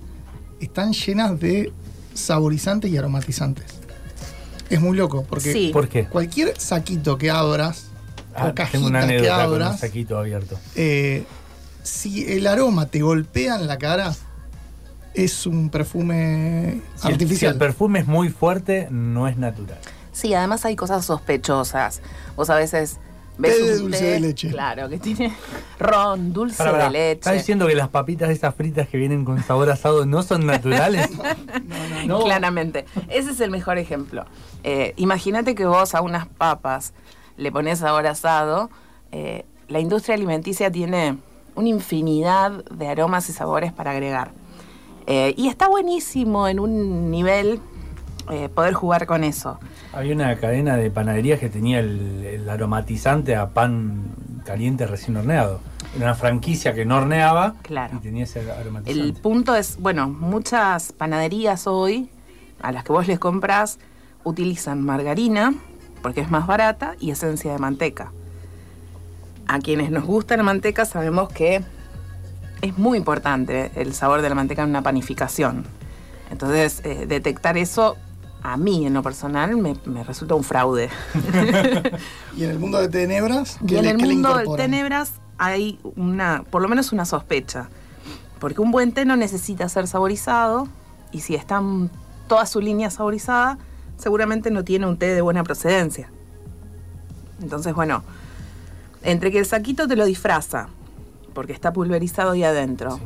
están 0.61 0.93
llenas 0.93 1.39
de 1.39 1.73
saborizantes 2.14 2.91
y 2.91 2.97
aromatizantes. 2.97 3.78
Es 4.71 4.81
muy 4.81 4.97
loco, 4.97 5.25
porque 5.29 5.53
Sí. 5.53 5.71
¿Por 5.73 5.89
qué? 5.89 6.07
cualquier 6.07 6.59
saquito 6.61 7.16
que 7.19 7.31
abras 7.31 7.87
Ah, 8.35 8.49
o 8.49 8.55
tengo 8.71 8.87
una 8.87 9.01
cajita 9.01 9.07
que 9.23 9.31
anécdota 9.31 9.45
con 9.47 9.55
un 9.57 9.62
abras, 9.62 9.81
saquito 9.81 10.19
abierto. 10.19 10.59
eh, 10.77 11.25
si 11.83 12.31
el 12.31 12.47
aroma 12.47 12.87
te 12.87 13.01
golpea 13.01 13.57
en 13.57 13.66
la 13.66 13.79
cara, 13.79 14.14
es 15.14 15.47
un 15.47 15.71
perfume 15.71 16.83
Si 16.97 17.09
el, 17.09 17.09
si 17.09 17.09
artificial. 17.12 17.53
el 17.55 17.59
perfume 17.59 18.01
es 18.01 18.07
muy 18.07 18.29
fuerte, 18.29 18.89
no 18.91 19.27
es 19.27 19.37
natural. 19.39 19.79
Sí, 20.12 20.35
además 20.35 20.64
hay 20.64 20.77
cosas 20.77 21.05
sospechosas. 21.07 22.01
Vos 22.37 22.51
a 22.51 22.57
veces 22.57 22.99
Té 23.41 23.62
de 23.62 23.78
dulce 23.78 24.05
de 24.05 24.20
leche. 24.20 24.51
Claro, 24.51 24.89
que 24.89 24.99
tiene 24.99 25.32
ron, 25.78 26.32
dulce 26.32 26.62
Pará, 26.62 26.84
de 26.84 26.91
leche. 26.91 27.12
¿Estás 27.20 27.34
diciendo 27.34 27.66
que 27.66 27.74
las 27.74 27.89
papitas 27.89 28.30
esas 28.30 28.55
fritas 28.55 28.89
que 28.89 28.99
vienen 28.99 29.24
con 29.24 29.43
sabor 29.43 29.70
asado 29.70 30.07
no 30.07 30.22
son 30.22 30.47
naturales? 30.47 31.09
no, 32.07 32.20
Claramente. 32.24 32.84
Ese 33.09 33.30
es 33.30 33.41
el 33.41 33.51
mejor 33.51 33.78
ejemplo. 33.78 34.24
Eh, 34.64 34.93
Imagínate 34.97 35.55
que 35.55 35.66
vos 35.66 35.95
a 35.95 36.01
unas 36.01 36.26
papas 36.26 36.93
le 37.36 37.53
pones 37.53 37.78
sabor 37.78 38.07
asado. 38.07 38.70
eh, 39.12 39.45
la 39.68 39.80
industria 39.80 40.14
alimenticia 40.14 40.70
tiene 40.72 41.18
una 41.55 41.68
infinidad 41.68 42.64
de 42.64 42.89
aromas 42.89 43.28
y 43.28 43.32
sabores 43.32 43.72
para 43.72 43.91
agregar. 43.91 44.32
Eh, 45.07 45.34
y 45.36 45.49
está 45.49 45.68
buenísimo 45.68 46.49
en 46.49 46.59
un 46.61 47.11
nivel 47.11 47.61
eh, 48.31 48.49
poder 48.49 48.74
jugar 48.74 49.07
con 49.07 49.24
eso. 49.24 49.59
Había 49.93 50.14
una 50.14 50.37
cadena 50.37 50.76
de 50.76 50.91
panaderías 50.91 51.39
que 51.41 51.49
tenía 51.49 51.81
el, 51.81 52.24
el 52.24 52.49
aromatizante 52.49 53.37
a 53.37 53.51
pan 53.51 54.05
caliente 54.45 54.87
recién 54.87 55.16
horneado. 55.16 55.61
Era 55.97 56.07
una 56.07 56.14
franquicia 56.14 56.74
que 56.74 56.85
no 56.85 56.97
horneaba 56.99 57.55
Claro. 57.62 57.97
y 57.97 58.01
tenía 58.01 58.24
ese 58.24 58.41
aromatizante. 58.51 58.91
El 59.01 59.14
punto 59.14 59.55
es, 59.57 59.79
bueno, 59.81 60.09
muchas 60.09 60.93
panaderías 60.93 61.66
hoy, 61.66 62.11
a 62.61 62.72
las 62.72 62.85
que 62.85 62.93
vos 62.93 63.07
les 63.07 63.18
compras, 63.18 63.79
utilizan 64.24 64.83
margarina, 64.83 65.55
porque 66.03 66.20
es 66.20 66.31
más 66.31 66.47
barata, 66.47 66.95
y 67.01 67.11
esencia 67.11 67.53
de 67.53 67.59
manteca. 67.59 68.12
A 69.47 69.59
quienes 69.61 69.91
nos 69.91 70.05
gusta 70.05 70.37
la 70.37 70.43
manteca 70.43 70.85
sabemos 70.85 71.29
que 71.31 71.62
es 72.61 72.76
muy 72.76 72.99
importante 72.99 73.70
el 73.76 73.95
sabor 73.95 74.20
de 74.20 74.29
la 74.29 74.35
manteca 74.35 74.62
en 74.62 74.70
una 74.70 74.83
panificación. 74.83 75.64
Entonces, 76.31 76.83
eh, 76.85 77.07
detectar 77.07 77.57
eso, 77.57 77.97
a 78.43 78.57
mí 78.57 78.86
en 78.86 78.95
lo 78.95 79.03
personal, 79.03 79.57
me, 79.57 79.76
me 79.84 80.05
resulta 80.05 80.34
un 80.34 80.45
fraude. 80.45 80.89
Y 82.36 82.45
en 82.45 82.51
el 82.51 82.59
mundo 82.59 82.78
de 82.78 82.89
tenebras, 82.89 83.59
Y 83.62 83.66
¿qué 83.66 83.78
en 83.78 83.84
le- 83.84 83.91
el 83.91 83.99
mundo 83.99 84.30
incorporan? 84.30 84.57
tenebras 84.70 85.12
hay 85.39 85.78
una, 85.97 86.45
por 86.51 86.62
lo 86.62 86.68
menos 86.68 86.93
una 86.93 87.05
sospecha. 87.05 87.68
Porque 88.39 88.61
un 88.61 88.70
buen 88.70 88.93
té 88.93 89.05
no 89.05 89.16
necesita 89.16 89.68
ser 89.68 89.89
saborizado 89.89 90.68
y 91.11 91.20
si 91.20 91.34
está 91.34 91.61
toda 92.28 92.47
su 92.47 92.61
línea 92.61 92.91
saborizada, 92.91 93.59
seguramente 93.97 94.51
no 94.53 94.62
tiene 94.62 94.86
un 94.86 94.97
té 94.99 95.07
de 95.14 95.20
buena 95.20 95.43
procedencia. 95.43 96.11
Entonces, 97.43 97.74
bueno, 97.74 98.03
entre 99.03 99.30
que 99.32 99.39
el 99.41 99.47
saquito 99.47 99.89
te 99.89 99.97
lo 99.97 100.05
disfraza, 100.05 100.68
porque 101.34 101.53
está 101.53 101.72
pulverizado 101.72 102.32
ahí 102.32 102.45
adentro, 102.45 103.01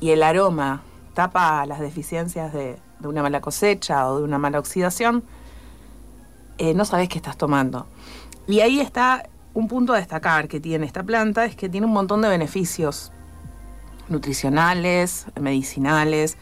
y 0.00 0.10
el 0.10 0.22
aroma 0.22 0.82
tapa 1.14 1.64
las 1.66 1.80
deficiencias 1.80 2.52
de, 2.52 2.76
de 3.02 3.08
una 3.08 3.22
mala 3.22 3.40
cosecha 3.40 4.08
o 4.08 4.18
de 4.18 4.24
una 4.24 4.38
mala 4.38 4.58
oxidación, 4.58 5.24
eh, 6.58 6.74
no 6.74 6.84
sabes 6.84 7.08
qué 7.08 7.18
estás 7.18 7.36
tomando. 7.36 7.86
Y 8.46 8.60
ahí 8.60 8.80
está 8.80 9.28
un 9.54 9.68
punto 9.68 9.92
a 9.92 9.98
destacar 9.98 10.48
que 10.48 10.60
tiene 10.60 10.86
esta 10.86 11.02
planta, 11.02 11.44
es 11.44 11.56
que 11.56 11.68
tiene 11.68 11.86
un 11.86 11.92
montón 11.92 12.22
de 12.22 12.28
beneficios 12.28 13.12
nutricionales, 14.08 15.26
medicinales. 15.40 16.36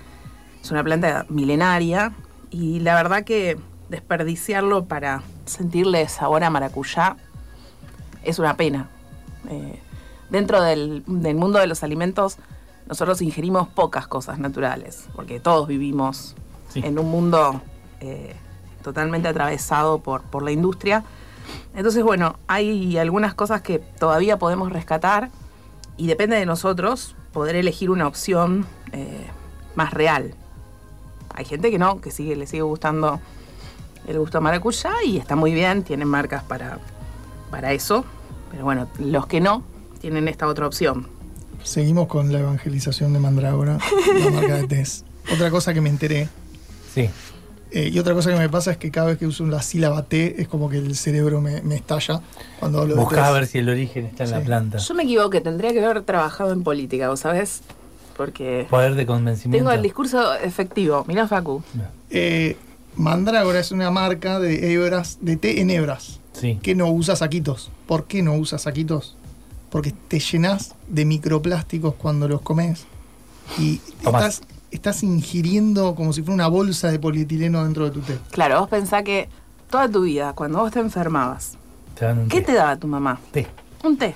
Es 0.62 0.70
una 0.70 0.84
planta 0.84 1.26
milenaria 1.28 2.12
y 2.50 2.80
la 2.80 2.94
verdad 2.94 3.24
que 3.24 3.58
desperdiciarlo 3.88 4.84
para 4.84 5.22
sentirle 5.46 6.08
sabor 6.08 6.44
a 6.44 6.50
maracuyá 6.50 7.16
es 8.22 8.38
una 8.38 8.56
pena. 8.56 8.88
Eh, 9.48 9.80
dentro 10.28 10.62
del, 10.62 11.02
del 11.06 11.34
mundo 11.34 11.58
de 11.58 11.66
los 11.66 11.82
alimentos, 11.82 12.38
nosotros 12.86 13.22
ingerimos 13.22 13.68
pocas 13.68 14.06
cosas 14.06 14.38
naturales, 14.38 15.08
porque 15.14 15.40
todos 15.40 15.66
vivimos 15.66 16.36
Sí. 16.70 16.80
en 16.84 16.98
un 16.98 17.10
mundo 17.10 17.60
eh, 18.00 18.34
totalmente 18.82 19.28
atravesado 19.28 19.98
por, 19.98 20.22
por 20.22 20.42
la 20.42 20.52
industria. 20.52 21.04
Entonces, 21.74 22.02
bueno, 22.02 22.36
hay 22.46 22.96
algunas 22.98 23.34
cosas 23.34 23.62
que 23.62 23.78
todavía 23.78 24.38
podemos 24.38 24.72
rescatar 24.72 25.30
y 25.96 26.06
depende 26.06 26.36
de 26.36 26.46
nosotros 26.46 27.14
poder 27.32 27.56
elegir 27.56 27.90
una 27.90 28.06
opción 28.06 28.66
eh, 28.92 29.26
más 29.74 29.92
real. 29.92 30.34
Hay 31.34 31.44
gente 31.44 31.70
que 31.70 31.78
no, 31.78 32.00
que 32.00 32.10
sigue, 32.10 32.36
le 32.36 32.46
sigue 32.46 32.62
gustando 32.62 33.20
el 34.06 34.18
gusto 34.18 34.38
a 34.38 34.40
maracuyá 34.40 34.92
y 35.04 35.18
está 35.18 35.36
muy 35.36 35.52
bien, 35.52 35.84
tienen 35.84 36.08
marcas 36.08 36.42
para, 36.42 36.78
para 37.50 37.72
eso. 37.72 38.04
Pero 38.50 38.64
bueno, 38.64 38.88
los 38.98 39.26
que 39.26 39.40
no 39.40 39.62
tienen 40.00 40.26
esta 40.28 40.46
otra 40.46 40.66
opción. 40.66 41.06
Seguimos 41.62 42.08
con 42.08 42.32
la 42.32 42.40
evangelización 42.40 43.12
de 43.12 43.20
Mandrágora, 43.20 43.78
la 44.18 44.30
marca 44.30 44.54
de 44.56 44.66
test. 44.66 45.06
Otra 45.32 45.50
cosa 45.50 45.74
que 45.74 45.80
me 45.80 45.90
enteré, 45.90 46.28
Sí. 46.94 47.08
eh, 47.72 47.90
y 47.92 47.98
otra 47.98 48.14
cosa 48.14 48.30
que 48.32 48.38
me 48.38 48.48
pasa 48.48 48.72
es 48.72 48.76
que 48.76 48.90
cada 48.90 49.08
vez 49.08 49.18
que 49.18 49.26
uso 49.26 49.46
la 49.46 49.62
sílaba 49.62 50.02
T 50.04 50.40
es 50.42 50.48
como 50.48 50.68
que 50.68 50.78
el 50.78 50.94
cerebro 50.96 51.40
me, 51.40 51.62
me 51.62 51.76
estalla 51.76 52.20
cuando 52.58 52.80
hablo 52.80 52.94
de 52.94 53.00
Buscás 53.00 53.28
a 53.28 53.30
ver 53.32 53.46
si 53.46 53.58
el 53.58 53.68
origen 53.68 54.06
está 54.06 54.24
en 54.24 54.30
la 54.32 54.40
planta. 54.40 54.78
Yo 54.78 54.94
me 54.94 55.04
equivoqué, 55.04 55.40
tendría 55.40 55.72
que 55.72 55.84
haber 55.84 56.02
trabajado 56.02 56.52
en 56.52 56.62
política, 56.62 57.08
¿vos 57.08 57.20
sabés? 57.20 57.60
Porque 58.16 58.66
Poder 58.68 58.94
de 58.96 59.06
convencimiento. 59.06 59.64
tengo 59.64 59.74
el 59.74 59.82
discurso 59.82 60.34
efectivo. 60.34 61.04
Mirá, 61.08 61.26
Facu. 61.26 61.62
Eh, 62.10 62.56
Mandrágora 62.96 63.60
es 63.60 63.70
una 63.72 63.90
marca 63.90 64.40
de 64.40 64.72
hebras, 64.74 65.18
de 65.20 65.36
té 65.36 65.60
en 65.60 65.70
hebras. 65.70 66.18
Sí. 66.32 66.58
que 66.62 66.74
no 66.74 66.88
usa 66.90 67.16
saquitos. 67.16 67.70
¿Por 67.86 68.06
qué 68.06 68.22
no 68.22 68.34
usas 68.34 68.62
saquitos? 68.62 69.16
Porque 69.70 69.92
te 70.08 70.20
llenas 70.20 70.74
de 70.88 71.04
microplásticos 71.04 71.94
cuando 71.94 72.28
los 72.28 72.40
comes 72.40 72.84
y 73.58 73.78
Tomás. 74.02 74.34
estás, 74.40 74.48
estás 74.70 75.02
ingiriendo 75.02 75.94
como 75.94 76.12
si 76.12 76.22
fuera 76.22 76.34
una 76.34 76.48
bolsa 76.48 76.88
de 76.90 76.98
polietileno 76.98 77.64
dentro 77.64 77.84
de 77.86 77.90
tu 77.90 78.00
té. 78.00 78.18
Claro, 78.30 78.60
vos 78.60 78.68
pensás 78.68 79.02
que 79.02 79.28
toda 79.70 79.88
tu 79.88 80.02
vida, 80.02 80.32
cuando 80.34 80.58
vos 80.58 80.70
te 80.72 80.80
enfermabas, 80.80 81.56
Te 81.98 82.04
dan 82.04 82.18
un 82.20 82.28
¿qué 82.28 82.40
té. 82.40 82.46
te 82.46 82.52
daba 82.54 82.76
tu 82.76 82.86
mamá? 82.86 83.18
Té. 83.32 83.46
Un 83.84 83.96
té. 83.96 84.14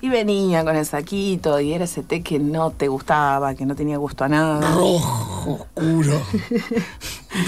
Y 0.00 0.08
venía 0.10 0.64
con 0.64 0.76
el 0.76 0.84
saquito 0.84 1.58
y 1.60 1.72
era 1.72 1.84
ese 1.84 2.02
té 2.02 2.22
que 2.22 2.38
no 2.38 2.70
te 2.72 2.88
gustaba, 2.88 3.54
que 3.54 3.64
no 3.64 3.74
tenía 3.74 3.96
gusto 3.96 4.24
a 4.24 4.28
nada. 4.28 4.60
Rojo, 4.74 5.66
oscuro. 5.74 6.20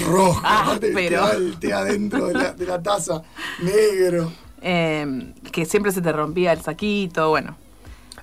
Rojo. 0.09 0.41
Ah, 0.43 0.77
pero- 0.81 1.33
el 1.33 1.59
té 1.59 1.73
adentro 1.73 2.27
de 2.29 2.35
la, 2.35 2.53
de 2.53 2.67
la 2.67 2.83
taza. 2.83 3.23
Negro. 3.63 4.33
Eh, 4.69 5.33
que 5.53 5.65
siempre 5.65 5.93
se 5.93 6.01
te 6.01 6.11
rompía 6.11 6.51
el 6.53 6.61
saquito, 6.61 7.29
bueno. 7.29 7.57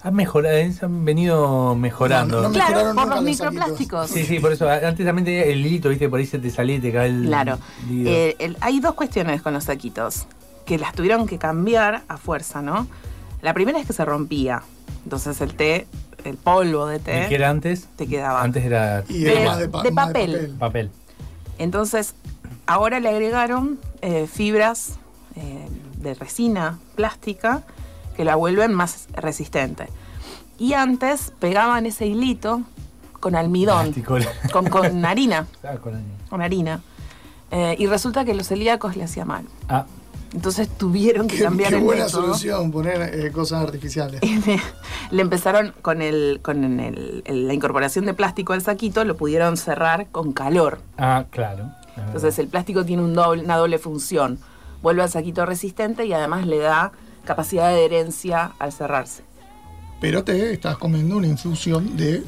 Han 0.02 0.16
mejorado, 0.16 0.56
han 0.82 1.06
venido 1.06 1.76
mejorando. 1.76 2.38
No, 2.38 2.44
no 2.44 2.50
me- 2.50 2.56
Claro, 2.56 2.94
por 2.96 3.08
los 3.08 3.24
microplásticos. 3.24 4.10
Sí, 4.10 4.26
sí, 4.26 4.40
por 4.40 4.52
eso. 4.52 4.70
Antes 4.70 5.06
también 5.06 5.24
tenía 5.26 5.44
el 5.46 5.66
hilito, 5.66 5.90
viste, 5.90 6.10
por 6.10 6.20
ahí 6.20 6.26
se 6.26 6.40
te 6.40 6.50
salía 6.50 6.76
y 6.76 6.80
te 6.80 6.92
cae 6.92 7.08
el. 7.10 7.26
Claro. 7.28 7.58
Eh, 7.90 8.36
el- 8.40 8.58
hay 8.60 8.80
dos 8.82 8.96
cuestiones 8.96 9.42
con 9.42 9.54
los 9.54 9.66
saquitos, 9.66 10.26
que 10.66 10.78
las 10.78 10.94
tuvieron 10.94 11.26
que 11.28 11.38
cambiar 11.38 12.04
a 12.08 12.18
fuerza, 12.18 12.62
¿no? 12.62 12.88
La 13.42 13.54
primera 13.54 13.80
es 13.80 13.86
que 13.88 13.94
se 13.94 14.04
rompía. 14.04 14.64
Entonces 15.06 15.40
el 15.42 15.54
té, 15.56 15.88
el 16.26 16.36
polvo 16.38 16.88
de 16.88 16.98
¿Y 16.98 17.00
té, 17.00 17.26
qué 17.30 17.36
era 17.36 17.50
antes? 17.50 17.88
te 17.96 18.08
quedaba. 18.08 18.42
Antes 18.42 18.66
era 18.66 19.04
Y 19.08 19.20
De- 19.24 19.42
era 19.42 19.50
más 19.52 19.60
de, 19.60 19.70
pa- 19.70 19.84
de 19.84 19.92
papel. 20.60 20.92
Entonces, 21.60 22.16
ahora 22.66 23.00
le 23.00 23.10
agregaron 23.10 23.80
eh, 24.02 24.28
fibras 24.32 24.98
eh, 25.36 25.68
de 25.98 26.14
resina 26.14 26.80
plástica 26.96 27.64
que 28.16 28.24
la 28.26 28.36
vuelven 28.36 28.74
más 28.74 29.08
resistente. 29.14 29.88
Y 30.60 30.74
antes 30.74 31.32
pegaban 31.40 31.86
ese 31.86 32.06
hilito 32.06 32.62
con 33.20 33.36
almidón, 33.36 33.94
con, 34.52 34.70
con 34.70 35.06
harina, 35.06 35.48
Ah, 35.64 35.76
con 36.30 36.42
harina. 36.42 36.82
Eh, 37.52 37.76
y 37.78 37.86
resulta 37.88 38.26
que 38.26 38.34
los 38.34 38.48
celíacos 38.48 38.96
le 38.96 39.04
hacía 39.04 39.26
mal. 39.26 39.46
Ah, 39.70 39.86
Entonces 40.34 40.68
tuvieron 40.68 41.28
que 41.28 41.38
Qué, 41.38 41.44
cambiar 41.44 41.70
qué 41.72 41.78
el 41.78 41.84
buena 41.84 42.06
método. 42.06 42.22
solución, 42.24 42.72
poner 42.72 43.02
eh, 43.26 43.32
cosas 43.32 43.64
artificiales. 43.64 44.20
Le 45.12 45.22
empezaron 45.22 45.74
con, 45.84 46.02
el, 46.02 46.40
con 46.42 46.64
el- 46.80 47.22
el- 47.26 47.48
la 47.48 47.54
incorporación 47.54 48.06
de 48.06 48.14
plástico 48.16 48.54
al 48.54 48.62
saquito, 48.64 49.04
lo 49.06 49.16
pudieron 49.16 49.58
cerrar 49.58 50.08
con 50.12 50.34
calor. 50.34 50.80
ah, 50.98 51.26
claro. 51.30 51.70
Entonces 51.96 52.40
el 52.40 52.48
plástico 52.48 52.84
tiene 52.86 53.04
un 53.04 53.14
doble- 53.16 53.44
una 53.44 53.58
doble 53.58 53.78
función. 53.78 54.40
Vuelve 54.82 55.04
al 55.04 55.10
saquito 55.10 55.46
resistente 55.46 56.06
y 56.08 56.14
además 56.14 56.48
le 56.48 56.58
da 56.58 56.92
capacidad 57.26 57.70
de 57.70 57.76
adherencia 57.76 58.52
al 58.60 58.72
cerrarse. 58.72 59.24
Pero 60.02 60.24
te 60.24 60.54
estás 60.54 60.78
comiendo 60.78 61.18
una 61.18 61.28
infusión 61.28 61.96
de 61.96 62.24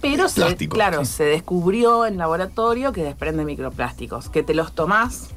Pero 0.00 0.28
se, 0.28 0.40
Plástico, 0.40 0.74
claro, 0.74 1.04
sí. 1.04 1.12
se 1.12 1.24
descubrió 1.24 2.06
en 2.06 2.16
laboratorio 2.16 2.92
que 2.92 3.04
desprende 3.04 3.44
microplásticos, 3.44 4.28
que 4.28 4.42
te 4.42 4.54
los 4.54 4.72
tomás 4.72 5.28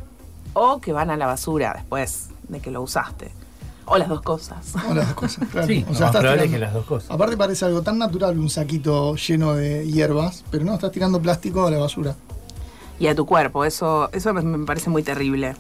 o 0.54 0.80
que 0.80 0.92
van 0.94 1.10
a 1.12 1.18
la 1.18 1.28
basura 1.28 1.74
después 1.76 2.30
de 2.48 2.60
que 2.60 2.72
lo 2.72 2.82
usaste. 2.82 3.32
O 3.86 3.98
las 3.98 4.08
dos 4.08 4.22
cosas. 4.22 4.74
o 4.90 4.94
las 4.94 5.08
dos 5.08 5.16
cosas. 5.16 5.48
Claro. 5.50 5.68
Sí, 5.74 5.86
o 5.90 5.94
sea, 5.94 6.08
más 6.08 6.16
estás 6.16 6.22
probable 6.22 6.44
es 6.46 6.50
tirando- 6.50 6.54
que 6.54 6.60
las 6.60 6.74
dos 6.74 6.86
cosas. 6.86 7.12
Aparte 7.12 7.36
parece 7.38 7.66
algo 7.66 7.82
tan 7.82 7.98
natural 7.98 8.40
un 8.40 8.50
saquito 8.50 9.16
lleno 9.16 9.54
de 9.56 9.86
hierbas, 9.86 10.44
pero 10.50 10.64
no, 10.64 10.74
estás 10.76 10.92
tirando 10.94 11.22
plástico 11.22 11.68
a 11.68 11.72
la 11.72 11.78
basura. 11.80 12.16
y 13.00 13.08
a 13.08 13.16
tu 13.16 13.26
cuerpo. 13.26 13.66
Eso, 13.66 14.10
eso 14.14 14.34
me, 14.34 14.42
me 14.42 14.66
parece 14.66 14.90
muy 14.90 15.04
terrible. 15.04 15.56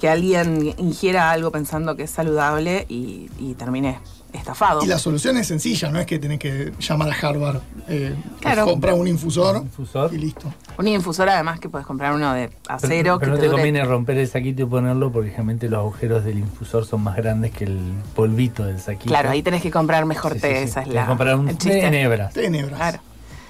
Que 0.00 0.08
alguien 0.08 0.74
ingiera 0.78 1.30
algo 1.30 1.50
pensando 1.50 1.96
que 1.96 2.02
es 2.04 2.10
saludable 2.10 2.84
y, 2.88 3.30
y 3.38 3.54
termine 3.54 3.98
estafado. 4.32 4.82
Y 4.82 4.86
la 4.88 4.98
solución 4.98 5.36
es 5.36 5.46
sencilla, 5.46 5.90
no 5.90 6.00
es 6.00 6.06
que 6.06 6.18
tenés 6.18 6.40
que 6.40 6.72
llamar 6.80 7.08
a 7.08 7.14
Harvard, 7.28 7.60
eh, 7.88 8.14
Claro. 8.40 8.64
comprar 8.64 8.94
un 8.94 9.06
infusor, 9.06 9.58
infusor. 9.58 10.12
y 10.12 10.18
listo. 10.18 10.52
Un 10.76 10.88
infusor 10.88 11.28
además 11.28 11.60
que 11.60 11.68
puedes 11.68 11.86
comprar 11.86 12.12
uno 12.12 12.32
de 12.34 12.48
Pero, 12.48 12.60
acero. 12.74 13.18
pero 13.20 13.30
no 13.32 13.36
que 13.36 13.42
te 13.42 13.46
dure- 13.48 13.52
conviene 13.52 13.84
romper 13.84 14.18
el 14.18 14.26
saquito 14.26 14.62
y 14.62 14.66
ponerlo 14.66 15.12
porque 15.12 15.28
generalmente 15.30 15.68
los 15.68 15.78
agujeros 15.78 16.24
del 16.24 16.40
infusor 16.40 16.84
son 16.84 17.02
más 17.02 17.14
grandes 17.16 17.52
que 17.52 17.62
el 17.64 17.78
polvito 18.16 18.64
del 18.64 18.80
saquito. 18.80 19.06
Claro, 19.06 19.30
ahí 19.30 19.42
tenés 19.42 19.62
que 19.62 19.70
comprar 19.70 20.04
mejor 20.04 20.34
Sí, 20.34 20.40
té, 20.40 20.48
sí, 20.50 20.56
sí. 20.56 20.64
esa 20.64 20.82
es 20.82 20.88
la. 20.88 21.06
comprar 21.06 21.36
un 21.36 21.56
té 21.56 22.02
hebras. 22.02 22.34
Tenebras. 22.34 22.76
Claro. 22.78 22.98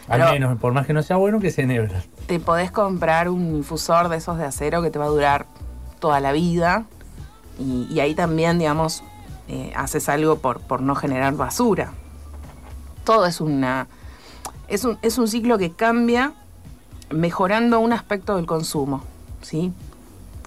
Al 0.07 0.20
Pero- 0.20 0.32
menos, 0.32 0.59
por 0.61 0.74
más 0.74 0.86
que 0.86 0.92
no 0.92 1.03
sea 1.03 1.16
bueno, 1.16 1.40
que 1.40 1.51
sea 1.51 1.64
en 1.64 1.70
hebras. 1.70 2.05
Te 2.26 2.38
podés 2.38 2.70
comprar 2.70 3.30
un 3.30 3.57
infusor 3.57 4.11
de 4.11 4.18
esos 4.18 4.36
de 4.36 4.45
acero 4.45 4.82
que 4.82 4.90
te 4.90 4.99
va 4.99 5.07
a 5.07 5.09
durar 5.09 5.47
toda 5.99 6.20
la 6.20 6.32
vida. 6.32 6.84
Y, 7.59 8.01
ahí 8.01 8.14
también, 8.14 8.59
digamos, 8.59 9.03
eh, 9.49 9.72
haces 9.76 10.09
algo 10.09 10.38
por, 10.38 10.61
por 10.61 10.80
no 10.80 10.95
generar 10.95 11.34
basura. 11.34 11.92
Todo 13.05 13.26
es 13.26 13.40
una. 13.40 13.86
Es 14.68 14.84
un, 14.84 14.99
es 15.03 15.18
un 15.18 15.28
ciclo 15.28 15.59
que 15.59 15.70
cambia 15.70 16.32
mejorando 17.11 17.80
un 17.80 17.92
aspecto 17.92 18.36
del 18.36 18.47
consumo. 18.47 19.03
¿sí? 19.42 19.72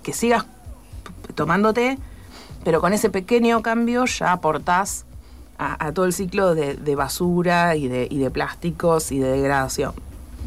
Que 0.03 0.13
sigas 0.13 0.45
tomándote, 1.35 1.97
pero 2.63 2.81
con 2.81 2.93
ese 2.93 3.09
pequeño 3.09 3.61
cambio 3.61 4.05
ya 4.05 4.31
aportás 4.31 5.05
a, 5.59 5.91
todo 5.91 6.05
el 6.05 6.13
ciclo 6.13 6.53
de, 6.53 6.75
de 6.75 6.95
basura 6.95 7.75
y 7.75 7.87
de, 7.87 8.07
y 8.09 8.17
de 8.17 8.29
plásticos 8.29 9.11
y 9.11 9.19
de 9.19 9.31
degradación. 9.31 9.93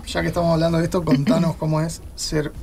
Ya 0.07 0.23
que 0.23 0.29
estamos 0.29 0.53
hablando 0.53 0.79
de 0.79 0.85
esto, 0.85 1.05
contanos 1.05 1.57
cómo 1.57 1.81
es 1.81 2.03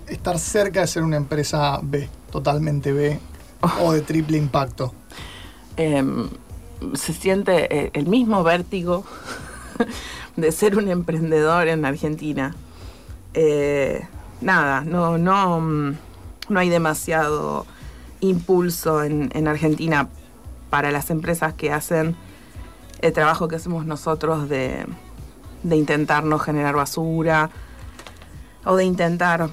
estar 0.07 0.39
cerca 0.39 0.81
de 0.81 0.88
ser 0.88 1.03
una 1.03 1.17
empresa 1.17 1.79
B, 1.81 2.09
totalmente 2.31 2.91
B, 2.91 3.19
o 3.81 3.93
de 3.93 4.01
triple 4.01 4.38
impacto. 4.38 4.93
Em, 5.77 6.29
se 6.93 7.13
siente 7.13 7.73
eh, 7.75 7.91
el 7.93 8.07
mismo 8.07 8.43
vértigo 8.43 9.05
de 10.35 10.51
ser 10.51 10.77
un 10.77 10.89
emprendedor 10.89 11.67
en 11.67 11.85
Argentina. 11.85 12.55
Eh, 13.33 14.05
nada, 14.41 14.81
no, 14.81 15.17
no, 15.17 15.59
mm, 15.61 15.95
no 16.49 16.59
hay 16.59 16.69
demasiado 16.69 17.65
impulso 18.19 19.03
en, 19.03 19.29
en 19.33 19.47
Argentina 19.47 20.09
para 20.69 20.91
las 20.91 21.09
empresas 21.11 21.53
que 21.53 21.71
hacen 21.71 22.15
el 23.01 23.13
trabajo 23.13 23.47
que 23.47 23.55
hacemos 23.55 23.85
nosotros 23.85 24.49
de, 24.49 24.85
de 25.64 25.76
intentar 25.76 26.24
no 26.24 26.39
generar 26.39 26.76
basura 26.76 27.49
o 28.66 28.76
de 28.76 28.86
intentar 28.86 29.49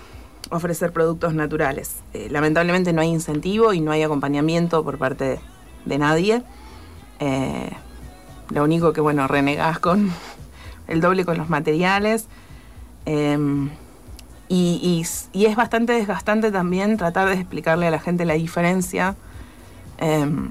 ofrecer 0.50 0.92
productos 0.92 1.34
naturales. 1.34 1.96
Eh, 2.12 2.28
lamentablemente 2.30 2.92
no 2.92 3.00
hay 3.00 3.08
incentivo 3.08 3.72
y 3.72 3.80
no 3.80 3.90
hay 3.90 4.02
acompañamiento 4.02 4.84
por 4.84 4.98
parte 4.98 5.40
de 5.84 5.98
nadie. 5.98 6.42
Eh, 7.20 7.70
lo 8.50 8.64
único 8.64 8.92
que, 8.92 9.00
bueno, 9.00 9.26
renegás 9.26 9.78
con 9.78 10.10
el 10.88 11.00
doble 11.00 11.24
con 11.24 11.38
los 11.38 11.48
materiales. 11.48 12.26
Em, 13.06 13.70
y, 14.48 15.04
y 15.32 15.46
es 15.46 15.56
bastante 15.56 15.94
desgastante 15.94 16.52
también 16.52 16.96
tratar 16.96 17.28
de 17.28 17.34
explicarle 17.34 17.86
a 17.86 17.90
la 17.90 17.98
gente 17.98 18.24
la 18.24 18.34
diferencia 18.34 19.16
em, 19.98 20.50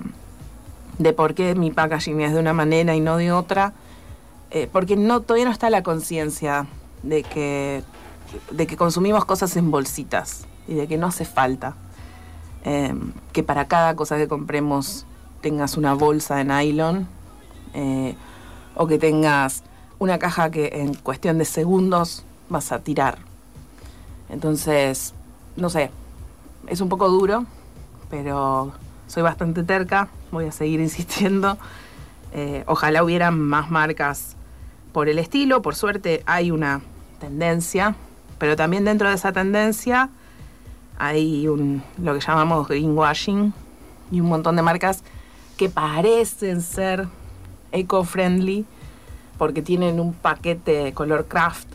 de 0.98 1.14
por 1.14 1.36
qué 1.36 1.56
mi 1.56 1.72
packaging 1.72 2.22
es 2.22 2.34
de 2.34 2.40
una 2.40 2.54
manera 2.54 2.96
y 2.96 3.00
no 3.00 3.18
de 3.18 3.32
otra. 3.32 3.74
Eh, 4.56 4.70
porque 4.72 4.96
todavía 4.96 5.46
no 5.46 5.52
está 5.52 5.72
la 5.72 5.82
conciencia 5.82 6.68
de 7.02 7.24
que, 7.24 7.84
de 8.52 8.68
que 8.68 8.78
consumimos 8.78 9.26
cosas 9.26 9.58
en 9.58 9.72
bolsitas 9.72 10.46
y 10.68 10.76
de 10.76 10.88
que 10.88 10.96
no 10.96 11.08
hace 11.08 11.26
falta 11.26 11.74
em, 12.64 13.14
que 13.32 13.42
para 13.42 13.68
cada 13.68 13.96
cosa 13.96 14.16
que 14.16 14.28
compremos 14.28 15.08
tengas 15.42 15.76
una 15.76 15.96
bolsa 15.96 16.36
de 16.36 16.46
nylon 16.46 17.08
eh, 17.74 18.16
o 18.76 18.86
que 18.86 19.00
tengas 19.00 19.64
una 19.98 20.20
caja 20.20 20.52
que 20.52 20.70
en 20.74 20.94
cuestión 20.94 21.40
de 21.40 21.46
segundos 21.46 22.24
vas 22.48 22.72
a 22.72 22.80
tirar. 22.80 23.18
Entonces, 24.30 25.16
no 25.56 25.72
sé, 25.72 25.90
es 26.68 26.80
un 26.80 26.90
poco 26.90 27.10
duro, 27.10 27.46
pero 28.12 28.72
soy 29.08 29.24
bastante 29.24 29.64
terca, 29.64 30.10
voy 30.32 30.46
a 30.46 30.52
seguir 30.52 30.80
insistiendo. 30.80 31.58
Eh, 32.34 32.64
ojalá 32.68 33.04
hubieran 33.04 33.40
más 33.40 33.72
marcas 33.72 34.36
por 34.94 35.10
el 35.10 35.20
estilo, 35.20 35.62
por 35.62 35.76
suerte 35.76 36.24
hay 36.26 36.52
una 36.52 36.82
tendencia, 37.20 37.96
pero 38.38 38.56
también 38.56 38.86
dentro 38.86 39.10
de 39.10 39.16
esa 39.16 39.34
tendencia 39.34 40.10
hay 40.98 41.48
un, 41.48 41.84
lo 41.98 42.14
que 42.14 42.20
llamamos 42.22 42.68
greenwashing 42.68 43.54
y 44.12 44.22
un 44.22 44.28
montón 44.28 44.56
de 44.56 44.62
marcas 44.62 45.04
que 45.58 45.68
parecen 45.68 46.62
ser 46.62 47.08
eco-friendly 47.72 48.66
porque 49.38 49.62
tienen 49.62 50.00
un 50.00 50.14
paquete 50.14 50.84
de 50.84 50.94
color 50.94 51.26
craft 51.26 51.68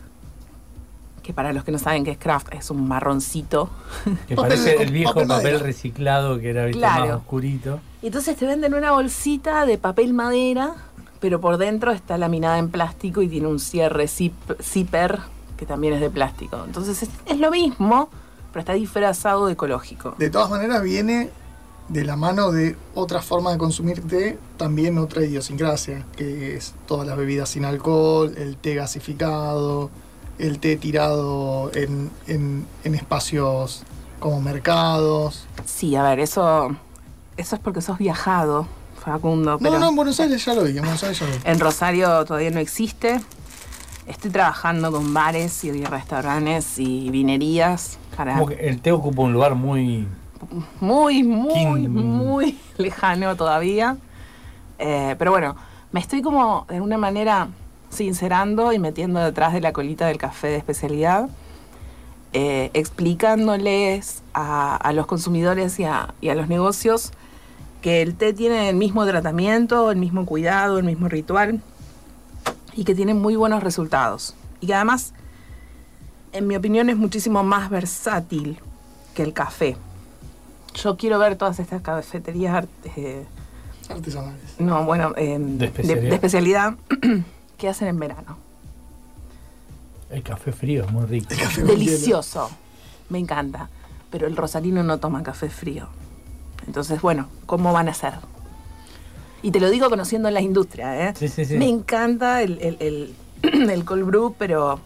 que 1.21 1.33
para 1.33 1.53
los 1.53 1.63
que 1.63 1.71
no 1.71 1.77
saben 1.77 2.05
qué 2.05 2.11
es 2.11 2.17
craft 2.17 2.53
es 2.53 2.71
un 2.71 2.87
marroncito 2.87 3.69
Que 4.27 4.35
parece 4.35 4.81
el 4.81 4.91
viejo 4.91 5.27
papel 5.27 5.59
reciclado 5.59 6.39
que 6.39 6.51
era. 6.51 6.71
Claro. 6.71 7.05
más 7.05 7.15
oscurito. 7.17 7.79
y 8.01 8.07
entonces 8.07 8.37
te 8.37 8.45
venden 8.45 8.73
una 8.73 8.91
bolsita 8.91 9.65
de 9.65 9.77
papel 9.77 10.13
madera 10.13 10.75
pero 11.19 11.39
por 11.41 11.57
dentro 11.57 11.91
está 11.91 12.17
laminada 12.17 12.57
en 12.59 12.69
plástico 12.69 13.21
y 13.21 13.27
tiene 13.27 13.47
un 13.47 13.59
cierre 13.59 14.05
zip- 14.05 14.61
zipper 14.61 15.19
que 15.57 15.65
también 15.65 15.93
es 15.93 16.01
de 16.01 16.09
plástico. 16.09 16.63
Entonces 16.65 17.03
es, 17.03 17.09
es 17.25 17.39
lo 17.39 17.51
mismo 17.51 18.09
pero 18.51 18.61
está 18.61 18.73
disfrazado 18.73 19.45
de 19.45 19.53
ecológico. 19.53 20.15
De 20.17 20.29
todas 20.31 20.49
maneras, 20.49 20.81
viene 20.81 21.29
de 21.87 22.03
la 22.03 22.15
mano 22.15 22.51
de 22.51 22.75
otra 22.95 23.21
forma 23.21 23.51
de 23.51 23.59
consumir 23.59 24.01
té, 24.07 24.39
también 24.57 24.97
otra 24.97 25.23
idiosincrasia, 25.23 26.03
que 26.17 26.55
es 26.55 26.73
todas 26.87 27.05
las 27.05 27.15
bebidas 27.15 27.49
sin 27.49 27.63
alcohol, 27.65 28.33
el 28.37 28.57
té 28.57 28.73
gasificado, 28.73 29.91
el 30.39 30.57
té 30.59 30.77
tirado 30.77 31.69
en, 31.75 32.09
en- 32.27 32.65
en 32.83 32.95
espacios 32.95 33.83
como 34.19 34.41
mercados. 34.41 35.45
Sí, 35.65 35.95
a 35.95 36.01
ver, 36.03 36.19
eso, 36.19 36.69
eso 37.37 37.55
es 37.55 37.61
porque 37.61 37.81
sos 37.81 37.97
viajado, 37.99 38.67
Facundo. 38.99 39.51
No, 39.51 39.59
Pero 39.59 39.79
no, 39.79 39.89
en 39.89 39.95
Buenos 39.95 40.19
Aires 40.19 40.43
ya 40.43 40.53
lo 40.53 40.63
vi, 40.63 40.71
en 40.77 40.83
Buenos 40.83 41.01
Aires 41.03 41.19
ya 41.19 41.25
lo 41.25 41.31
vi. 41.31 41.37
en 41.43 41.59
Rosario 41.59 42.25
todavía 42.25 42.51
no 42.51 42.59
existe. 42.59 43.19
Estoy 44.07 44.31
trabajando 44.31 44.91
con 44.91 45.13
bares 45.13 45.63
y 45.63 45.71
restaurantes 45.85 46.79
y 46.79 47.09
vinerías 47.11 47.97
para 48.17 48.33
Como 48.33 48.47
que 48.47 48.55
el 48.55 48.81
té 48.81 48.91
ocupa 48.91 49.21
un 49.21 49.33
lugar 49.33 49.53
muy. 49.55 50.07
muy, 50.79 51.23
muy, 51.23 51.53
King. 51.53 51.89
muy 51.89 52.57
lejano 52.77 53.35
todavía. 53.35 53.97
Eh, 54.79 55.15
pero 55.19 55.31
bueno, 55.31 55.55
me 55.91 55.99
estoy 55.99 56.21
como 56.21 56.65
de 56.69 56.75
alguna 56.75 56.97
manera 56.97 57.49
sincerando 57.89 58.71
y 58.73 58.79
metiendo 58.79 59.19
detrás 59.19 59.53
de 59.53 59.61
la 59.61 59.73
colita 59.73 60.07
del 60.07 60.17
café 60.17 60.47
de 60.47 60.57
especialidad, 60.57 61.29
eh, 62.33 62.69
explicándoles 62.73 64.21
a, 64.33 64.75
a 64.75 64.93
los 64.93 65.05
consumidores 65.07 65.79
y 65.79 65.83
a, 65.83 66.13
y 66.21 66.29
a 66.29 66.35
los 66.35 66.47
negocios 66.47 67.11
que 67.81 68.01
el 68.01 68.15
té 68.15 68.33
tiene 68.33 68.69
el 68.69 68.75
mismo 68.75 69.05
tratamiento, 69.05 69.89
el 69.91 69.97
mismo 69.97 70.25
cuidado, 70.25 70.77
el 70.79 70.83
mismo 70.85 71.07
ritual 71.07 71.61
y 72.75 72.83
que 72.83 72.93
tiene 72.95 73.13
muy 73.13 73.35
buenos 73.35 73.63
resultados. 73.63 74.35
Y 74.61 74.67
que 74.67 74.73
además, 74.73 75.13
en 76.33 76.47
mi 76.47 76.55
opinión, 76.55 76.89
es 76.89 76.97
muchísimo 76.97 77.43
más 77.43 77.69
versátil 77.69 78.59
que 79.13 79.23
el 79.23 79.33
café. 79.33 79.77
Yo 80.75 80.97
quiero 80.97 81.19
ver 81.19 81.35
todas 81.35 81.59
estas 81.59 81.81
cafeterías 81.81 82.53
art- 82.53 82.69
eh, 82.97 83.25
Artesanales. 83.89 84.55
no, 84.59 84.83
bueno, 84.85 85.13
eh, 85.17 85.37
de, 85.39 85.65
especialidad. 85.65 86.09
de 86.09 86.15
especialidad 86.15 86.75
que 87.57 87.69
hacen 87.69 87.87
en 87.87 87.99
verano. 87.99 88.37
El 90.09 90.21
café 90.23 90.51
frío 90.51 90.85
es 90.85 90.91
muy 90.91 91.05
rico. 91.05 91.27
Delicioso. 91.65 92.49
Me 93.09 93.19
encanta. 93.19 93.69
Pero 94.11 94.25
el 94.27 94.35
rosarino 94.35 94.83
no 94.83 94.97
toma 94.99 95.21
café 95.23 95.49
frío. 95.49 95.87
Entonces, 96.69 97.01
bueno, 97.01 97.27
¿cómo 97.47 97.73
van 97.73 97.87
a 97.87 97.91
hacer? 97.91 98.13
Y 99.41 99.49
te 99.49 99.59
lo 99.59 99.71
digo 99.71 99.89
conociendo 99.89 100.29
la 100.29 100.39
industria, 100.39 101.09
¿eh? 101.09 101.13
Sí, 101.17 101.27
sí, 101.27 101.43
sí. 101.43 101.57
Me 101.57 101.67
encanta 101.67 102.43
el, 102.43 102.59
el, 102.61 102.77
el, 103.41 103.69
el 103.71 103.83
cold 103.85 104.03
brew, 104.05 104.35
pero 104.37 104.79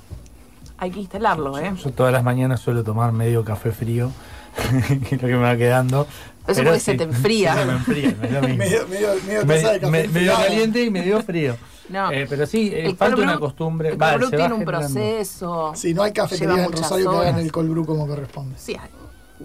hay 0.77 0.91
que 0.91 1.01
instalarlo, 1.01 1.59
¿eh? 1.59 1.73
Yo 1.83 1.91
todas 1.91 2.13
las 2.13 2.23
mañanas 2.23 2.61
suelo 2.61 2.85
tomar 2.85 3.11
medio 3.11 3.43
café 3.43 3.73
frío, 3.73 4.11
que 5.09 5.15
es 5.15 5.21
lo 5.21 5.27
que 5.27 5.33
me 5.35 5.41
va 5.43 5.57
quedando. 5.57 6.07
Eso 6.47 6.55
Pero 6.55 6.69
porque 6.69 6.79
se 6.79 6.95
te 6.95 7.03
enfría. 7.03 7.53
Sí, 7.53 7.65
me 7.67 7.73
enfría, 7.73 8.09
mismo. 8.11 8.39
Medio, 8.57 8.87
medio, 8.87 9.09
medio 9.27 9.45
Me- 9.45 9.55
taza 9.55 9.71
de 9.73 9.79
café 9.81 9.91
me- 9.91 10.07
medio 10.07 10.33
caliente 10.35 10.83
y 10.85 10.89
medio 10.89 11.21
frío. 11.21 11.57
No. 11.89 12.11
Eh, 12.13 12.25
pero 12.29 12.45
sí, 12.45 12.69
eh, 12.73 12.85
El 12.85 12.95
falta 12.95 13.15
cold 13.15 13.23
una 13.25 13.33
brew- 13.35 13.39
costumbre. 13.41 13.89
El 13.89 14.01
Va, 14.01 14.11
cold 14.11 14.19
brew 14.19 14.29
tiene 14.29 14.53
un 14.53 14.59
generando. 14.61 14.87
proceso. 14.87 15.71
Sí, 15.75 15.93
no 15.93 16.03
hay 16.03 16.13
cafeterías 16.13 16.55
lleva 16.55 16.65
en 16.67 16.71
Rosario 16.71 17.11
que 17.11 17.17
hagan 17.17 17.33
horas. 17.33 17.43
el 17.45 17.51
cold 17.51 17.69
brew 17.71 17.85
como 17.85 18.07
corresponde. 18.07 18.55
Sí, 18.57 18.73
hay 18.79 18.89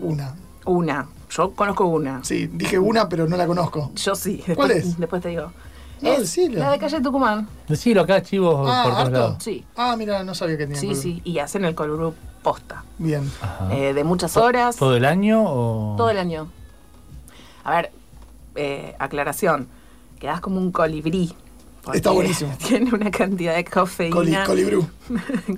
Una. 0.00 0.36
una. 0.66 1.08
Yo 1.30 1.50
conozco 1.52 1.86
una. 1.86 2.24
Sí, 2.24 2.46
dije 2.46 2.78
una, 2.78 3.08
pero 3.08 3.26
no 3.26 3.36
la 3.36 3.46
conozco. 3.46 3.92
Yo 3.94 4.14
sí. 4.14 4.42
¿Cuál 4.54 4.72
es? 4.72 4.98
Después 4.98 5.22
te 5.22 5.28
digo. 5.30 5.52
No, 6.00 6.12
Es 6.12 6.20
decilo. 6.20 6.60
la 6.60 6.70
de 6.72 6.78
calle 6.78 7.00
Tucumán. 7.00 7.48
Decilo 7.68 8.02
acá, 8.02 8.22
chivos, 8.22 8.68
Ah, 8.70 8.82
por 8.84 8.92
todos 8.94 9.10
lados. 9.10 9.36
Sí. 9.42 9.64
Ah, 9.76 9.96
mira, 9.98 10.22
no 10.22 10.34
sabía 10.34 10.56
que 10.56 10.66
tenía 10.66 10.80
Sí, 10.80 10.94
sí. 10.94 11.20
Y 11.24 11.38
hacen 11.40 11.64
el 11.64 11.74
brew 11.74 12.14
posta. 12.42 12.84
Bien. 12.98 13.28
Eh, 13.72 13.92
de 13.94 14.04
muchas 14.04 14.36
horas. 14.36 14.76
¿Todo 14.76 14.96
el 14.96 15.04
año 15.04 15.42
o...? 15.44 15.96
Todo 15.96 16.10
el 16.10 16.18
año. 16.18 16.48
A 17.64 17.72
ver, 17.76 17.92
eh, 18.54 18.94
aclaración. 18.98 19.68
Quedás 20.20 20.40
como 20.40 20.58
un 20.58 20.70
colibrí. 20.70 21.34
Está 21.92 22.10
buenísimo. 22.10 22.56
Tiene 22.68 22.92
una 22.92 23.10
cantidad 23.10 23.54
de 23.56 23.64
Coli, 23.64 23.86
cafeína. 23.86 24.44
colibrew. 24.46 24.86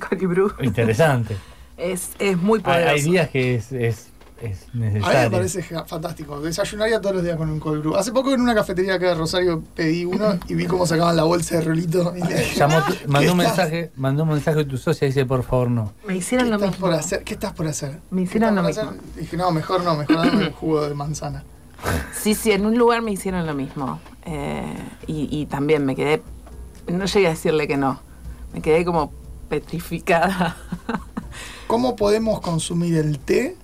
Colibrú. 0.09 0.53
Interesante. 0.61 1.37
Es, 1.77 2.11
es 2.19 2.37
muy 2.37 2.59
hay, 2.59 2.63
poderoso. 2.63 2.95
hay 2.95 3.03
días 3.03 3.29
que 3.31 3.55
es, 3.57 3.73
es, 3.73 4.10
es 4.41 4.67
A 4.73 4.77
mí 4.77 4.85
me 4.91 5.31
parece 5.31 5.63
fantástico. 5.63 6.41
Desayunaría 6.41 7.01
todos 7.01 7.17
los 7.17 7.25
días 7.25 7.37
con 7.37 7.51
un 7.51 7.61
cold 7.61 7.81
brew. 7.83 7.97
Hace 7.97 8.13
poco 8.13 8.33
en 8.33 8.41
una 8.41 8.55
cafetería 8.55 8.95
acá 8.95 9.09
de 9.09 9.15
Rosario 9.15 9.63
pedí 9.75 10.05
uno 10.05 10.39
y 10.49 10.55
vi 10.55 10.67
cómo 10.67 10.87
sacaban 10.87 11.17
la 11.17 11.25
bolsa 11.25 11.57
de 11.57 11.63
rolito. 11.63 12.15
Y 12.17 12.21
le 12.23 12.35
dije, 12.35 12.55
Llamó 12.59 12.79
tu- 12.85 12.95
mandó, 13.11 13.33
un 13.33 13.39
¿Qué 13.39 13.45
estás- 13.45 13.59
mensaje, 13.71 13.93
mandó 13.97 14.23
un 14.23 14.29
mensaje 14.31 14.61
a 14.61 14.67
tu 14.69 14.79
socia 14.79 15.07
y 15.07 15.11
dice, 15.11 15.27
por 15.27 15.43
favor, 15.43 15.71
no. 15.71 15.93
Me 16.07 16.15
¿Qué 16.15 16.19
hicieron 16.21 16.51
lo 16.51 16.59
mismo. 16.59 16.77
por 16.79 16.93
hacer? 16.95 17.23
¿Qué 17.25 17.35
estás 17.35 17.53
por 17.53 17.67
hacer? 17.67 18.01
Me 18.11 18.23
¿Qué 18.23 18.29
hicieron 18.29 18.55
lo 18.55 18.63
hacer? 18.63 18.87
Dije, 19.17 19.37
no, 19.37 19.51
mejor 19.51 19.83
no, 19.85 19.95
mejor 19.97 20.17
dame 20.17 20.47
un 20.47 20.53
jugo 20.53 20.87
de 20.89 20.95
manzana. 20.95 21.45
Sí, 22.13 22.35
sí, 22.35 22.53
en 22.53 22.67
un 22.67 22.77
lugar 22.77 23.01
me 23.01 23.11
hicieron 23.11 23.47
lo 23.47 23.55
mismo. 23.55 24.01
Eh, 24.27 24.63
y, 25.07 25.29
y 25.35 25.47
también 25.47 25.87
me 25.87 25.97
quedé, 25.97 26.23
no 26.89 27.07
llegué 27.07 27.27
a 27.27 27.31
decirle 27.31 27.67
que 27.67 27.79
no, 27.79 27.99
me 28.53 28.61
quedé 28.61 28.85
como 28.85 29.13
petrificada. 29.49 30.57
¿Cómo 31.67 31.97
podemos 31.97 32.41
consumir 32.41 32.97
el 32.97 33.19
té? 33.19 33.57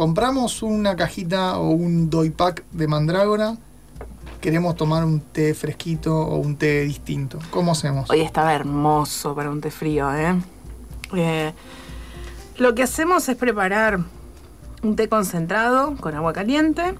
Compramos 0.00 0.62
una 0.62 0.96
cajita 0.96 1.58
o 1.58 1.68
un 1.72 2.08
doy 2.08 2.30
pack 2.30 2.64
de 2.70 2.88
mandrágora. 2.88 3.58
Queremos 4.40 4.74
tomar 4.74 5.04
un 5.04 5.20
té 5.20 5.52
fresquito 5.52 6.16
o 6.16 6.38
un 6.38 6.56
té 6.56 6.84
distinto. 6.84 7.38
¿Cómo 7.50 7.72
hacemos? 7.72 8.08
Hoy 8.08 8.22
estaba 8.22 8.54
hermoso 8.54 9.34
para 9.34 9.50
un 9.50 9.60
té 9.60 9.70
frío, 9.70 10.10
¿eh? 10.14 10.40
Eh, 11.14 11.52
Lo 12.56 12.74
que 12.74 12.82
hacemos 12.82 13.28
es 13.28 13.36
preparar 13.36 14.00
un 14.82 14.96
té 14.96 15.06
concentrado 15.10 15.94
con 15.96 16.14
agua 16.14 16.32
caliente. 16.32 16.94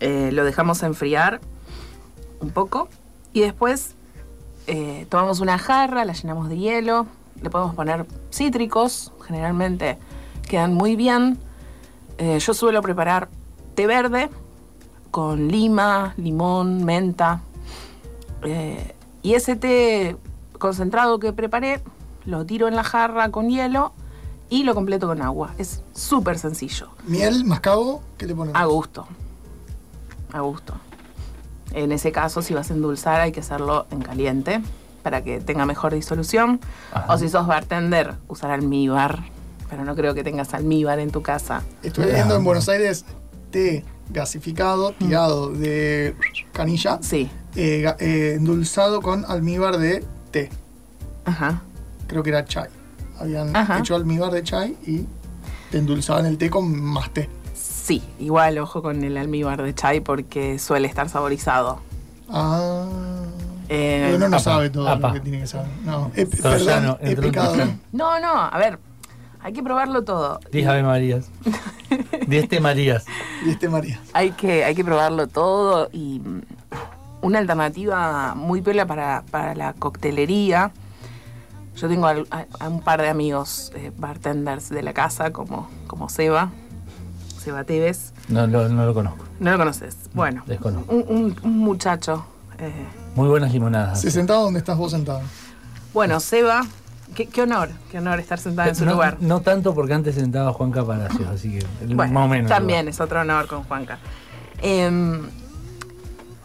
Eh, 0.00 0.30
lo 0.32 0.46
dejamos 0.46 0.82
enfriar 0.82 1.42
un 2.40 2.52
poco. 2.52 2.88
Y 3.34 3.40
después 3.40 3.96
eh, 4.66 5.06
tomamos 5.10 5.40
una 5.40 5.58
jarra, 5.58 6.06
la 6.06 6.14
llenamos 6.14 6.48
de 6.48 6.56
hielo. 6.56 7.06
Le 7.42 7.50
podemos 7.50 7.74
poner 7.74 8.06
cítricos. 8.32 9.12
Generalmente 9.26 9.98
quedan 10.48 10.72
muy 10.72 10.96
bien. 10.96 11.38
Eh, 12.20 12.38
yo 12.38 12.52
suelo 12.52 12.82
preparar 12.82 13.30
té 13.74 13.86
verde 13.86 14.28
con 15.10 15.48
lima, 15.48 16.12
limón, 16.18 16.84
menta. 16.84 17.40
Eh, 18.42 18.94
y 19.22 19.32
ese 19.34 19.56
té 19.56 20.16
concentrado 20.58 21.18
que 21.18 21.32
preparé 21.32 21.80
lo 22.26 22.44
tiro 22.44 22.68
en 22.68 22.76
la 22.76 22.84
jarra 22.84 23.30
con 23.30 23.48
hielo 23.48 23.94
y 24.50 24.64
lo 24.64 24.74
completo 24.74 25.06
con 25.06 25.22
agua. 25.22 25.54
Es 25.56 25.82
súper 25.94 26.38
sencillo. 26.38 26.90
Miel, 27.06 27.46
mascabo, 27.46 28.02
¿qué 28.18 28.26
le 28.26 28.34
ponemos? 28.34 28.60
A 28.60 28.66
gusto. 28.66 29.06
A 30.34 30.40
gusto. 30.40 30.74
En 31.72 31.90
ese 31.90 32.12
caso, 32.12 32.42
si 32.42 32.52
vas 32.52 32.70
a 32.70 32.74
endulzar, 32.74 33.22
hay 33.22 33.32
que 33.32 33.40
hacerlo 33.40 33.86
en 33.90 34.02
caliente 34.02 34.60
para 35.02 35.24
que 35.24 35.40
tenga 35.40 35.64
mejor 35.64 35.94
disolución. 35.94 36.60
O 37.08 37.16
si 37.16 37.30
sos 37.30 37.46
bartender, 37.46 38.16
usar 38.28 38.50
almíbar. 38.50 39.22
Pero 39.70 39.84
no 39.84 39.94
creo 39.94 40.14
que 40.14 40.24
tengas 40.24 40.52
almíbar 40.52 40.98
en 40.98 41.10
tu 41.10 41.22
casa. 41.22 41.62
Estuve 41.82 42.12
viendo 42.12 42.34
en 42.36 42.44
Buenos 42.44 42.68
Aires 42.68 43.04
té 43.50 43.84
gasificado, 44.10 44.92
tirado 44.92 45.50
de 45.50 46.14
canilla. 46.52 46.98
Sí. 47.02 47.30
eh, 47.56 47.84
eh, 47.98 48.34
endulzado 48.36 49.00
con 49.00 49.24
almíbar 49.24 49.78
de 49.78 50.04
té. 50.32 50.50
Ajá. 51.24 51.62
Creo 52.08 52.22
que 52.22 52.30
era 52.30 52.44
chai. 52.44 52.68
Habían 53.18 53.54
Ajá. 53.54 53.78
hecho 53.78 53.94
almíbar 53.94 54.32
de 54.32 54.42
chai 54.42 54.76
y 54.86 55.04
te 55.70 55.78
endulzaban 55.78 56.26
el 56.26 56.36
té 56.38 56.50
con 56.50 56.80
más 56.82 57.10
té. 57.10 57.28
Sí, 57.54 58.02
igual 58.18 58.58
ojo 58.58 58.82
con 58.82 59.02
el 59.04 59.16
almíbar 59.16 59.62
de 59.62 59.74
chai 59.74 60.00
porque 60.00 60.58
suele 60.58 60.88
estar 60.88 61.08
saborizado. 61.08 61.80
Ah. 62.28 62.86
Eh, 63.68 64.12
uno 64.16 64.28
no 64.28 64.36
apa, 64.36 64.42
sabe 64.42 64.70
todo 64.70 64.88
apa. 64.88 65.08
lo 65.08 65.14
que 65.14 65.20
tiene 65.20 65.40
que 65.40 65.46
saber. 65.46 65.68
No, 65.84 66.10
he, 66.16 66.26
perdón, 66.26 66.98
he 67.00 67.14
troyano. 67.14 67.78
No, 67.92 68.18
no, 68.18 68.34
a 68.34 68.58
ver, 68.58 68.80
hay 69.42 69.52
que 69.52 69.62
probarlo 69.62 70.02
todo. 70.04 70.40
Diez 70.52 70.66
Ave 70.68 70.82
Marías. 70.82 71.26
Diez 72.26 72.48
Te 72.48 72.60
Marías. 72.60 73.04
Y 73.44 73.50
este 73.50 73.68
María. 73.68 74.00
Hay 74.12 74.32
que, 74.32 74.64
hay 74.64 74.74
que 74.74 74.84
probarlo 74.84 75.26
todo 75.26 75.88
y 75.92 76.20
mm, 76.20 76.40
una 77.22 77.38
alternativa 77.38 78.34
muy 78.34 78.60
piola 78.62 78.86
para, 78.86 79.22
para 79.30 79.54
la 79.54 79.72
coctelería. 79.72 80.72
Yo 81.76 81.88
tengo 81.88 82.06
al- 82.06 82.26
a, 82.30 82.44
a 82.58 82.68
un 82.68 82.80
par 82.82 83.00
de 83.00 83.08
amigos 83.08 83.72
eh, 83.74 83.92
bartenders 83.96 84.68
de 84.68 84.82
la 84.82 84.92
casa, 84.92 85.32
como, 85.32 85.70
como 85.86 86.08
Seba, 86.08 86.50
Seba 87.42 87.64
Tevez. 87.64 88.12
No, 88.28 88.46
lo- 88.46 88.68
no 88.68 88.84
lo 88.84 88.92
conozco. 88.94 89.24
¿No 89.38 89.50
lo 89.52 89.56
conoces? 89.58 89.96
Bueno, 90.12 90.42
Desconozco. 90.46 90.94
un, 90.94 91.04
un- 91.08 91.36
un 91.42 91.58
muchacho. 91.58 92.24
eh, 92.58 92.72
Muy 93.14 93.28
buenas 93.28 93.52
limonadas. 93.52 94.00
Se 94.00 94.10
sentado 94.10 94.42
donde 94.44 94.58
estás 94.58 94.76
vos 94.76 94.90
sentado. 94.92 95.22
bueno, 95.94 96.20
Seba, 96.20 96.66
qué, 97.14 97.26
qué 97.26 97.42
honor, 97.42 97.70
qué 97.90 97.98
honor 97.98 98.20
estar 98.20 98.38
sentada 98.38 98.68
en 98.68 98.76
su 98.76 98.84
no, 98.84 98.92
lugar. 98.92 99.16
no 99.20 99.40
tanto 99.40 99.74
porque 99.74 99.94
antes 99.94 100.14
sentaba 100.14 100.52
Juan 100.52 100.70
Caparacios, 100.70 101.28
así 101.28 101.58
que 101.58 101.94
Bueno, 101.94 102.12
más 102.12 102.24
o 102.24 102.28
menos. 102.28 102.48
También 102.48 102.88
es 102.88 103.00
otro 103.00 103.20
honor 103.20 103.46
con 103.46 103.64
Juanca. 103.64 103.98
Em, 104.62 105.22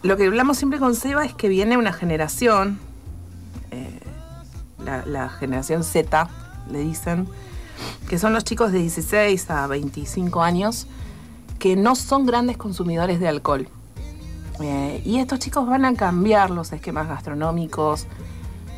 lo 0.04 0.18
que 0.18 0.26
hablamos 0.26 0.58
siempre 0.58 0.80
con 0.80 0.96
Seba 0.96 1.26
es 1.26 1.34
que 1.34 1.50
viene 1.50 1.78
una 1.78 1.94
generación, 1.94 2.80
eh, 3.72 4.00
la, 4.84 5.06
la 5.06 5.30
generación 5.30 5.84
Z, 5.84 6.30
le 6.72 6.80
dicen, 6.80 7.28
que 8.08 8.20
son 8.20 8.34
los 8.34 8.44
chicos 8.44 8.72
de 8.72 8.80
16 8.80 9.50
a 9.50 9.68
25 9.68 10.42
años, 10.42 10.88
que 11.60 11.76
no 11.76 11.96
son 11.96 12.26
grandes 12.26 12.58
consumidores 12.58 13.20
de 13.20 13.28
alcohol. 13.28 13.68
Eh, 14.62 15.02
y 15.04 15.20
estos 15.20 15.40
chicos 15.40 15.68
van 15.68 15.86
a 15.86 15.94
cambiar 15.96 16.50
los 16.50 16.72
esquemas 16.72 17.08
gastronómicos 17.08 18.08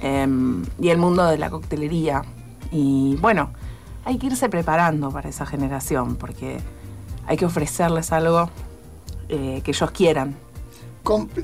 em, 0.01 0.63
y 0.79 0.89
el 0.89 0.97
mundo 0.97 1.25
de 1.25 1.37
la 1.37 1.49
coctelería. 1.49 2.23
Y 2.71 3.15
bueno, 3.21 3.51
hay 4.05 4.17
que 4.17 4.27
irse 4.27 4.49
preparando 4.49 5.11
para 5.11 5.29
esa 5.29 5.45
generación, 5.45 6.15
porque 6.15 6.57
hay 7.25 7.37
que 7.37 7.45
ofrecerles 7.45 8.11
algo 8.11 8.49
eh, 9.29 9.61
que 9.63 9.71
ellos 9.71 9.91
quieran. 9.91 10.35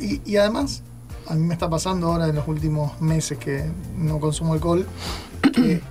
Y, 0.01 0.21
y 0.25 0.37
además, 0.37 0.83
a 1.27 1.35
mí 1.35 1.41
me 1.45 1.53
está 1.53 1.69
pasando 1.69 2.07
ahora 2.07 2.27
en 2.27 2.35
los 2.35 2.47
últimos 2.47 2.99
meses 3.01 3.37
que 3.37 3.69
no 3.97 4.19
consumo 4.19 4.53
alcohol, 4.53 4.85
que 5.53 5.81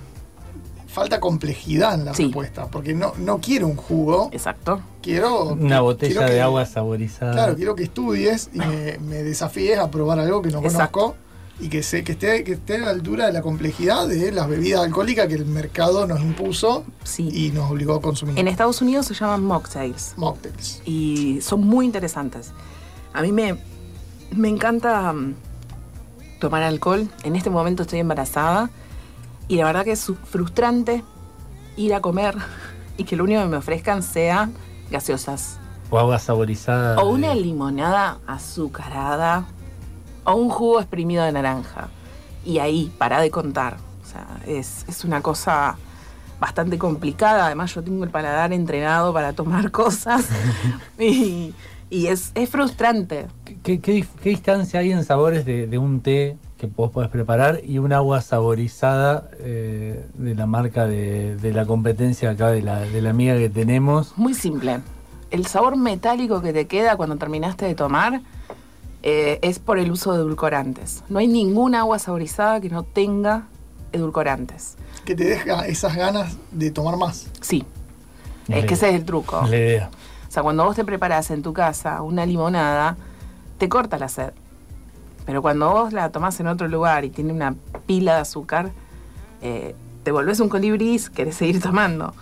falta 0.87 1.19
complejidad 1.19 1.95
en 1.95 2.05
la 2.05 2.13
Sí. 2.13 2.25
propuesta. 2.25 2.67
Porque 2.67 2.93
no, 2.93 3.13
no 3.17 3.39
quiero 3.39 3.65
un 3.67 3.75
jugo, 3.75 4.29
Exacto. 4.31 4.79
quiero. 5.01 5.53
Una 5.53 5.81
botella 5.81 6.11
quiero 6.13 6.27
que- 6.27 6.33
de 6.33 6.41
agua 6.41 6.65
saborizada. 6.67 7.31
Claro, 7.33 7.55
quiero 7.55 7.73
que 7.75 7.83
estudies 7.83 8.51
y 8.53 8.59
me, 8.59 8.99
me 8.99 9.23
desafíes 9.23 9.79
a 9.79 9.89
probar 9.89 10.19
algo 10.19 10.43
que 10.43 10.49
no 10.51 10.59
Exacto. 10.61 10.99
conozco 10.99 11.22
y 11.59 11.69
que, 11.69 11.83
sé, 11.83 12.03
que, 12.03 12.13
esté, 12.13 12.43
que 12.43 12.53
esté 12.53 12.75
a 12.75 12.79
la 12.79 12.89
altura 12.89 13.27
de 13.27 13.33
la 13.33 13.41
complejidad 13.41 14.07
de 14.07 14.31
las 14.31 14.47
bebidas 14.49 14.81
alcohólicas 14.81 15.27
que 15.27 15.35
el 15.35 15.45
mercado 15.45 16.07
nos 16.07 16.19
impuso 16.21 16.83
Sí. 17.03 17.29
y 17.31 17.51
nos 17.51 17.69
obligó 17.71 17.93
a 17.95 18.01
consumir. 18.01 18.37
En 18.39 18.47
Estados 18.47 18.81
Unidos 18.81 19.05
se 19.05 19.13
llaman 19.13 19.43
mocktails 19.45 20.13
Mocktails. 20.17 20.81
y 20.85 21.39
son 21.41 21.61
muy 21.61 21.85
interesantes. 21.85 22.51
A 23.13 23.21
mí 23.21 23.31
me, 23.31 23.57
me 24.31 24.49
encanta 24.49 25.13
mm, 25.13 25.35
tomar 26.39 26.63
alcohol. 26.63 27.07
En 27.23 27.35
este 27.35 27.49
momento 27.51 27.83
estoy 27.83 27.99
embarazada 27.99 28.69
y 29.47 29.57
la 29.57 29.65
verdad 29.65 29.83
que 29.85 29.91
es 29.91 30.11
frustrante 30.29 31.03
ir 31.77 31.93
a 31.93 32.01
comer 32.01 32.35
y 32.97 33.03
que 33.03 33.15
lo 33.15 33.23
único 33.25 33.41
que 33.41 33.47
me 33.47 33.57
ofrezcan 33.57 34.01
sea 34.01 34.49
gaseosas. 34.89 35.59
O 35.91 35.99
agua 35.99 36.17
saborizada. 36.17 36.97
O 36.99 37.09
una 37.09 37.29
de- 37.29 37.35
limonada 37.35 38.17
azucarada 38.25 39.45
o 40.23 40.35
un 40.35 40.49
jugo 40.49 40.79
exprimido 40.79 41.23
de 41.23 41.31
naranja. 41.31 41.89
Y 42.45 42.59
ahí, 42.59 42.91
para 42.97 43.19
de 43.21 43.31
contar. 43.31 43.77
O 44.03 44.05
sea, 44.05 44.27
es, 44.45 44.85
es 44.87 45.03
una 45.03 45.21
cosa 45.21 45.77
bastante 46.39 46.77
complicada. 46.77 47.45
Además, 47.45 47.73
yo 47.73 47.83
tengo 47.83 48.03
el 48.03 48.09
paladar 48.09 48.51
entrenado 48.53 49.13
para 49.13 49.33
tomar 49.33 49.71
cosas. 49.71 50.27
y 50.99 51.53
y 51.93 52.07
es, 52.07 52.31
es 52.33 52.49
frustrante. 52.49 53.27
¿Qué, 53.61 53.79
qué 53.79 54.07
distancia 54.23 54.79
hay 54.79 54.91
en 54.91 55.03
sabores 55.03 55.45
de, 55.45 55.67
de 55.67 55.77
un 55.77 56.01
té 56.01 56.37
que 56.57 56.65
vos 56.65 56.89
podés 56.89 57.11
preparar 57.11 57.61
y 57.63 57.77
un 57.77 57.93
agua 57.93 58.19
saborizada 58.21 59.29
eh, 59.37 60.03
de 60.15 60.33
la 60.33 60.47
marca 60.47 60.87
de, 60.87 61.35
de 61.35 61.53
la 61.53 61.67
competencia 61.67 62.31
acá 62.31 62.49
de 62.49 62.63
la, 62.63 62.79
de 62.79 62.99
la 62.99 63.11
amiga 63.11 63.37
que 63.37 63.47
tenemos? 63.47 64.17
Muy 64.17 64.33
simple. 64.33 64.79
El 65.29 65.45
sabor 65.45 65.77
metálico 65.77 66.41
que 66.41 66.51
te 66.51 66.65
queda 66.65 66.97
cuando 66.97 67.15
terminaste 67.17 67.65
de 67.65 67.75
tomar 67.75 68.21
eh, 69.03 69.39
es 69.41 69.59
por 69.59 69.77
el 69.77 69.91
uso 69.91 70.13
de 70.13 70.19
edulcorantes. 70.19 71.03
No 71.09 71.19
hay 71.19 71.27
ningún 71.27 71.75
agua 71.75 71.99
saborizada 71.99 72.61
que 72.61 72.69
no 72.69 72.83
tenga 72.83 73.47
edulcorantes. 73.91 74.75
Que 75.03 75.13
te 75.13 75.25
deja 75.25 75.67
esas 75.67 75.95
ganas 75.95 76.37
de 76.51 76.71
tomar 76.71 76.95
más. 76.97 77.27
Sí, 77.41 77.65
Es 78.47 78.65
que 78.65 78.73
ese 78.75 78.89
es 78.89 78.95
el 78.95 79.03
truco. 79.03 79.41
Es 79.43 79.49
La 79.49 79.57
idea. 79.57 79.89
O 80.27 80.31
sea, 80.31 80.41
cuando 80.41 80.63
vos 80.63 80.75
te 80.75 80.85
preparás 80.85 81.29
en 81.31 81.43
tu 81.43 81.53
casa 81.53 82.01
una 82.01 82.25
limonada, 82.25 82.95
te 83.57 83.67
corta 83.67 83.99
la 83.99 84.07
sed. 84.07 84.31
Pero 85.25 85.41
cuando 85.41 85.69
vos 85.69 85.93
la 85.93 86.09
tomás 86.09 86.39
en 86.39 86.47
otro 86.47 86.67
lugar 86.67 87.03
y 87.05 87.09
tiene 87.09 87.33
una 87.33 87.55
pila 87.85 88.15
de 88.15 88.21
azúcar, 88.21 88.71
eh, 89.41 89.75
te 90.03 90.11
volvés 90.11 90.39
un 90.39 90.49
colibrí, 90.49 90.99
querés 91.13 91.35
seguir 91.35 91.61
tomando. 91.61 92.13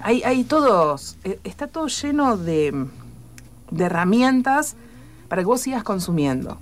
Hay, 0.00 0.22
hay 0.22 0.44
todos, 0.44 1.18
eh, 1.24 1.40
está 1.42 1.66
todo 1.66 1.88
lleno 1.88 2.36
de, 2.36 2.86
de 3.70 3.84
herramientas 3.84 4.76
para 5.28 5.42
que 5.42 5.46
vos 5.46 5.60
sigas 5.60 5.82
consumiendo. 5.82 6.58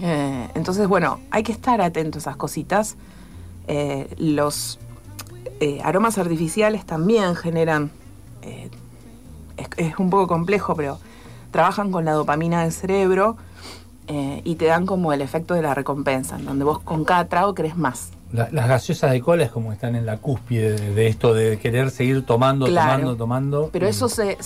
Eh, 0.00 0.48
entonces, 0.54 0.88
bueno, 0.88 1.20
hay 1.30 1.42
que 1.42 1.52
estar 1.52 1.80
atento 1.80 2.18
a 2.18 2.20
esas 2.20 2.36
cositas. 2.36 2.96
Eh, 3.66 4.12
los 4.18 4.78
eh, 5.60 5.80
aromas 5.84 6.18
artificiales 6.18 6.84
también 6.84 7.36
generan 7.36 7.90
es, 8.42 9.68
es 9.76 9.98
un 9.98 10.08
poco 10.10 10.26
complejo, 10.26 10.74
pero 10.74 10.98
trabajan 11.50 11.92
con 11.92 12.04
la 12.04 12.12
dopamina 12.12 12.62
del 12.62 12.72
cerebro 12.72 13.36
y 14.42 14.56
te 14.56 14.64
dan 14.64 14.86
como 14.86 15.12
el 15.12 15.22
efecto 15.22 15.54
de 15.54 15.62
la 15.62 15.72
recompensa, 15.72 16.36
en 16.36 16.44
donde 16.44 16.64
vos 16.64 16.80
con 16.80 17.04
cada 17.04 17.28
trago 17.28 17.54
querés 17.54 17.76
más. 17.76 18.10
La- 18.32 18.48
las 18.52 18.68
gaseosas 18.68 19.10
de 19.10 19.20
cola 19.20 19.42
es 19.44 19.50
como 19.50 19.72
están 19.72 19.96
en 19.96 20.06
la 20.06 20.18
cúspide 20.18 20.72
de, 20.78 20.94
de 20.94 21.06
esto 21.08 21.34
de 21.34 21.58
querer 21.58 21.90
seguir 21.90 22.24
tomando, 22.24 22.66
Claro. 22.66 22.90
tomando, 22.92 23.16
tomando. 23.16 23.70
Pero 23.72 23.86
eso 23.88 24.08
se, 24.08 24.38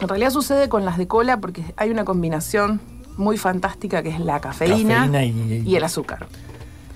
En 0.00 0.08
realidad 0.08 0.30
sucede 0.30 0.68
con 0.68 0.84
las 0.84 0.98
de 0.98 1.06
cola 1.06 1.36
porque 1.38 1.64
hay 1.76 1.90
una 1.90 2.04
combinación 2.04 2.80
muy 3.16 3.38
fantástica 3.38 4.02
que 4.02 4.08
es 4.08 4.18
la 4.18 4.40
cafeína, 4.40 5.06
Cafeína 5.06 5.24
y- 5.24 5.62
y 5.64 5.76
el 5.76 5.84
azúcar. 5.84 6.26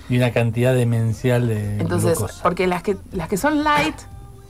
Y 0.09 0.17
una 0.17 0.31
cantidad 0.31 0.73
demencial 0.73 1.47
de 1.47 1.79
Entonces, 1.79 2.17
glucosa. 2.17 2.43
porque 2.43 2.67
las 2.67 2.83
que, 2.83 2.97
las 3.13 3.29
que 3.29 3.37
son 3.37 3.63
light 3.63 3.95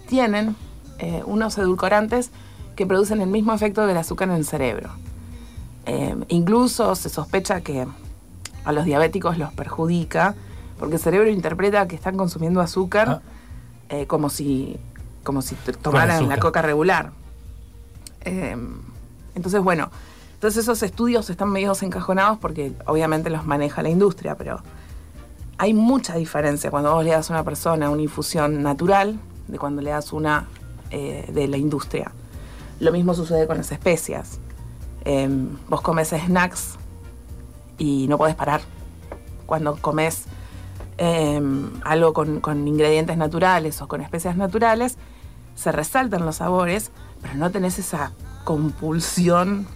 tienen 0.07 0.55
eh, 0.97 1.21
unos 1.25 1.57
edulcorantes 1.59 2.31
que 2.75 2.85
producen 2.87 3.21
el 3.21 3.29
mismo 3.29 3.53
efecto 3.53 3.85
del 3.85 3.97
azúcar 3.97 4.29
en 4.29 4.35
el 4.35 4.45
cerebro. 4.45 4.89
Eh, 5.85 6.15
incluso 6.29 6.95
se 6.95 7.09
sospecha 7.09 7.61
que 7.61 7.85
a 8.65 8.71
los 8.71 8.85
diabéticos 8.85 9.37
los 9.37 9.53
perjudica 9.53 10.35
porque 10.80 10.95
el 10.95 11.01
cerebro 11.01 11.30
interpreta 11.30 11.88
que 11.88 11.95
están 11.95 12.17
consumiendo 12.17 12.61
azúcar 12.61 13.21
eh, 13.89 14.07
como 14.07 14.30
si 14.30 14.80
como 15.23 15.41
si 15.41 15.55
tomaran 15.82 16.27
la 16.27 16.38
coca 16.38 16.61
regular. 16.61 17.11
Eh, 18.21 18.57
entonces, 19.36 19.61
bueno, 19.61 19.91
entonces 20.34 20.63
esos 20.63 20.82
estudios 20.82 21.30
están 21.30 21.49
medio 21.49 21.73
encajonados 21.82 22.39
porque 22.39 22.73
obviamente 22.86 23.30
los 23.30 23.45
maneja 23.45 23.84
la 23.84 23.89
industria, 23.89 24.36
pero 24.36 24.61
hay 25.57 25.73
mucha 25.73 26.15
diferencia 26.15 26.71
cuando 26.71 26.93
vos 26.93 27.03
le 27.03 27.11
das 27.11 27.30
a 27.30 27.34
una 27.34 27.43
persona 27.43 27.89
una 27.89 28.01
infusión 28.01 28.63
natural 28.63 29.19
de 29.47 29.59
cuando 29.59 29.82
le 29.82 29.91
das 29.91 30.13
una 30.13 30.47
eh, 30.91 31.30
de 31.32 31.47
la 31.47 31.57
industria. 31.57 32.11
Lo 32.80 32.91
mismo 32.91 33.13
sucede 33.13 33.45
con 33.45 33.57
las 33.57 33.71
especias. 33.71 34.39
Eh, 35.03 35.30
vos 35.67 35.82
comes 35.82 36.09
snacks 36.09 36.77
y 37.77 38.07
no 38.07 38.17
podés 38.17 38.36
parar. 38.36 38.61
Cuando 39.45 39.75
comes 39.75 40.23
eh, 41.00 41.41
algo 41.84 42.14
con, 42.14 42.39
con 42.41 42.68
ingredientes 42.68 43.18
naturales 43.18 43.82
o 43.82 43.88
con 43.88 44.02
especias 44.02 44.36
naturales, 44.36 44.97
se 45.56 45.72
resaltan 45.72 46.26
los 46.26 46.36
sabores, 46.38 46.91
pero 47.22 47.36
no 47.36 47.50
tenés 47.52 47.80
esa 47.80 48.12
compulsión 48.43 49.68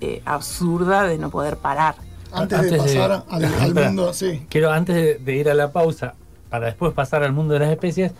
eh, 0.00 0.22
absurda 0.24 1.04
de 1.04 1.18
no 1.18 1.30
poder 1.30 1.56
parar. 1.56 1.94
Antes, 2.32 2.70
de 2.70 2.78
pasar 2.78 3.24
al, 3.28 3.74
mundo, 3.74 4.12
sí. 4.14 4.46
Quiero, 4.48 4.70
antes 4.72 4.94
de, 4.96 5.14
de 5.18 5.36
ir 5.36 5.50
a 5.50 5.54
la 5.54 5.70
pausa, 5.72 6.14
para 6.48 6.66
después 6.66 6.92
pasar 6.94 7.22
al 7.22 7.32
mundo 7.32 7.54
de 7.54 7.60
las 7.60 7.70
especies, 7.70 8.12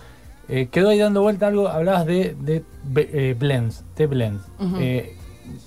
eh, 0.49 0.69
quedó 0.71 0.91
ahí 0.91 0.99
dando 0.99 1.23
vuelta 1.23 1.47
algo, 1.47 1.69
hablabas 1.69 2.05
de, 2.07 2.37
de 2.41 2.63
be- 2.85 3.09
eh, 3.13 3.35
blends, 3.39 3.85
té 3.95 4.07
blends. 4.07 4.43
Eh, 4.79 5.17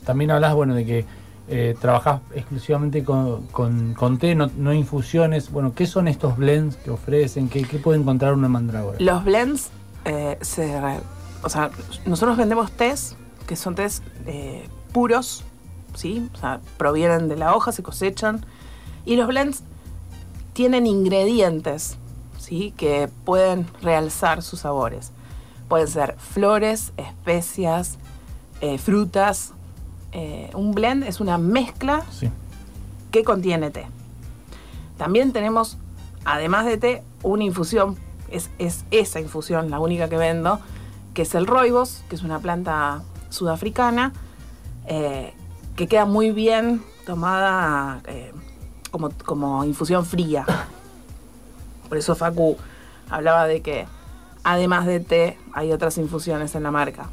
también 0.06 0.30
hablabas, 0.32 0.56
bueno, 0.56 0.76
de 0.76 0.86
que 0.86 1.06
eh, 1.48 1.76
trabajás 1.80 2.22
exclusivamente 2.34 3.04
con, 3.04 3.48
con, 3.48 3.94
con 3.94 4.18
té, 4.18 4.36
no, 4.36 4.50
no 4.58 4.74
infusiones. 4.74 5.52
Bueno, 5.52 5.74
¿qué 5.74 5.86
son 5.86 6.08
estos 6.08 6.38
blends 6.38 6.76
que 6.78 6.92
ofrecen? 6.92 7.50
¿Qué, 7.50 7.64
qué 7.64 7.78
puede 7.78 8.00
encontrar 8.00 8.34
una 8.34 8.50
mandrágora? 8.50 8.98
Los 9.00 9.24
blends, 9.24 9.70
eh, 10.06 10.38
se 10.42 10.80
o 11.44 11.50
sea, 11.50 11.70
nosotros 12.08 12.38
vendemos 12.38 12.72
tés, 12.72 13.16
que 13.46 13.56
son 13.56 13.76
tés 13.76 14.02
eh, 14.26 14.68
puros, 14.92 15.44
¿sí? 15.94 16.28
O 16.34 16.38
sea, 16.38 16.60
provienen 16.78 17.28
de 17.30 17.36
la 17.36 17.56
hoja, 17.56 17.72
se 17.72 17.84
cosechan. 17.84 18.44
Y 19.06 19.16
los 19.16 19.28
blends 19.28 19.62
tienen 20.54 20.88
ingredientes, 20.88 21.98
¿sí? 22.40 22.74
Que 22.76 23.10
pueden 23.26 23.68
realzar 23.84 24.42
sus 24.42 24.62
sabores. 24.62 25.12
Pueden 25.68 25.88
ser 25.88 26.16
flores, 26.18 26.94
especias, 26.98 28.00
eh, 28.62 28.80
frutas. 28.80 29.54
Eh, 30.18 30.50
un 30.54 30.72
blend 30.72 31.04
es 31.04 31.20
una 31.20 31.38
mezcla 31.38 32.06
Sí. 32.10 32.30
que 33.12 33.26
contiene 33.26 33.70
té. 33.70 33.86
También 34.98 35.34
tenemos, 35.34 35.78
además 36.24 36.66
de 36.66 36.78
té, 36.78 37.04
una 37.22 37.44
infusión, 37.44 37.98
es, 38.32 38.50
es 38.58 38.86
esa 38.92 39.20
infusión 39.20 39.70
la 39.70 39.80
única 39.80 40.08
que 40.08 40.16
vendo, 40.16 40.62
que 41.14 41.24
es 41.24 41.36
el 41.36 41.46
roibos, 41.46 42.06
que 42.08 42.16
es 42.16 42.24
una 42.24 42.40
planta 42.40 43.04
sudafricana, 43.30 44.14
eh, 44.88 45.34
que 45.76 45.88
queda 45.88 46.06
muy 46.06 46.32
bien 46.32 46.82
tomada 47.06 48.02
eh, 48.08 48.32
como, 48.92 49.10
como 49.26 49.66
infusión 49.66 50.06
fría. 50.06 50.46
Por 51.90 51.98
eso 51.98 52.16
Facu 52.16 52.56
hablaba 53.10 53.48
de 53.48 53.62
que 53.62 53.86
además 54.46 54.86
de 54.86 55.02
té 55.02 55.38
hay 55.54 55.74
otras 55.74 55.98
infusiones 55.98 56.56
en 56.56 56.64
la 56.64 56.72
marca. 56.72 57.10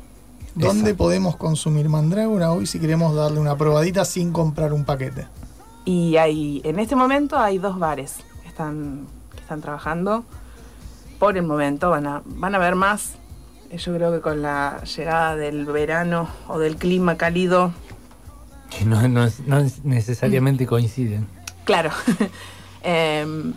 ¿Dónde 0.54 0.94
podemos 0.94 1.36
consumir 1.36 1.88
mandrágora 1.88 2.52
hoy 2.52 2.66
si 2.66 2.78
queremos 2.78 3.14
darle 3.14 3.40
una 3.40 3.56
probadita 3.56 4.04
sin 4.04 4.32
comprar 4.32 4.72
un 4.72 4.84
paquete? 4.84 5.26
Y 5.84 6.16
hay, 6.16 6.60
en 6.64 6.78
este 6.78 6.94
momento 6.94 7.38
hay 7.38 7.58
dos 7.58 7.78
bares 7.78 8.16
que 8.42 8.48
están, 8.48 9.06
que 9.34 9.40
están 9.40 9.60
trabajando. 9.60 10.24
Por 11.18 11.36
el 11.36 11.44
momento 11.44 11.90
van 11.90 12.06
a, 12.06 12.22
van 12.24 12.54
a 12.54 12.58
ver 12.58 12.74
más. 12.74 13.12
Eh, 13.70 13.78
Yo 13.78 13.94
creo 13.94 14.12
que 14.12 14.20
con 14.20 14.42
la 14.42 14.82
llegada 14.84 15.36
del 15.36 15.64
verano 15.66 16.28
o 16.48 16.58
del 16.58 16.76
clima 16.76 17.16
cálido, 17.16 17.72
Que 18.70 18.84
no, 18.84 19.06
no 19.08 19.24
es- 19.24 19.40
no 19.46 19.58
es- 19.58 19.84
necesariamente 19.84 20.66
coinciden. 20.66 21.26
claro, 21.64 21.90
em, 22.82 23.54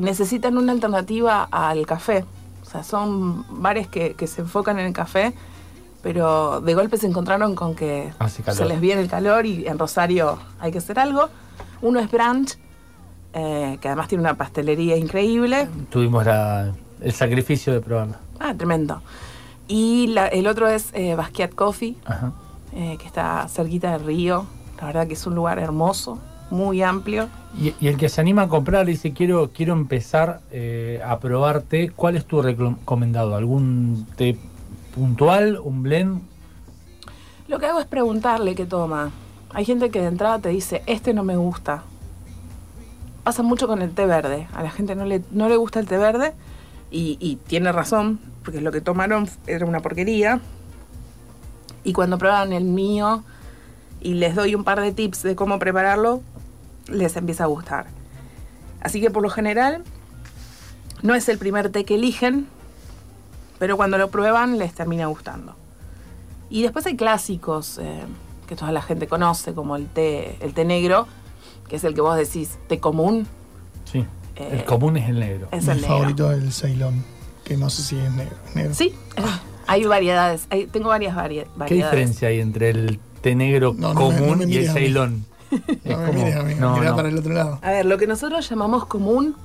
necesitan 0.00 0.56
una 0.56 0.72
alternativa 0.72 1.44
al 1.50 1.84
café. 1.86 2.24
O 2.62 2.64
sea, 2.70 2.82
son 2.84 3.44
bares 3.62 3.88
que, 3.88 4.14
que 4.14 4.26
se 4.26 4.40
enfocan 4.42 4.78
en 4.78 4.86
el 4.86 4.92
café, 4.92 5.34
pero 6.02 6.60
de 6.60 6.74
golpe 6.74 6.96
se 6.96 7.06
encontraron 7.06 7.54
con 7.54 7.74
que 7.74 8.12
calor. 8.18 8.54
se 8.56 8.64
les 8.64 8.80
viene 8.80 9.02
el 9.02 9.08
calor 9.08 9.46
y 9.46 9.66
en 9.66 9.78
Rosario 9.78 10.38
hay 10.58 10.72
que 10.72 10.78
hacer 10.78 10.98
algo. 10.98 11.28
Uno 11.82 12.00
es 12.00 12.10
Branch, 12.10 12.56
eh, 13.32 13.78
que 13.80 13.88
además 13.88 14.08
tiene 14.08 14.22
una 14.22 14.34
pastelería 14.34 14.96
increíble. 14.96 15.68
Tuvimos 15.90 16.24
la- 16.26 16.72
el 17.00 17.12
sacrificio 17.12 17.72
de 17.72 17.80
probarla. 17.80 18.18
Ah, 18.38 18.54
tremendo. 18.54 19.02
Y 19.68 20.08
la- 20.08 20.26
el 20.28 20.46
otro 20.46 20.68
es 20.68 20.90
eh, 20.94 21.14
Basquiat 21.14 21.54
Coffee, 21.54 21.96
Ajá. 22.04 22.32
eh, 22.74 22.96
que 23.00 23.06
está 23.06 23.46
cerquita 23.48 23.92
del 23.92 24.04
río. 24.04 24.46
La 24.80 24.86
verdad 24.86 25.06
que 25.06 25.14
es 25.14 25.26
un 25.26 25.34
lugar 25.34 25.58
hermoso, 25.58 26.18
muy 26.50 26.82
amplio. 26.82 27.28
Y, 27.58 27.74
y 27.80 27.88
el 27.88 27.96
que 27.96 28.08
se 28.08 28.20
anima 28.20 28.42
a 28.42 28.48
comprar 28.48 28.86
dice, 28.86 29.12
quiero, 29.12 29.50
quiero 29.54 29.72
empezar 29.74 30.40
a 31.06 31.18
probar 31.20 31.62
té, 31.62 31.90
¿cuál 31.94 32.16
es 32.16 32.24
tu 32.24 32.42
recomendado? 32.42 33.36
¿Algún 33.36 34.06
té 34.16 34.36
puntual, 34.94 35.58
un 35.58 35.82
blend? 35.82 36.22
Lo 37.48 37.58
que 37.58 37.66
hago 37.66 37.80
es 37.80 37.86
preguntarle 37.86 38.54
qué 38.54 38.66
toma. 38.66 39.10
Hay 39.52 39.64
gente 39.64 39.90
que 39.90 40.00
de 40.00 40.06
entrada 40.06 40.38
te 40.38 40.50
dice, 40.50 40.82
este 40.86 41.12
no 41.14 41.24
me 41.24 41.36
gusta. 41.36 41.82
Pasa 43.24 43.42
mucho 43.42 43.66
con 43.66 43.82
el 43.82 43.92
té 43.92 44.06
verde. 44.06 44.46
A 44.54 44.62
la 44.62 44.70
gente 44.70 44.94
no 44.94 45.04
le, 45.04 45.22
no 45.30 45.48
le 45.48 45.56
gusta 45.56 45.80
el 45.80 45.86
té 45.86 45.98
verde 45.98 46.32
y, 46.90 47.16
y 47.20 47.36
tiene 47.36 47.72
razón, 47.72 48.20
porque 48.44 48.60
lo 48.60 48.72
que 48.72 48.80
tomaron 48.80 49.28
era 49.46 49.66
una 49.66 49.80
porquería. 49.80 50.40
Y 51.82 51.92
cuando 51.92 52.18
prueban 52.18 52.52
el 52.52 52.64
mío 52.64 53.24
y 54.00 54.14
les 54.14 54.34
doy 54.34 54.54
un 54.54 54.64
par 54.64 54.80
de 54.80 54.92
tips 54.92 55.22
de 55.22 55.34
cómo 55.34 55.58
prepararlo, 55.58 56.22
les 56.88 57.16
empieza 57.16 57.44
a 57.44 57.46
gustar. 57.48 57.86
Así 58.80 59.00
que 59.00 59.10
por 59.10 59.22
lo 59.22 59.30
general, 59.30 59.82
no 61.02 61.14
es 61.14 61.28
el 61.28 61.38
primer 61.38 61.70
té 61.70 61.84
que 61.84 61.96
eligen, 61.96 62.46
pero 63.60 63.76
cuando 63.76 63.96
lo 63.98 64.10
prueban 64.10 64.58
les 64.58 64.72
termina 64.74 65.06
gustando. 65.06 65.54
Y 66.48 66.62
después 66.62 66.84
hay 66.86 66.96
clásicos 66.96 67.78
eh, 67.80 68.00
que 68.48 68.56
toda 68.56 68.72
la 68.72 68.82
gente 68.82 69.06
conoce, 69.06 69.54
como 69.54 69.76
el 69.76 69.86
té, 69.86 70.36
el 70.40 70.52
té 70.54 70.64
negro, 70.64 71.06
que 71.68 71.76
es 71.76 71.84
el 71.84 71.94
que 71.94 72.00
vos 72.00 72.16
decís 72.16 72.58
té 72.66 72.80
común. 72.80 73.28
Sí. 73.84 74.04
Eh, 74.34 74.48
el 74.52 74.64
común 74.64 74.96
es 74.96 75.08
el 75.08 75.20
negro. 75.20 75.46
es 75.52 75.64
Mi 75.66 75.70
el 75.72 75.80
negro. 75.82 75.96
favorito 75.96 76.32
es 76.32 76.42
el 76.42 76.52
Ceylon, 76.52 77.04
que 77.44 77.56
no 77.56 77.70
sé 77.70 77.82
si 77.82 77.96
es 77.98 78.10
negro. 78.12 78.34
negro. 78.56 78.74
Sí, 78.74 78.94
eh, 79.16 79.22
hay 79.68 79.84
variedades. 79.84 80.46
hay- 80.50 80.66
tengo 80.66 80.88
varias 80.88 81.14
varie- 81.14 81.44
¿Qué 81.44 81.50
variedades. 81.56 81.92
diferencia 81.92 82.28
hay 82.28 82.40
entre 82.40 82.70
el 82.70 82.98
té 83.20 83.34
negro 83.36 83.74
No, 83.76 83.94
no 83.94 84.10
me- 84.10 84.16
común 84.16 84.30
no 84.30 84.36
me 84.38 84.40
y 84.40 84.42
el 84.44 84.48
mires 84.48 84.70
a 84.70 84.74
mí. 84.74 84.80
ceilón? 84.80 85.24
No 85.84 85.98
me 85.98 86.12
mires 86.12 86.36
a 86.36 86.42
mí, 86.42 86.54
no, 86.54 86.76
mirá 86.78 86.90
no. 86.90 86.96
para 86.96 87.08
el 87.10 87.18
otro 87.18 87.32
lado. 87.34 87.58
A 87.62 87.70
ver, 87.70 87.84
lo 87.86 87.98
que 87.98 88.06
nosotros 88.06 88.48
llamamos 88.48 88.86
común 88.86 89.36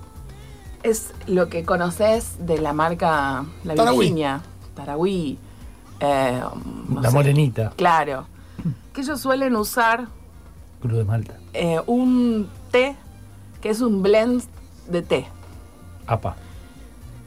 es 0.85 1.13
lo 1.27 1.49
que 1.49 1.63
conoces 1.63 2.35
de 2.45 2.59
la 2.59 2.73
marca 2.73 3.45
La 3.63 3.75
Tarahui. 3.75 3.99
Virginia, 3.99 4.41
Tarahui. 4.75 5.37
eh, 5.99 6.41
no 6.89 7.01
La 7.01 7.09
sé. 7.09 7.15
morenita, 7.15 7.71
Claro. 7.75 8.27
Que 8.93 9.01
ellos 9.01 9.19
suelen 9.19 9.55
usar 9.55 10.07
cruz 10.81 10.97
de 10.97 11.03
Malta. 11.03 11.33
eh, 11.53 11.79
un 11.85 12.47
té 12.71 12.95
que 13.61 13.69
es 13.69 13.81
un 13.81 14.01
blend 14.01 14.43
de 14.89 15.01
té. 15.01 15.27
Apa. 16.07 16.35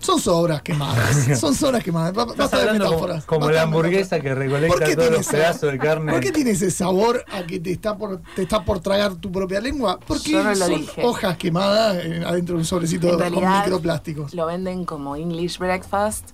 Son 0.01 0.21
sobras 0.21 0.63
quemadas. 0.63 1.39
Son 1.41 1.55
sobras 1.55 1.83
quemadas. 1.83 2.13
Basta 2.15 2.59
de 2.61 2.67
como, 2.69 2.73
metáforas. 2.79 3.25
como 3.25 3.41
basta 3.41 3.55
la 3.55 3.63
hamburguesa 3.63 4.17
metáforas. 4.17 4.23
que 4.23 4.51
¿Por 4.51 4.71
recolecta 4.71 4.95
todos 4.97 5.11
los 5.11 5.21
ese- 5.21 5.37
pedazos 5.37 5.73
de 5.73 5.79
carne. 5.79 6.13
¿Por 6.13 6.21
qué 6.21 6.33
tiene 6.33 6.51
ese 6.53 6.71
sabor 6.71 7.25
a 7.33 7.43
que 7.43 7.59
te 7.59 7.73
está 7.73 7.97
por, 7.97 8.21
te 8.37 8.43
está 8.43 8.65
por 8.65 8.79
tragar 8.81 9.17
tu 9.17 9.33
propia 9.33 9.61
lengua? 9.61 9.99
Porque 10.07 10.33
no 10.33 10.45
lo 10.51 10.55
son 10.57 10.69
dije. 10.77 11.03
hojas 11.05 11.37
quemadas 11.37 11.97
eh, 12.05 12.23
adentro 12.25 12.55
de 12.55 12.61
un 12.61 12.65
sobrecito 12.65 13.07
En 13.09 13.13
con 13.15 13.21
realidad, 13.21 13.65
microplásticos. 13.65 14.35
Lo 14.35 14.47
venden 14.47 14.85
como 14.85 15.17
English 15.17 15.59
breakfast, 15.59 16.31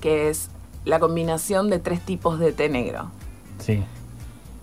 que 0.00 0.30
es 0.30 0.48
la 0.84 0.98
combinación 0.98 1.68
de 1.70 1.78
tres 1.78 2.00
tipos 2.00 2.38
de 2.38 2.52
té 2.52 2.68
negro. 2.68 3.10
Sí. 3.58 3.82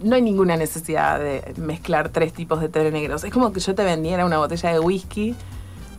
No 0.01 0.15
hay 0.15 0.21
ninguna 0.21 0.57
necesidad 0.57 1.19
de 1.19 1.53
mezclar 1.57 2.09
tres 2.09 2.33
tipos 2.33 2.59
de 2.61 2.69
té 2.69 2.89
negros. 2.91 3.23
Es 3.23 3.31
como 3.31 3.53
que 3.53 3.59
yo 3.59 3.75
te 3.75 3.83
vendiera 3.83 4.25
una 4.25 4.37
botella 4.39 4.71
de 4.73 4.79
whisky 4.79 5.35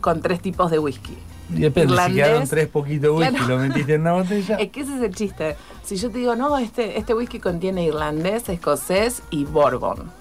con 0.01 0.21
tres 0.21 0.41
tipos 0.41 0.69
de 0.69 0.79
whisky. 0.79 1.15
Depende, 1.59 1.87
si 1.89 1.93
irlandés. 1.93 2.25
quedaron 2.25 2.47
tres 2.47 2.67
poquitos 2.67 3.17
whisky 3.19 3.35
Claro. 3.35 3.47
lo 3.47 3.57
metiste 3.59 3.93
en 3.95 4.01
una 4.01 4.13
botella. 4.13 4.55
Es 4.57 4.69
que 4.71 4.81
ese 4.81 4.95
es 4.97 5.01
el 5.03 5.15
chiste. 5.15 5.55
Si 5.83 5.95
yo 5.97 6.09
te 6.09 6.19
digo, 6.19 6.35
no, 6.35 6.57
este, 6.57 6.97
este 6.97 7.13
whisky 7.13 7.39
contiene 7.39 7.83
irlandés, 7.83 8.47
escocés 8.49 9.21
y 9.31 9.45
bourbon. 9.45 10.11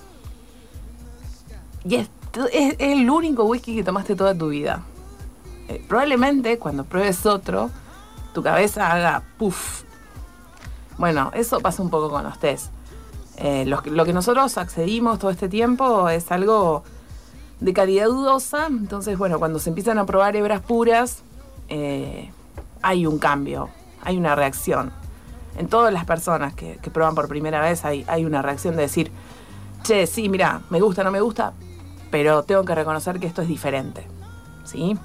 Y 1.84 1.94
es, 1.96 2.10
es- 2.52 2.74
es 2.78 2.98
el 2.98 3.08
único 3.08 3.44
whisky 3.44 3.74
que 3.76 3.84
tomaste 3.84 4.14
toda 4.16 4.34
tu 4.36 4.48
vida. 4.48 4.82
Eh, 5.68 5.82
probablemente 5.88 6.58
cuando 6.58 6.84
pruebes 6.84 7.24
otro, 7.26 7.70
tu 8.34 8.42
cabeza 8.42 8.92
haga 8.92 9.22
puff. 9.38 9.82
Bueno, 10.98 11.30
eso 11.34 11.60
pasa 11.60 11.82
un 11.82 11.90
poco 11.90 12.10
con 12.10 12.24
los 12.24 12.38
test. 12.38 12.66
Eh, 13.36 13.64
lo 13.66 14.04
que 14.04 14.12
nosotros 14.12 14.58
accedimos 14.58 15.18
todo 15.18 15.30
este 15.30 15.48
tiempo 15.48 16.08
es 16.10 16.30
algo 16.30 16.82
de 17.60 17.72
calidad 17.72 18.06
dudosa. 18.06 18.66
Entonces, 18.66 19.18
bueno, 19.18 19.38
cuando 19.38 19.58
se 19.58 19.70
empiezan 19.70 19.98
a 19.98 20.06
probar 20.06 20.36
hebras 20.36 20.62
puras, 20.62 21.22
eh, 21.68 22.30
hay 22.82 23.06
un 23.06 23.18
cambio, 23.18 23.68
hay 24.02 24.16
una 24.16 24.34
reacción. 24.34 24.92
En 25.56 25.68
todas 25.68 25.92
las 25.92 26.04
personas 26.04 26.54
que, 26.54 26.78
que 26.82 26.90
prueban 26.90 27.14
por 27.14 27.28
primera 27.28 27.60
vez 27.60 27.84
hay, 27.84 28.04
hay 28.08 28.24
una 28.24 28.42
reacción 28.42 28.76
de 28.76 28.82
decir, 28.82 29.10
che, 29.82 30.06
sí, 30.06 30.28
mira, 30.28 30.62
me 30.70 30.80
gusta, 30.80 31.04
no 31.04 31.10
me 31.10 31.20
gusta, 31.20 31.52
pero 32.10 32.42
tengo 32.44 32.64
que 32.64 32.74
reconocer 32.74 33.20
que 33.20 33.26
esto 33.26 33.42
es 33.42 33.48
diferente. 33.48 34.06
¿Sí? 34.64 34.96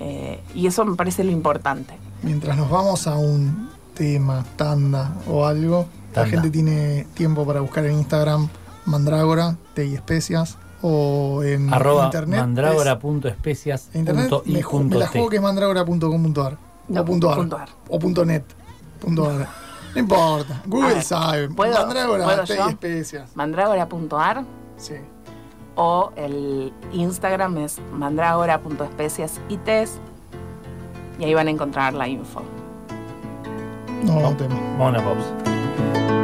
Eh, 0.00 0.42
y 0.54 0.66
eso 0.66 0.84
me 0.84 0.96
parece 0.96 1.24
lo 1.24 1.30
importante. 1.30 1.96
Mientras 2.22 2.56
nos 2.56 2.70
vamos 2.70 3.06
a 3.06 3.16
un 3.16 3.70
tema, 3.94 4.44
tanda 4.56 5.14
o 5.28 5.46
algo, 5.46 5.86
la 6.14 6.26
gente 6.26 6.50
tiene 6.50 7.06
tiempo 7.14 7.46
para 7.46 7.60
buscar 7.60 7.84
en 7.86 7.98
Instagram 7.98 8.48
Mandrágora, 8.86 9.56
té 9.74 9.86
y 9.86 9.94
especias, 9.94 10.58
o 10.86 11.42
en 11.42 11.72
Arroba 11.72 12.04
internet. 12.04 12.40
mandrágora.especias 12.40 13.88
internet 13.94 14.28
punto 14.28 14.42
y 14.44 14.52
me, 14.52 14.58
me 14.58 14.64
punto 14.64 14.98
la 14.98 15.06
juego 15.08 15.28
que 15.30 15.36
es 15.36 15.42
mandrágora.com.ar. 15.42 16.58
No, 16.88 17.00
o 17.00 17.04
punto 17.06 17.30
ar, 17.30 17.36
punto 17.38 17.56
ar. 17.56 17.68
O 17.88 17.98
punto 17.98 18.24
net. 18.26 18.44
Punto 19.00 19.30
ar. 19.30 19.48
No 19.94 20.00
importa. 20.00 20.60
Google 20.66 20.94
ver, 20.94 21.02
sabe. 21.02 21.48
¿puedo- 21.48 21.72
Mandrágora, 21.72 22.24
puedo 22.24 22.44
té 22.44 22.56
yo? 22.56 22.66
y 22.66 22.70
especias. 22.70 23.34
Mandrágora.ar 23.34 24.44
Sí. 24.76 24.94
o 25.76 26.12
el 26.16 26.72
Instagram 26.92 27.56
es 27.58 27.80
mandrágora.especias 27.92 29.40
y 29.48 29.56
test 29.56 29.96
y 31.18 31.24
ahí 31.24 31.32
van 31.32 31.46
a 31.48 31.50
encontrar 31.50 31.94
la 31.94 32.08
info. 32.08 32.42
No, 34.02 34.20
no 34.20 34.36
tema. 34.36 34.54
Vamos 34.78 34.80
a 34.80 34.88
una 34.90 35.02
pausa. 35.04 36.23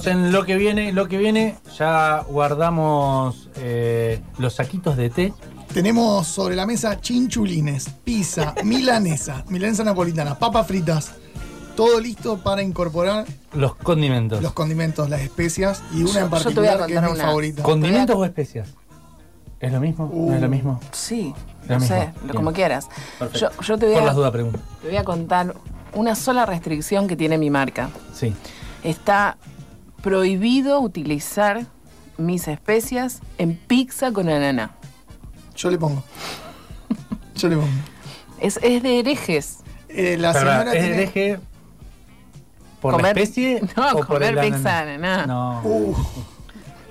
Seguimos 0.00 0.06
en 0.26 0.32
lo 0.32 0.44
que 0.44 0.56
viene, 0.56 0.92
lo 0.92 1.08
que 1.08 1.18
viene. 1.18 1.56
Ya 1.78 2.24
guardamos 2.28 3.48
eh, 3.56 4.20
los 4.38 4.54
saquitos 4.54 4.96
de 4.96 5.10
té. 5.10 5.32
Tenemos 5.72 6.26
sobre 6.26 6.54
la 6.56 6.66
mesa 6.66 7.00
chinchulines, 7.00 7.88
pizza, 8.04 8.54
milanesa, 8.64 9.44
milanesa 9.48 9.84
napolitana, 9.84 10.38
papas 10.38 10.66
fritas. 10.66 11.12
Todo 11.76 12.00
listo 12.00 12.36
para 12.38 12.62
incorporar 12.62 13.24
Los 13.54 13.74
condimentos. 13.76 14.42
los 14.42 14.52
condimentos, 14.52 15.08
las 15.08 15.22
especias 15.22 15.82
y 15.94 16.02
una 16.02 16.12
Yo- 16.12 16.20
en 16.20 16.30
yo 16.30 16.50
te 16.50 16.60
voy 16.60 16.68
a 16.68 16.76
particular 16.78 16.86
que 16.86 16.92
es 16.92 16.98
contar 17.00 17.04
mi 17.10 17.14
una. 17.14 17.24
favorita. 17.24 17.62
¿Condimentos 17.62 18.16
o 18.16 18.24
especias? 18.26 18.68
¿Es 19.58 19.72
lo 19.72 19.80
mismo? 19.80 20.10
¿No 20.12 20.34
es 20.34 20.40
lo 20.42 20.48
Uh. 20.48 20.50
mismo? 20.50 20.80
Sí, 20.92 21.32
Lo 21.68 21.74
no 21.74 21.80
mismo. 21.80 21.96
sé, 21.96 22.12
Bien. 22.24 22.34
como 22.36 22.52
quieras. 22.52 22.88
Perfecto. 23.18 23.50
Yo, 23.56 23.62
yo 23.62 23.78
te, 23.78 23.86
voy 23.86 23.94
Por 23.94 24.02
a, 24.02 24.06
las 24.06 24.16
dudas 24.16 24.32
pregunto. 24.32 24.58
te 24.82 24.88
voy 24.88 24.96
a 24.98 25.04
contar 25.04 25.54
una 25.94 26.14
sola 26.14 26.44
restricción 26.44 27.08
que 27.08 27.16
tiene 27.16 27.38
mi 27.38 27.48
marca. 27.48 27.88
Sí. 28.12 28.34
Está 28.84 29.38
prohibido 30.02 30.80
utilizar 30.80 31.66
mis 32.18 32.48
especias 32.48 33.20
en 33.38 33.56
pizza 33.56 34.12
con 34.12 34.28
ananá. 34.28 34.72
Yo 35.56 35.70
le 35.70 35.78
pongo. 35.78 36.02
Yo 37.36 37.48
le 37.48 37.56
pongo. 37.56 37.68
Es, 38.40 38.58
es 38.62 38.82
de 38.82 38.98
herejes. 39.00 39.58
Eh, 39.88 40.16
la 40.18 40.32
Pero, 40.32 40.50
señora 40.50 40.72
¿Es 40.74 40.80
tiene- 40.80 40.94
hereje 41.02 41.40
por 42.80 42.94
Comer- 42.94 43.14
la 43.16 43.22
especie 43.22 43.60
No, 43.76 43.88
o 43.92 43.96
por 43.98 44.06
comer 44.06 44.38
el 44.38 44.52
pizza 44.52 44.80
ananá? 44.80 45.22
ananá. 45.22 45.26
No. 45.26 45.60
Uh, 45.64 45.96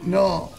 no. 0.04 0.50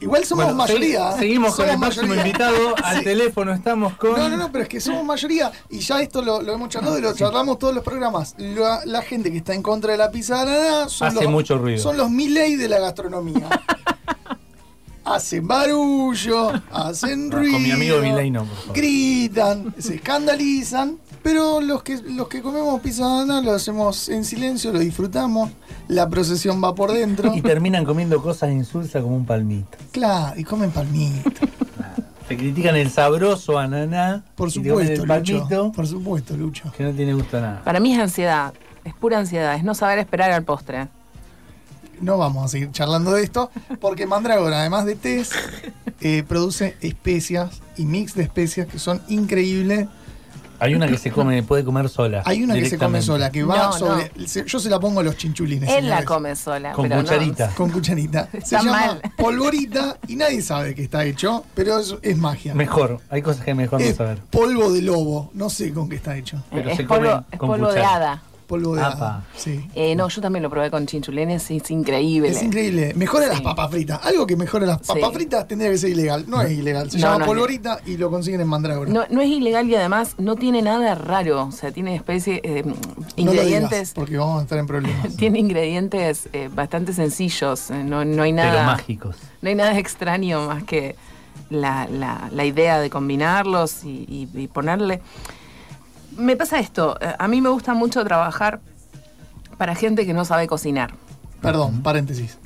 Igual 0.00 0.24
somos 0.24 0.44
Bueno, 0.44 0.58
mayoría. 0.58 1.10
¿eh? 1.12 1.18
Seguimos 1.18 1.54
con 1.56 1.68
el 1.68 1.78
mayoría. 1.78 2.16
invitado. 2.16 2.74
Al 2.84 2.98
Sí. 2.98 3.04
teléfono 3.04 3.52
estamos 3.54 3.94
con. 3.94 4.12
No, 4.12 4.28
no, 4.28 4.36
no, 4.36 4.52
pero 4.52 4.64
es 4.64 4.68
que 4.68 4.80
somos 4.80 5.04
mayoría. 5.04 5.50
Y 5.70 5.78
ya 5.78 6.02
esto 6.02 6.20
lo, 6.20 6.42
lo 6.42 6.52
hemos 6.52 6.68
charlado 6.68 6.98
y 6.98 7.02
lo 7.02 7.14
charlamos 7.14 7.58
todos 7.58 7.74
los 7.74 7.82
programas. 7.84 8.34
La, 8.38 8.80
la 8.84 9.02
gente 9.02 9.30
que 9.30 9.38
está 9.38 9.54
en 9.54 9.62
contra 9.62 9.92
de 9.92 9.98
la 9.98 10.10
pizza 10.10 10.44
de 10.44 10.52
ananá 10.52 10.88
son 10.88 11.08
Hace 11.08 11.22
los, 11.22 11.32
mucho 11.32 11.56
ruido. 11.58 11.78
Son 11.82 11.96
los 11.96 12.10
Milley 12.10 12.56
de 12.56 12.68
la 12.68 12.80
gastronomía. 12.80 13.48
hacen 15.04 15.46
barullo, 15.46 16.50
hacen 16.72 17.30
ruido. 17.30 17.52
con 17.52 17.62
mi 17.62 17.70
amigo 17.72 17.98
Milei 17.98 18.30
no, 18.30 18.44
por 18.44 18.56
favor. 18.56 18.76
Gritan, 18.76 19.74
se 19.78 19.96
escandalizan. 19.96 20.98
Pero 21.24 21.62
los 21.62 21.82
que, 21.82 22.02
los 22.02 22.28
que 22.28 22.42
comemos 22.42 22.78
pizza 22.82 23.06
de 23.06 23.22
ananá 23.22 23.40
lo 23.40 23.52
hacemos 23.52 24.10
en 24.10 24.26
silencio, 24.26 24.72
lo 24.72 24.78
disfrutamos. 24.78 25.50
La 25.88 26.06
procesión 26.10 26.62
va 26.62 26.74
por 26.74 26.92
dentro. 26.92 27.34
Y 27.34 27.40
terminan 27.40 27.86
comiendo 27.86 28.22
cosas 28.22 28.52
insulsas 28.52 29.02
como 29.02 29.16
un 29.16 29.24
palmito. 29.24 29.78
Claro, 29.90 30.38
y 30.38 30.44
comen 30.44 30.70
palmito. 30.70 31.30
Te 32.28 32.36
critican 32.36 32.76
el 32.76 32.90
sabroso 32.90 33.58
ananá. 33.58 34.22
Por 34.34 34.50
supuesto, 34.50 34.82
el 34.82 34.98
Lucho. 34.98 35.08
palmito 35.08 35.72
Por 35.72 35.86
supuesto, 35.86 36.36
Lucho. 36.36 36.70
que 36.76 36.84
no 36.84 36.92
tiene 36.92 37.14
gusto 37.14 37.38
a 37.38 37.40
nada. 37.40 37.64
Para 37.64 37.80
mí 37.80 37.94
es 37.94 37.98
ansiedad. 37.98 38.52
Es 38.84 38.92
pura 38.92 39.18
ansiedad. 39.18 39.54
Es 39.56 39.64
no 39.64 39.74
saber 39.74 39.98
esperar 39.98 40.30
al 40.30 40.44
postre. 40.44 40.88
No 42.02 42.18
vamos 42.18 42.44
a 42.44 42.48
seguir 42.48 42.70
charlando 42.70 43.12
de 43.12 43.22
esto, 43.22 43.50
porque 43.80 44.06
Mandragora, 44.06 44.60
además 44.60 44.84
de 44.84 44.96
test, 44.96 45.32
eh, 46.02 46.22
produce 46.28 46.76
especias 46.82 47.62
y 47.78 47.86
mix 47.86 48.14
de 48.14 48.24
especias 48.24 48.66
que 48.66 48.78
son 48.78 49.00
increíbles. 49.08 49.86
Hay 50.58 50.74
una 50.74 50.86
que 50.88 50.98
se 50.98 51.10
come, 51.10 51.42
puede 51.42 51.64
comer 51.64 51.88
sola. 51.88 52.22
Hay 52.24 52.42
una 52.42 52.54
que 52.54 52.68
se 52.68 52.78
come 52.78 53.02
sola, 53.02 53.30
que 53.30 53.44
va 53.44 53.56
No, 53.56 53.72
sobre. 53.72 54.10
se- 54.26 54.44
yo 54.46 54.58
se 54.58 54.70
la 54.70 54.78
pongo 54.80 55.00
a 55.00 55.02
los 55.02 55.16
chinchulines. 55.16 55.68
Él 55.70 55.88
la 55.88 56.04
come 56.04 56.34
sola. 56.36 56.72
Con 56.72 56.84
pero 56.88 56.96
no- 56.96 57.02
cucharita. 57.02 57.48
Con 57.54 57.70
cucharita. 57.70 58.28
Se 58.32 58.38
Está 58.38 58.58
llama 58.62 58.86
mal. 58.86 59.00
polvorita 59.16 59.98
y 60.08 60.16
nadie 60.16 60.42
sabe 60.42 60.74
que 60.74 60.82
está 60.84 61.04
hecho, 61.04 61.44
pero 61.54 61.78
es, 61.78 61.94
es 62.02 62.16
magia. 62.16 62.54
Mejor, 62.54 63.00
hay 63.10 63.22
cosas 63.22 63.44
que 63.44 63.54
mejor 63.54 63.80
no 63.80 63.92
saber. 63.94 64.18
polvo 64.30 64.72
de 64.72 64.82
lobo, 64.82 65.30
no 65.34 65.50
sé 65.50 65.72
con 65.72 65.88
qué 65.88 65.96
está 65.96 66.16
hecho. 66.16 66.42
Pero 66.50 66.70
es 66.70 66.76
se 66.76 66.84
polvo, 66.84 67.04
come 67.10 67.24
es 67.32 67.38
con 67.38 67.48
polvo 67.48 67.72
de 67.72 67.82
hada. 67.84 68.22
Polvo 68.46 68.74
de 68.76 68.82
Apa. 68.82 68.92
hada. 68.94 69.24
Sí. 69.36 69.66
Eh, 69.74 69.94
no, 69.96 70.08
yo 70.08 70.20
también 70.20 70.42
lo 70.42 70.50
probé 70.50 70.70
con 70.70 70.86
chinchulines 70.86 71.50
y 71.50 71.56
es 71.56 71.70
increíble. 71.70 72.28
Es 72.28 72.42
increíble. 72.42 72.92
Mejora 72.94 73.26
las 73.28 73.40
papas 73.40 73.70
fritas. 73.70 74.04
Algo 74.04 74.26
que 74.26 74.36
mejore 74.36 74.66
las 74.66 74.78
papas 74.78 75.08
Sí. 75.10 75.14
fritas 75.14 75.48
tendría 75.48 75.70
que 75.70 75.78
ser 75.78 75.90
ilegal. 75.90 76.24
No 76.28 76.42
es 76.42 76.52
ilegal. 76.52 76.90
Se 76.90 76.98
No, 76.98 77.04
llama 77.04 77.18
no 77.18 77.24
es 77.24 77.28
polvorita 77.28 77.80
y 77.86 77.96
lo 77.96 78.10
consiguen 78.10 78.40
en 78.42 78.48
Mandrágora. 78.48 78.90
No, 78.92 79.04
no 79.10 79.20
es 79.22 79.28
ilegal 79.28 79.68
y 79.68 79.74
además 79.74 80.14
no 80.18 80.36
tiene 80.36 80.60
nada 80.62 80.94
raro. 80.94 81.46
O 81.46 81.52
sea, 81.52 81.72
tiene 81.72 81.94
especie, 81.96 82.40
eh, 82.44 82.62
No 82.64 82.74
lo 82.74 83.32
ingredientes. 83.32 83.70
digas, 83.70 83.92
porque 83.94 84.18
vamos 84.18 84.40
a 84.40 84.42
estar 84.42 84.58
en 84.58 84.66
problemas. 84.66 85.16
Tiene 85.16 85.38
ingredientes 85.38 86.28
eh, 86.32 86.50
bastante 86.52 86.92
sencillos. 86.92 87.70
eh, 87.70 87.82
No, 87.84 88.04
no 88.04 88.22
hay 88.22 88.32
Pero 88.32 88.46
nada. 88.46 88.66
mágicos. 88.66 89.16
No 89.40 89.48
hay 89.48 89.54
nada 89.54 89.78
extraño 89.78 90.46
más 90.48 90.64
que 90.64 90.96
la, 91.50 91.86
la- 91.90 92.28
la 92.32 92.44
idea 92.44 92.78
de 92.80 92.90
combinarlos 92.90 93.84
y, 93.84 94.04
y- 94.34 94.38
y 94.42 94.48
ponerle. 94.48 95.00
Me 96.16 96.36
pasa 96.36 96.58
esto. 96.58 96.96
eh, 97.00 97.14
A 97.18 97.28
mí 97.28 97.40
me 97.40 97.48
gusta 97.48 97.74
mucho 97.74 98.04
trabajar 98.04 98.60
para 99.58 99.74
gente 99.74 100.06
que 100.06 100.14
no 100.14 100.24
sabe 100.24 100.46
cocinar. 100.46 100.94
Perdón, 101.40 101.82
paréntesis. 101.82 102.38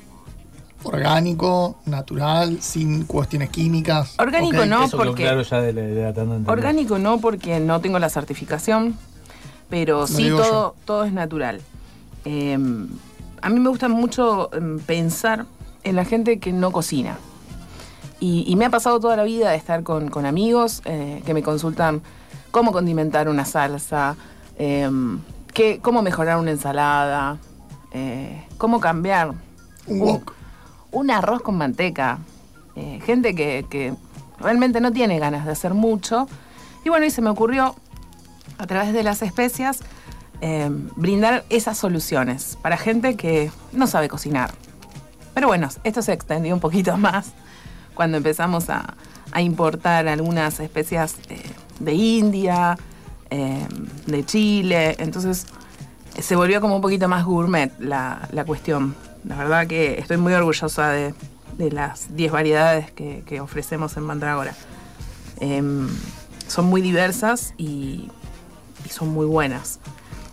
Orgánico, 0.83 1.77
natural, 1.85 2.61
sin 2.61 3.03
cuestiones 3.05 3.49
químicas. 3.49 4.15
Orgánico 4.17 4.65
no, 4.65 4.85
Eso 4.85 4.97
porque. 4.97 5.23
claro 5.23 5.41
ya 5.41 5.59
de 5.61 5.73
la, 5.73 5.81
de 5.81 6.03
la 6.03 6.13
tanda 6.13 6.35
anterior. 6.35 6.57
Orgánico 6.57 6.97
no, 6.99 7.19
porque 7.19 7.59
no 7.59 7.81
tengo 7.81 7.99
la 7.99 8.09
certificación, 8.09 8.95
pero 9.69 10.01
Lo 10.01 10.07
sí 10.07 10.29
todo, 10.29 10.75
todo 10.85 11.03
es 11.03 11.11
natural. 11.11 11.61
Eh, 12.25 12.57
a 13.41 13.49
mí 13.49 13.59
me 13.59 13.69
gusta 13.69 13.89
mucho 13.89 14.49
em, 14.53 14.79
pensar 14.79 15.45
en 15.83 15.95
la 15.97 16.05
gente 16.05 16.39
que 16.39 16.53
no 16.53 16.71
cocina. 16.71 17.17
Y, 18.21 18.45
y 18.47 18.55
me 18.55 18.65
ha 18.65 18.69
pasado 18.69 18.99
toda 18.99 19.15
la 19.17 19.23
vida 19.23 19.49
de 19.49 19.57
estar 19.57 19.83
con, 19.83 20.09
con 20.09 20.25
amigos 20.25 20.81
eh, 20.85 21.21
que 21.25 21.33
me 21.33 21.43
consultan 21.43 22.01
cómo 22.51 22.71
condimentar 22.71 23.29
una 23.29 23.45
salsa, 23.45 24.15
em, 24.57 25.19
qué- 25.53 25.79
cómo 25.81 26.01
mejorar 26.01 26.37
una 26.37 26.51
ensalada, 26.51 27.37
eh, 27.91 28.45
cómo 28.57 28.79
cambiar 28.79 29.33
Un 29.87 30.23
un, 30.91 31.11
arroz 31.11 31.41
con 31.41 31.57
manteca. 31.57 32.19
Eh, 32.75 32.99
gente 33.05 33.33
que, 33.35 33.65
que 33.69 33.93
realmente 34.39 34.79
no 34.81 34.91
tiene 34.91 35.17
ganas 35.19 35.45
de 35.45 35.51
hacer 35.51 35.73
mucho. 35.73 36.27
Y 36.85 36.89
bueno, 36.89 37.05
y 37.05 37.09
se 37.11 37.21
me 37.21 37.29
ocurrió, 37.29 37.75
a 38.57 38.67
través 38.67 38.93
de 38.93 39.03
las 39.03 39.21
especias, 39.21 39.79
eh, 40.41 40.69
brindar 40.95 41.43
esas 41.49 41.77
soluciones 41.77 42.57
para 42.61 42.77
gente 42.77 43.15
que 43.15 43.51
no 43.71 43.87
sabe 43.87 44.07
cocinar. 44.09 44.53
Pero 45.33 45.47
bueno, 45.47 45.69
esto 45.83 46.01
se 46.01 46.13
extendió 46.13 46.53
un 46.53 46.59
poquito 46.61 46.97
más 46.97 47.31
cuando 47.95 48.17
empezamos 48.17 48.69
a, 48.69 48.93
a 49.31 49.41
importar 49.41 50.07
algunas 50.07 50.59
especias 50.59 51.15
eh, 51.29 51.41
de 51.79 51.93
India, 51.93 52.77
eh, 53.29 53.67
de 54.05 54.25
Chile. 54.25 54.95
Entonces 54.99 55.45
se 56.19 56.35
volvió 56.35 56.61
como 56.61 56.75
un 56.75 56.81
poquito 56.81 57.07
más 57.07 57.25
gourmet 57.25 57.71
la, 57.79 58.27
la 58.31 58.45
cuestión. 58.45 58.95
La 59.25 59.37
verdad 59.37 59.67
que 59.67 59.99
estoy 59.99 60.17
muy 60.17 60.33
orgullosa 60.33 60.89
de, 60.89 61.13
de 61.57 61.71
las 61.71 62.15
10 62.15 62.31
variedades 62.31 62.91
que, 62.91 63.23
que 63.25 63.41
ofrecemos 63.41 63.95
en 63.97 64.03
Mandragora. 64.03 64.53
Em, 65.39 65.87
son 66.47 66.65
muy 66.65 66.81
diversas 66.81 67.53
y, 67.57 68.09
y 68.85 68.89
son 68.89 69.09
muy 69.09 69.25
buenas. 69.25 69.79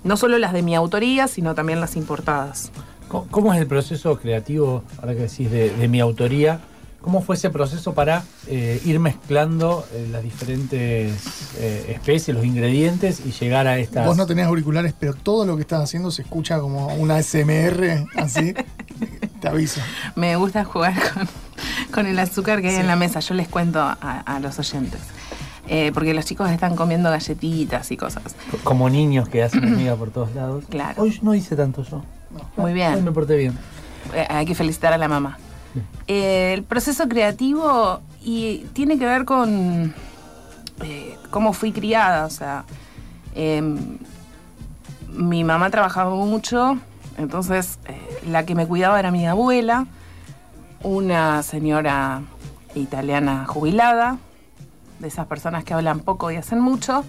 No 0.04 0.16
solo 0.16 0.38
las 0.38 0.52
de 0.52 0.62
mi 0.62 0.74
autoría, 0.74 1.28
sino 1.28 1.54
también 1.54 1.80
las 1.80 1.96
importadas. 1.96 2.70
¿Cómo, 3.08 3.26
cómo 3.30 3.54
es 3.54 3.60
el 3.60 3.66
proceso 3.66 4.18
creativo, 4.18 4.82
ahora 5.00 5.14
que 5.14 5.22
decís, 5.22 5.50
de, 5.50 5.70
de 5.70 5.88
mi 5.88 6.00
autoría? 6.00 6.60
¿Cómo 7.06 7.22
fue 7.22 7.36
ese 7.36 7.50
proceso 7.50 7.94
para 7.94 8.24
eh, 8.48 8.82
ir 8.84 8.98
mezclando 8.98 9.86
eh, 9.92 10.08
las 10.10 10.24
diferentes 10.24 11.54
eh, 11.56 11.92
especies, 11.94 12.36
los 12.36 12.44
ingredientes 12.44 13.22
y 13.24 13.30
llegar 13.30 13.68
a 13.68 13.78
estas... 13.78 14.04
Vos 14.04 14.16
no 14.16 14.26
tenés 14.26 14.46
auriculares, 14.46 14.92
pero 14.98 15.14
todo 15.14 15.46
lo 15.46 15.54
que 15.54 15.62
estás 15.62 15.84
haciendo 15.84 16.10
se 16.10 16.22
escucha 16.22 16.58
como 16.58 16.88
una 16.96 17.22
SMR, 17.22 18.08
así. 18.16 18.54
Te 19.40 19.46
aviso. 19.46 19.80
Me 20.16 20.34
gusta 20.34 20.64
jugar 20.64 20.94
con, 21.14 21.28
con 21.92 22.06
el 22.06 22.18
azúcar 22.18 22.60
que 22.60 22.70
hay 22.70 22.74
en 22.74 22.88
la 22.88 22.96
mesa. 22.96 23.20
Yo 23.20 23.34
les 23.34 23.46
cuento 23.46 23.78
a, 23.80 23.92
a 23.92 24.40
los 24.40 24.58
oyentes. 24.58 25.00
Eh, 25.68 25.92
porque 25.94 26.12
los 26.12 26.24
chicos 26.24 26.50
están 26.50 26.74
comiendo 26.74 27.08
galletitas 27.08 27.88
y 27.92 27.96
cosas. 27.96 28.34
Como 28.64 28.90
niños 28.90 29.28
que 29.28 29.44
hacen 29.44 29.62
amiga 29.62 29.94
por 29.94 30.10
todos 30.10 30.34
lados. 30.34 30.64
Claro. 30.68 31.00
Hoy 31.04 31.16
no 31.22 31.36
hice 31.36 31.54
tanto 31.54 31.84
yo. 31.84 32.02
Muy 32.56 32.70
Hoy 32.70 32.74
bien. 32.74 33.04
me 33.04 33.12
porté 33.12 33.36
bien. 33.36 33.56
Hay 34.28 34.44
que 34.44 34.56
felicitar 34.56 34.92
a 34.92 34.98
la 34.98 35.06
mamá. 35.06 35.38
Eh, 36.06 36.52
el 36.54 36.62
proceso 36.62 37.08
creativo 37.08 38.00
y 38.22 38.66
tiene 38.72 38.98
que 38.98 39.06
ver 39.06 39.24
con 39.24 39.94
eh, 40.82 41.16
cómo 41.30 41.52
fui 41.52 41.72
criada. 41.72 42.26
O 42.26 42.30
sea, 42.30 42.64
em, 43.34 43.98
mi 45.12 45.44
mamá 45.44 45.70
trabajaba 45.70 46.14
mucho, 46.14 46.78
entonces 47.16 47.78
eh, 47.86 48.20
la 48.28 48.44
que 48.44 48.54
me 48.54 48.66
cuidaba 48.66 48.98
era 48.98 49.10
mi 49.10 49.26
abuela, 49.26 49.86
una 50.82 51.42
señora 51.42 52.22
italiana 52.74 53.46
jubilada, 53.46 54.18
de 54.98 55.08
esas 55.08 55.26
personas 55.26 55.64
que 55.64 55.74
hablan 55.74 56.00
poco 56.00 56.30
y 56.30 56.36
hacen 56.36 56.60
mucho. 56.60 57.04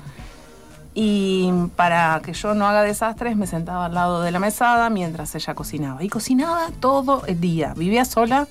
Y 1.00 1.52
para 1.76 2.20
que 2.24 2.34
yo 2.34 2.56
no 2.56 2.66
haga 2.68 2.82
desastres, 2.82 3.38
me 3.38 3.46
sentaba 3.46 3.86
al 3.86 3.94
lado 3.94 4.24
de 4.24 4.32
la 4.32 4.40
mesada 4.40 4.90
mientras 4.90 5.36
ella 5.36 5.54
cocinaba. 5.54 6.04
Y 6.04 6.10
cocinaba 6.10 6.72
todo 6.80 7.24
el 7.28 7.40
día. 7.40 7.76
Vivía 7.78 8.04
sola, 8.04 8.48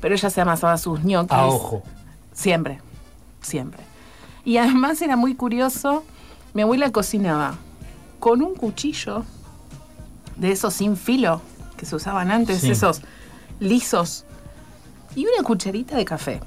pero 0.00 0.14
ella 0.14 0.30
se 0.30 0.40
amasaba 0.40 0.78
sus 0.78 1.02
ñoquis. 1.02 1.32
A 1.32 1.46
ojo. 1.46 1.82
Siempre, 2.32 2.80
siempre. 3.40 3.82
Y 4.44 4.58
además 4.58 5.02
era 5.02 5.16
muy 5.16 5.34
curioso, 5.34 6.04
mi 6.54 6.62
abuela 6.62 6.92
cocinaba 6.92 7.56
con 8.20 8.42
un 8.42 8.54
cuchillo 8.54 9.24
de 10.36 10.52
esos 10.52 10.74
sin 10.74 10.96
filo, 10.96 11.42
que 11.76 11.84
se 11.84 11.96
usaban 11.96 12.30
antes, 12.30 12.60
Sí. 12.60 12.70
esos 12.70 13.02
lisos, 13.58 14.24
y 15.16 15.26
una 15.26 15.42
cucharita 15.42 15.96
de 15.96 16.04
café. 16.04 16.38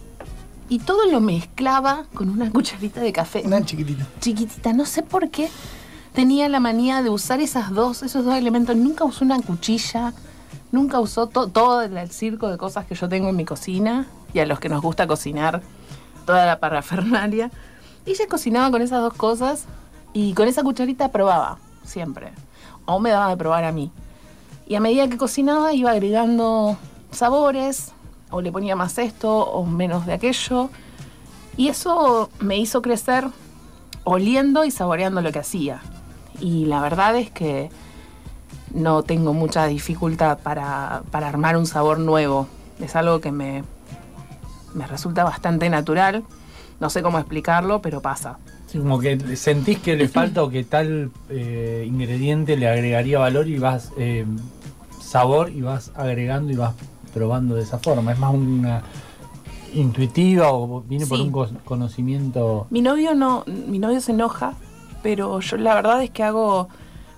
Y 0.70 0.80
todo 0.80 1.05
lo 1.11 1.22
mezclaba 1.22 2.05
con 2.13 2.30
una 2.30 2.49
cucharita 2.53 3.01
de 3.01 3.11
café. 3.13 3.43
Una 3.45 3.63
chiquitita. 3.63 4.05
Chiquitita, 4.20 4.74
no 4.74 4.86
sé 4.86 5.03
por 5.03 5.30
qué 5.30 5.49
tenía 6.13 6.47
la 6.49 6.59
manía 6.59 7.03
de 7.03 7.09
usar 7.09 7.39
esas 7.41 7.72
dos, 7.72 8.01
esos 8.03 8.26
dos 8.26 8.36
elementos. 8.36 8.76
Nunca 8.76 9.03
usó 9.03 9.26
una 9.26 9.39
cuchilla, 9.41 10.13
nunca 10.72 10.99
usó 10.99 11.28
to- 11.28 11.47
todo 11.47 11.82
el, 11.82 12.09
circo 12.09 12.49
de 12.49 12.57
cosas 12.57 12.86
que 12.86 12.95
yo 12.95 13.07
tengo 13.09 13.30
en 13.30 13.36
mi 13.36 13.45
cocina 13.45 14.07
y 14.34 14.39
a 14.39 14.45
los 14.45 14.59
que 14.59 14.70
nos 14.70 14.82
gusta 14.82 15.07
cocinar, 15.07 15.61
toda 16.26 16.45
la 16.45 16.59
parafernalia. 16.59 17.51
Ella 18.05 18.26
cocinaba 18.30 18.72
con 18.72 18.82
esas 18.82 19.01
dos 19.01 19.13
cosas 19.13 19.66
y 20.13 20.34
con 20.34 20.47
esa 20.47 20.63
cucharita 20.63 21.11
probaba, 21.11 21.57
siempre. 21.84 22.32
O 22.86 22.99
me 22.99 23.09
daba 23.09 23.30
de 23.30 23.38
probar 23.38 23.63
a 23.66 23.72
mí. 23.72 23.91
Y 24.68 24.76
a 24.76 24.80
medida 24.80 25.07
que 25.07 25.18
cocinaba 25.18 25.74
iba 25.74 25.91
agregando 25.91 26.78
sabores, 27.11 27.91
o 28.36 28.42
le 28.42 28.52
ponía 28.52 28.76
más 28.76 28.98
esto 28.98 29.34
o 29.34 29.66
menos 29.66 30.06
de 30.06 30.12
aquello. 30.12 30.70
Y 31.56 31.70
eso 31.70 32.30
me 32.42 32.58
hizo 32.58 32.82
crecer 32.82 33.28
oliendo 34.04 34.66
y 34.66 34.72
saboreando 34.72 35.22
lo 35.22 35.32
que 35.32 35.40
hacía. 35.40 35.82
Y 36.42 36.66
la 36.66 36.82
verdad 36.82 37.16
es 37.16 37.32
que 37.32 37.70
no 38.74 39.04
tengo 39.04 39.34
mucha 39.34 39.68
dificultad 39.68 40.40
para, 40.40 41.04
para 41.12 41.30
armar 41.30 41.56
un 41.56 41.66
sabor 41.66 41.98
nuevo. 41.98 42.48
Es 42.82 42.98
algo 42.98 43.22
que 43.22 43.32
me, 43.32 43.64
me 44.74 44.86
resulta 44.86 45.24
bastante 45.24 45.70
natural. 45.70 46.26
No 46.82 46.90
sé 46.90 47.02
cómo 47.02 47.20
explicarlo, 47.20 47.82
pero 47.82 48.02
pasa. 48.02 48.38
Como 48.74 49.00
que 49.00 49.38
sentís 49.38 49.80
que 49.80 49.96
le 49.96 50.10
falta 50.10 50.44
o 50.44 50.50
que 50.50 50.66
tal 50.66 51.10
eh, 51.30 51.86
ingrediente 51.88 52.58
le 52.58 52.68
agregaría 52.68 53.18
valor 53.18 53.48
y 53.48 53.60
vas 53.60 53.94
eh, 53.98 54.26
sabor 55.00 55.52
y 55.52 55.62
vas 55.62 55.94
agregando 55.96 56.52
y 56.52 56.58
vas 56.58 56.74
probando 57.16 57.55
de 57.55 57.63
esa 57.63 57.80
forma. 57.80 58.11
Es 58.11 58.20
más 58.20 58.34
una 58.34 58.84
intuitiva 59.74 60.51
o 60.51 60.82
viene 60.82 61.07
por 61.07 61.20
un 61.20 61.32
co- 61.32 61.49
conocimiento. 61.63 62.68
Mi 62.70 62.82
novio 62.82 63.16
no, 63.16 63.43
mi 63.47 63.80
novio 63.80 64.01
se 64.01 64.11
enoja, 64.11 64.53
pero 65.01 65.39
yo 65.39 65.57
la 65.57 65.74
verdad 65.74 66.03
es 66.03 66.09
que 66.11 66.24
hago 66.24 66.68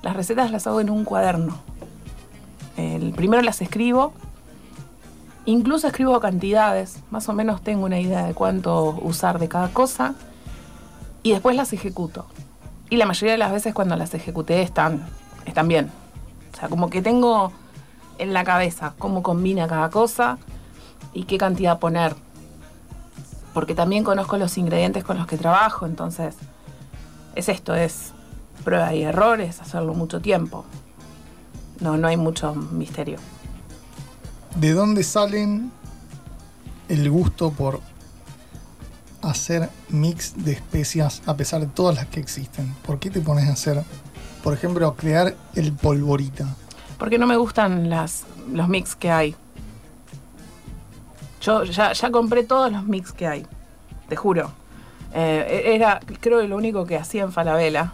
las 0.04 0.16
recetas 0.16 0.52
las 0.52 0.68
hago 0.68 0.80
en 0.80 0.90
un 0.92 1.04
cuaderno. 1.04 1.58
El 2.78 3.12
primero 3.14 3.42
las 3.42 3.60
escribo, 3.62 4.14
incluso 5.46 5.88
escribo 5.88 6.20
cantidades, 6.20 7.00
más 7.10 7.28
o 7.28 7.34
menos 7.34 7.62
tengo 7.62 7.86
una 7.86 8.00
idea 8.00 8.26
de 8.28 8.36
cuánto 8.36 9.00
usar 9.02 9.40
de 9.40 9.48
cada 9.48 9.70
cosa 9.70 10.14
y 11.24 11.32
después 11.32 11.56
las 11.56 11.74
ejecuto. 11.74 12.28
Y 12.92 12.98
la 12.98 13.08
mayoría 13.08 13.32
de 13.32 13.40
las 13.40 13.52
veces 13.52 13.74
cuando 13.74 13.96
las 13.96 14.14
ejecuté 14.14 14.62
están, 14.62 15.08
están 15.46 15.68
bien. 15.68 15.90
O 16.54 16.58
sea, 16.60 16.70
como 16.70 16.90
que 16.90 17.02
tengo 17.02 17.52
en 18.18 18.34
la 18.34 18.44
cabeza 18.44 18.94
cómo 18.98 19.24
combina 19.24 19.68
cada 19.68 19.90
cosa 19.90 20.38
y 21.14 21.24
qué 21.24 21.38
cantidad 21.38 21.80
poner 21.80 22.16
porque 23.58 23.74
también 23.74 24.04
conozco 24.04 24.38
los 24.38 24.56
ingredientes 24.60 25.04
con 25.04 25.18
los 25.18 25.26
que 25.26 25.36
trabajo, 25.36 25.88
entonces 25.88 26.36
es 27.34 27.50
esto, 27.50 27.74
es 27.74 28.12
prueba 28.64 28.94
y 28.94 29.02
errores, 29.02 29.60
hacerlo 29.62 29.96
mucho 29.96 30.22
tiempo. 30.22 30.64
No, 31.80 31.98
no 31.98 32.08
hay 32.08 32.18
mucho 32.18 32.54
misterio. 32.54 33.18
¿De 34.58 34.74
dónde 34.74 35.02
salen 35.02 35.72
el 36.88 37.10
gusto 37.10 37.50
por 37.50 37.82
hacer 39.24 39.72
mix 39.90 40.36
de 40.46 40.52
especias 40.52 41.24
a 41.26 41.36
pesar 41.36 41.62
de 41.62 41.66
todas 41.66 41.96
las 41.96 42.06
que 42.06 42.20
existen? 42.20 42.76
¿Por 42.86 43.00
qué 43.00 43.10
te 43.10 43.22
pones 43.22 43.50
a 43.50 43.54
hacer, 43.54 43.82
por 44.44 44.54
ejemplo, 44.54 44.96
crear 44.96 45.36
el 45.56 45.74
polvorita? 45.74 46.56
Porque 46.98 47.18
no 47.18 47.28
me 47.28 47.38
gustan 47.38 47.90
las, 47.90 48.26
los 48.52 48.68
mix 48.68 48.96
que 48.96 49.12
hay. 49.12 49.36
Yo 51.42 51.64
ya, 51.64 51.94
ya 51.94 52.12
compré 52.12 52.44
todos 52.44 52.72
los 52.72 52.84
mix 52.86 53.12
que 53.12 53.28
hay, 53.28 53.46
te 54.10 54.16
juro. 54.16 54.52
Eh, 55.14 55.64
era, 55.76 56.00
creo 56.20 56.42
que 56.42 56.48
lo 56.48 56.58
único 56.58 56.86
que 56.86 56.98
hacía 56.98 57.24
en 57.24 57.32
Falabella. 57.32 57.92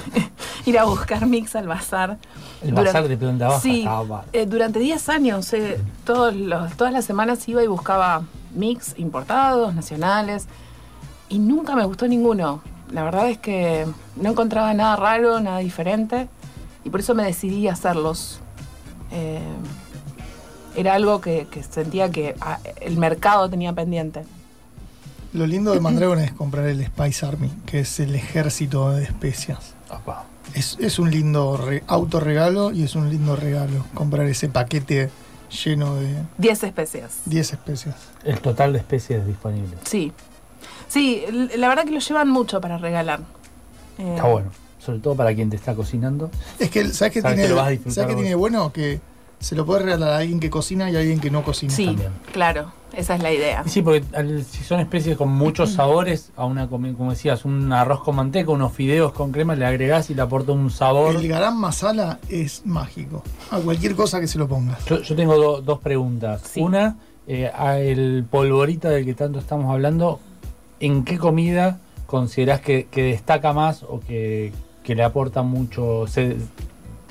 Ir 0.66 0.78
a 0.78 0.84
buscar 0.84 1.26
mix 1.26 1.54
al 1.56 1.66
bazar. 1.68 2.18
El 2.62 2.70
Durante- 2.70 2.92
bazar 2.92 3.08
de 3.08 3.16
planta 3.16 3.48
baja 3.48 3.60
Sí, 3.60 3.86
eh, 4.32 4.46
durante 4.46 4.78
10 4.78 5.08
años, 5.08 5.52
eh, 5.54 5.80
todos 6.04 6.34
los- 6.34 6.76
todas 6.76 6.92
las 6.92 7.04
semanas 7.04 7.46
iba 7.48 7.62
y 7.62 7.66
buscaba 7.66 8.22
mix 8.54 8.94
importados, 8.98 9.74
nacionales, 9.74 10.46
y 11.28 11.38
nunca 11.38 11.74
me 11.76 11.84
gustó 11.84 12.06
ninguno. 12.08 12.62
La 12.90 13.04
verdad 13.04 13.30
es 13.30 13.38
que 13.38 13.86
no 14.16 14.30
encontraba 14.30 14.74
nada 14.74 14.96
raro, 14.96 15.40
nada 15.40 15.58
diferente, 15.58 16.28
y 16.84 16.90
por 16.90 17.00
eso 17.00 17.14
me 17.14 17.24
decidí 17.24 17.68
a 17.68 17.72
hacerlos. 17.72 18.40
Eh, 19.12 19.40
era 20.76 20.94
algo 20.94 21.20
que, 21.20 21.46
que 21.50 21.62
sentía 21.62 22.10
que 22.10 22.34
ah, 22.40 22.58
el 22.80 22.96
mercado 22.96 23.48
tenía 23.50 23.72
pendiente. 23.72 24.24
Lo 25.32 25.46
lindo 25.46 25.72
de 25.72 25.80
Mandragon 25.80 26.18
es 26.20 26.32
comprar 26.32 26.66
el 26.66 26.84
Spice 26.84 27.24
Army, 27.26 27.50
que 27.66 27.80
es 27.80 28.00
el 28.00 28.14
ejército 28.14 28.90
de 28.90 29.04
especias. 29.04 29.74
Es, 30.54 30.76
es 30.80 30.98
un 30.98 31.10
lindo 31.10 31.56
re- 31.56 31.84
autorregalo 31.86 32.72
y 32.72 32.82
es 32.84 32.94
un 32.96 33.10
lindo 33.10 33.36
regalo 33.36 33.84
comprar 33.94 34.26
ese 34.26 34.48
paquete 34.48 35.10
lleno 35.64 35.96
de 35.96 36.14
10 36.38 36.64
especias. 36.64 37.18
10 37.26 37.52
especias. 37.52 37.96
El 38.24 38.40
total 38.40 38.72
de 38.72 38.78
especies 38.80 39.24
disponibles. 39.26 39.78
Sí. 39.84 40.12
Sí, 40.88 41.24
la 41.56 41.68
verdad 41.68 41.84
que 41.84 41.92
lo 41.92 42.00
llevan 42.00 42.28
mucho 42.28 42.60
para 42.60 42.78
regalar. 42.78 43.20
Eh, 43.98 44.14
Está 44.16 44.24
bueno. 44.26 44.50
Sobre 44.80 44.98
todo 44.98 45.14
para 45.14 45.34
quien 45.34 45.50
te 45.50 45.56
está 45.56 45.74
cocinando. 45.74 46.30
Es 46.58 46.70
que, 46.70 46.84
¿sabes 46.88 47.12
qué 47.12 47.20
Sabes 47.20 47.36
tiene, 47.36 47.42
que 47.42 47.48
lo 47.54 47.56
vas 47.56 47.66
a 47.66 47.70
disfrutar 47.70 47.94
¿sabes 47.94 48.08
qué 48.08 48.14
vos. 48.14 48.22
tiene 48.22 48.34
bueno? 48.34 48.72
Que 48.72 49.00
se 49.38 49.54
lo 49.54 49.64
puede 49.66 49.82
regalar 49.84 50.10
a 50.10 50.16
alguien 50.18 50.40
que 50.40 50.50
cocina 50.50 50.90
y 50.90 50.96
a 50.96 51.00
alguien 51.00 51.20
que 51.20 51.30
no 51.30 51.42
cocina. 51.42 51.72
Sí, 51.72 51.96
claro, 52.32 52.72
esa 52.94 53.14
es 53.14 53.22
la 53.22 53.32
idea. 53.32 53.62
Sí, 53.66 53.80
porque 53.82 54.04
al- 54.14 54.44
si 54.44 54.62
son 54.64 54.80
especies 54.80 55.16
con 55.16 55.30
muchos 55.30 55.72
sabores, 55.72 56.30
a 56.36 56.44
una, 56.44 56.66
como 56.68 57.10
decías, 57.10 57.44
un 57.46 57.72
arroz 57.72 58.02
con 58.02 58.16
manteca, 58.16 58.50
unos 58.50 58.72
fideos 58.72 59.12
con 59.12 59.32
crema, 59.32 59.54
le 59.54 59.64
agregás 59.64 60.10
y 60.10 60.14
le 60.14 60.22
aporta 60.22 60.52
un 60.52 60.70
sabor. 60.70 61.16
El 61.16 61.26
garam 61.28 61.58
masala 61.58 62.18
es 62.28 62.62
mágico. 62.66 63.22
A 63.50 63.58
cualquier 63.60 63.94
cosa 63.94 64.20
que 64.20 64.26
se 64.26 64.38
lo 64.38 64.46
pongas. 64.48 64.84
Yo, 64.86 65.00
yo 65.00 65.14
tengo 65.16 65.36
do- 65.36 65.60
dos 65.62 65.78
preguntas. 65.80 66.42
Una, 66.56 66.96
eh, 67.26 67.50
a 67.54 67.78
el 67.78 68.24
polvorita 68.30 68.88
del 68.90 69.04
que 69.06 69.14
tanto 69.14 69.38
estamos 69.38 69.72
hablando, 69.72 70.20
¿en 70.80 71.04
qué 71.04 71.16
comida 71.18 71.78
considerás 72.06 72.60
que, 72.60 72.88
que 72.90 73.04
destaca 73.04 73.52
más 73.54 73.84
o 73.84 74.00
que, 74.00 74.52
que 74.82 74.94
le 74.94 75.02
aporta 75.04 75.42
mucho? 75.42 76.06
Se, 76.06 76.36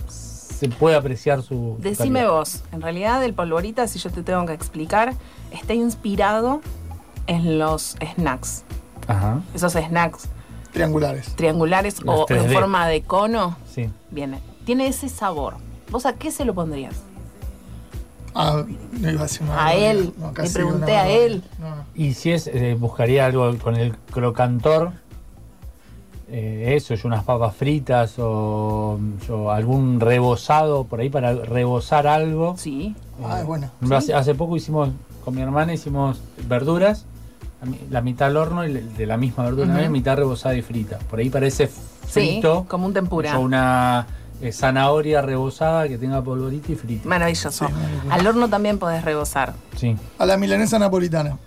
se 0.07 0.69
puede 0.69 0.95
apreciar 0.95 1.41
su. 1.41 1.77
Decime 1.79 2.19
calidad? 2.19 2.31
vos, 2.31 2.63
en 2.71 2.81
realidad 2.81 3.23
el 3.23 3.33
polvorita, 3.33 3.87
si 3.87 3.99
yo 3.99 4.09
te 4.09 4.23
tengo 4.23 4.45
que 4.45 4.53
explicar, 4.53 5.13
está 5.51 5.73
inspirado 5.73 6.61
en 7.27 7.59
los 7.59 7.95
snacks. 8.15 8.63
Ajá. 9.07 9.41
Esos 9.53 9.73
snacks 9.73 10.27
Triangulares. 10.73 11.35
triangulares 11.35 11.95
o 12.05 12.25
en 12.29 12.37
3D. 12.45 12.53
forma 12.53 12.87
de 12.87 13.01
cono. 13.01 13.57
Sí. 13.73 13.89
Viene. 14.11 14.39
Tiene 14.65 14.87
ese 14.87 15.09
sabor. 15.09 15.55
¿Vos 15.89 16.05
a 16.05 16.13
qué 16.13 16.29
se 16.29 16.45
lo 16.45 16.53
pondrías? 16.53 16.95
Ah, 18.35 18.63
no 18.91 19.09
iba 19.11 19.21
a 19.21 19.23
decir 19.23 19.41
A 19.51 19.73
él. 19.73 20.13
No, 20.17 20.31
Le 20.31 20.49
pregunté 20.51 20.95
a 20.95 21.07
él. 21.09 21.43
barbaridad. 21.57 21.85
Y 21.95 22.13
si 22.13 22.31
es, 22.31 22.45
eh, 22.45 22.75
buscaría 22.79 23.25
algo 23.25 23.57
con 23.57 23.75
el 23.75 23.95
crocantor, 24.11 24.91
eh, 26.31 26.75
eso, 26.75 26.93
yo 26.95 27.07
unas 27.07 27.23
papas 27.23 27.55
fritas 27.55 28.15
o 28.17 28.99
yo, 29.27 29.51
algún 29.51 29.99
rebozado 29.99 30.83
por 30.85 30.99
ahí 30.99 31.09
para 31.09 31.33
rebozar 31.33 32.07
algo. 32.07 32.55
Sí. 32.57 32.95
Ah, 33.23 33.39
es 33.41 33.45
buena. 33.45 33.71
Hace, 33.91 34.13
hace 34.13 34.35
poco 34.35 34.55
hicimos, 34.55 34.89
con 35.25 35.35
mi 35.35 35.41
hermana 35.41 35.73
hicimos 35.73 36.21
verduras, 36.47 37.05
la 37.61 37.69
mi- 37.69 37.79
la 37.89 38.01
mitad 38.01 38.27
al 38.29 38.37
horno 38.37 38.65
y 38.65 38.73
de 38.73 39.05
la 39.05 39.17
misma 39.17 39.43
verdura, 39.45 39.67
también, 39.67 39.91
mitad 39.91 40.15
rebozada 40.17 40.55
y 40.55 40.61
frita. 40.61 40.99
Por 41.09 41.19
ahí 41.19 41.29
parece 41.29 41.67
Sí, 41.67 41.71
frito. 42.07 42.65
como 42.69 42.85
un 42.85 42.93
tempura. 42.93 43.37
o 43.37 43.41
una 43.41 44.07
eh, 44.41 44.51
zanahoria 44.53 45.21
rebozada 45.21 45.87
que 45.89 45.97
tenga 45.97 46.21
polvorito 46.21 46.71
y 46.71 46.75
frita. 46.75 47.09
Maravilloso. 47.09 47.67
Al 48.09 48.25
horno 48.25 48.47
también 48.49 48.79
podés 48.79 49.03
rebozar. 49.03 49.53
Sí. 49.75 49.97
A 50.17 50.25
la 50.25 50.37
milanesa 50.37 50.79
napolitana. 50.79 51.37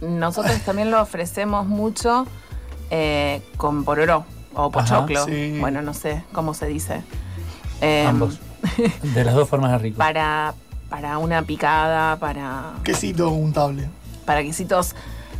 Nosotros 0.00 0.60
también 0.62 0.90
lo 0.90 1.00
ofrecemos 1.00 1.66
mucho 1.66 2.26
eh, 2.96 3.42
con 3.56 3.82
pororó 3.84 4.24
o 4.54 4.70
pochoclo. 4.70 5.24
sí. 5.24 5.58
Bueno, 5.58 5.82
no 5.82 5.94
sé 5.94 6.22
cómo 6.32 6.54
se 6.54 6.66
dice. 6.66 7.02
Eh, 7.80 8.06
Ambos. 8.06 8.38
De 9.02 9.24
las 9.24 9.34
dos 9.34 9.48
formas 9.48 9.72
de 9.72 9.78
rico. 9.78 9.98
Para, 9.98 10.54
para 10.88 11.18
una 11.18 11.42
picada, 11.42 12.16
para, 12.20 12.74
Quesito 12.84 13.30
untable. 13.30 13.88
para 14.24 14.42
quesitos. 14.42 14.94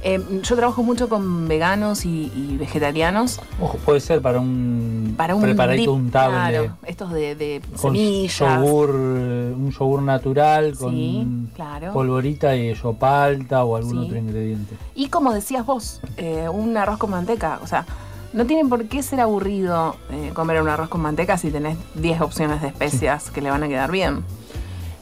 Eh, 0.06 0.22
yo 0.42 0.54
trabajo 0.54 0.82
mucho 0.82 1.08
con 1.08 1.48
veganos 1.48 2.04
y, 2.04 2.30
y 2.36 2.56
vegetarianos. 2.58 3.40
Ojo, 3.58 3.78
puede 3.78 4.00
ser 4.00 4.20
para 4.20 4.38
un, 4.38 5.14
Para 5.16 5.34
un 5.34 5.40
preparadito 5.40 5.92
dip, 5.92 6.00
untable. 6.04 6.36
claro, 6.36 6.76
estos 6.86 7.10
de, 7.12 7.34
de 7.34 7.62
con 7.80 7.94
semillas. 7.94 8.38
yogur, 8.38 8.90
eh, 8.90 9.54
un 9.56 9.70
yogur 9.70 10.02
natural 10.02 10.76
con 10.76 10.90
Sí, 10.92 11.26
claro. 11.54 11.92
polvorita 11.94 12.54
y 12.54 12.74
yopalta 12.74 13.64
o 13.64 13.76
algún 13.76 13.92
Sí. 13.92 13.98
otro 14.06 14.18
ingrediente. 14.18 14.74
Y 14.94 15.08
como 15.08 15.32
decías 15.32 15.64
vos, 15.64 16.00
eh, 16.18 16.48
un 16.50 16.76
arroz 16.76 16.98
con 16.98 17.10
manteca. 17.10 17.58
O 17.62 17.66
sea, 17.66 17.86
No 18.34 18.44
tiene 18.46 18.68
por 18.68 18.86
qué 18.86 19.00
ser 19.04 19.20
aburrido 19.20 19.94
eh, 20.10 20.32
comer 20.34 20.60
un 20.60 20.68
arroz 20.68 20.88
con 20.88 21.00
manteca 21.00 21.38
si 21.38 21.52
tenés 21.52 21.78
10 21.94 22.20
opciones 22.20 22.60
de 22.62 22.66
especias 22.66 23.30
que 23.30 23.40
le 23.40 23.48
van 23.48 23.62
a 23.62 23.68
quedar 23.68 23.92
bien. 23.92 24.24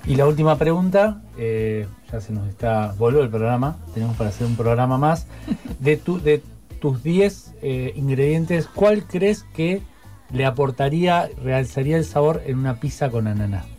Y 0.05 0.17
la 0.17 0.27
última 0.27 0.59
pregunta, 0.59 1.23
eh, 1.39 1.87
ya 2.11 2.21
se 2.21 2.33
nos 2.33 2.49
está, 2.49 2.93
volvió 2.99 3.23
el 3.23 3.31
programa, 3.31 3.77
tenemos 3.95 4.17
para 4.17 4.31
hacer 4.31 4.47
un 4.47 4.57
programa 4.57 4.99
más. 4.99 5.27
De, 5.79 5.97
tu, 5.97 6.21
de 6.21 6.43
tus 6.81 7.03
10 7.03 7.55
eh, 7.63 7.93
ingredientes, 7.97 8.69
¿cuál 8.73 9.05
crees 9.05 9.45
que 9.55 9.83
le 10.31 10.47
aportaría, 10.47 11.29
realzaría 11.43 11.97
el 11.97 12.05
sabor 12.05 12.43
en 12.47 12.59
una 12.59 12.77
pizza 12.77 13.11
con 13.11 13.27
ananá? 13.27 13.65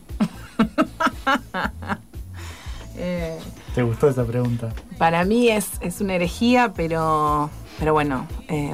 Eh, 2.95 3.39
¿Te 3.73 3.81
gustó 3.81 4.07
esa 4.07 4.23
pregunta? 4.23 4.69
para 4.99 5.25
mí 5.25 5.49
es, 5.49 5.71
es 5.81 5.99
una 5.99 6.13
herejía, 6.13 6.73
pero, 6.75 7.49
pero 7.79 7.91
bueno, 7.91 8.27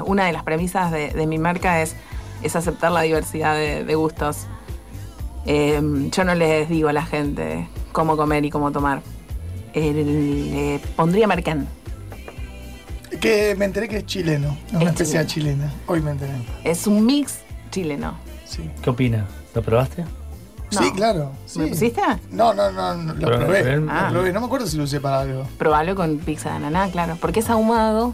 una 0.06 0.26
de 0.26 0.34
las 0.34 0.44
premisas 0.44 0.92
de, 0.92 1.12
de 1.12 1.26
mi 1.26 1.38
marca 1.38 1.82
es, 1.82 1.96
es 2.44 2.56
aceptar 2.58 2.92
la 2.92 3.02
diversidad 3.02 3.56
de, 3.56 3.86
de 3.86 3.96
gustos. 3.96 4.46
Eh, 5.52 5.82
yo 6.12 6.24
no 6.26 6.36
les 6.36 6.70
digo 6.70 6.90
a 6.90 6.94
la 6.94 7.04
gente 7.04 7.68
cómo 7.92 8.16
comer 8.16 8.46
y 8.46 8.52
cómo 8.52 8.72
tomar. 8.72 9.02
Eh, 9.74 9.94
le 9.94 10.80
pondría 10.96 11.26
mercán. 11.26 11.68
Que 13.20 13.56
me 13.58 13.66
enteré 13.66 13.88
que 13.90 13.98
es 13.98 14.06
chileno, 14.06 14.56
es 14.68 14.74
una 14.74 14.84
Es 14.84 14.90
especie 14.92 15.26
chilena. 15.26 15.74
Hoy 15.88 16.02
me 16.02 16.12
enteré. 16.12 16.34
Es 16.64 16.86
un 16.86 17.04
mix 17.04 17.40
chileno. 17.72 18.14
Sí. 18.46 18.70
¿Qué 18.84 18.90
opinas? 18.92 19.26
¿Lo 19.56 19.64
probaste? 19.64 20.04
No. 20.72 20.80
Sí, 20.84 20.92
claro. 20.92 21.32
sí. 21.48 21.60
¿Me 21.60 21.68
pusiste? 21.68 22.00
No, 22.30 22.54
no, 22.54 22.72
no, 22.72 22.94
no, 22.96 23.14
lo 23.16 23.20
Pero- 23.20 23.40
probé. 23.40 23.78
lo 23.78 23.92
Ah. 23.92 24.10
probé. 24.12 24.32
No 24.32 24.40
me 24.42 24.46
acuerdo 24.46 24.68
si 24.68 24.78
lo 24.78 24.84
usé 24.84 25.02
para 25.02 25.22
algo. 25.22 25.48
Probalo 25.58 25.96
con 25.96 26.20
pizza 26.20 26.52
de 26.52 26.56
ananá, 26.58 26.92
claro. 26.92 27.18
Porque 27.20 27.40
es 27.40 27.50
ahumado. 27.50 28.14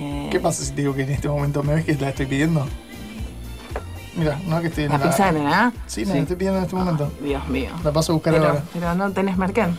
eh, 0.00 0.28
¿Qué 0.32 0.40
pasa 0.40 0.64
si 0.64 0.72
te 0.72 0.80
digo 0.80 0.94
que 0.96 1.02
en 1.02 1.10
este 1.10 1.28
momento 1.28 1.62
me 1.62 1.74
ves 1.76 1.84
que 1.84 1.94
la 1.94 2.08
estoy 2.08 2.26
pidiendo? 2.26 2.66
Mira, 4.16 4.38
no 4.46 4.60
que 4.60 4.66
estoy 4.68 4.84
en 4.84 4.90
¿La 4.92 4.98
pizza 5.02 5.32
de 5.32 5.40
ananá? 5.40 5.72
Sí, 5.86 6.04
me 6.04 6.14
la 6.14 6.20
estoy 6.20 6.36
pidiendo 6.36 6.58
en 6.58 6.64
este 6.64 6.76
momento. 6.76 7.10
Dios 7.22 7.48
mío. 7.48 7.70
La 7.82 7.92
paso 7.92 8.12
a 8.12 8.14
buscar 8.14 8.34
Pero, 8.34 8.46
ahora. 8.48 8.62
pero 8.72 8.94
no 8.94 9.10
tenés 9.12 9.36
mercán. 9.38 9.76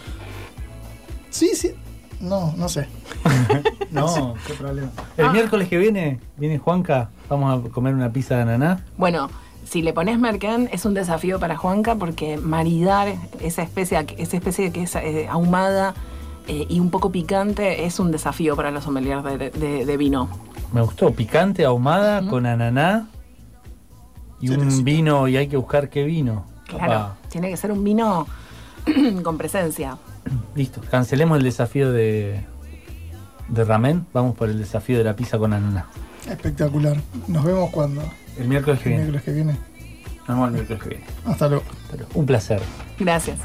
Sí, 1.30 1.51
sí. 1.55 1.73
No, 2.19 2.53
no 2.57 2.69
sé. 2.69 2.88
No, 3.91 4.34
qué 4.47 4.53
problema. 4.55 4.89
El 5.18 5.30
miércoles 5.31 5.68
que 5.69 5.77
viene, 5.77 6.19
viene 6.38 6.57
Juanca, 6.57 7.11
vamos 7.30 7.64
a 7.64 7.69
comer 7.69 7.93
una 7.93 8.11
pizza 8.11 8.35
de 8.38 8.41
ananá. 8.41 8.84
Bueno, 8.97 9.30
si 9.65 9.84
le 9.84 9.93
pones 9.93 10.18
mercán 10.18 10.68
es 10.72 10.85
un 10.85 10.95
desafío 10.95 11.39
para 11.39 11.57
Juanca 11.57 11.93
porque 11.93 12.38
maridar 12.38 13.14
esa 13.39 13.61
especie, 13.61 14.03
esa 14.18 14.35
especie 14.38 14.72
que 14.72 14.81
es 14.84 14.95
eh, 14.95 15.27
ahumada 15.30 15.93
eh, 16.47 16.65
y 16.69 16.80
un 16.80 16.89
poco 16.89 17.11
picante 17.11 17.85
es 17.85 17.99
un 17.99 18.11
desafío 18.11 18.55
para 18.55 18.72
los 18.72 18.84
sommeliers 18.85 19.23
de, 19.23 19.38
de- 19.51 19.85
de 19.85 19.97
vino. 19.97 20.27
Me 20.73 20.81
gustó, 20.81 21.11
picante, 21.11 21.64
ahumada, 21.65 22.26
con 22.27 22.47
ananá 22.47 23.07
y 24.44 24.49
un 24.49 24.84
vino, 24.84 25.28
y 25.28 25.38
hay 25.38 25.48
que 25.48 25.57
buscar 25.57 25.90
qué 25.90 26.03
vino. 26.03 26.45
Claro, 26.65 26.88
Papá, 26.94 27.15
tiene 27.30 27.49
que 27.49 27.57
ser 27.57 27.72
un 27.72 27.84
vino 27.84 28.28
con 29.24 29.38
presencia. 29.38 29.98
listo, 30.56 30.82
cancelemos 30.90 31.38
el 31.38 31.44
desafío 31.44 31.91
de, 31.91 32.41
de 33.48 33.64
ramen, 33.64 34.06
vamos 34.14 34.36
por 34.36 34.49
el 34.49 34.57
desafío 34.57 34.98
de 34.98 35.03
la 35.03 35.15
pizza 35.15 35.38
con 35.38 35.53
ananá. 35.53 35.86
Espectacular. 36.30 36.98
Nos 37.28 37.44
vemos 37.44 37.70
cuando. 37.72 38.02
El 38.38 38.48
miércoles 38.48 38.80
que 38.80 38.90
El 38.90 38.95
viene. 38.95 39.03
miércoles 39.11 39.24
que 39.24 39.32
viene. 39.34 39.60
Nos 40.20 40.28
vemos 40.28 40.48
el 40.48 40.53
miércoles 40.53 40.84
que 40.84 40.90
viene. 40.90 41.06
Hasta 41.26 41.48
luego. 41.49 41.64
Pero 41.91 42.06
un 42.14 42.26
placer. 42.26 42.61
Gracias. 42.99 43.38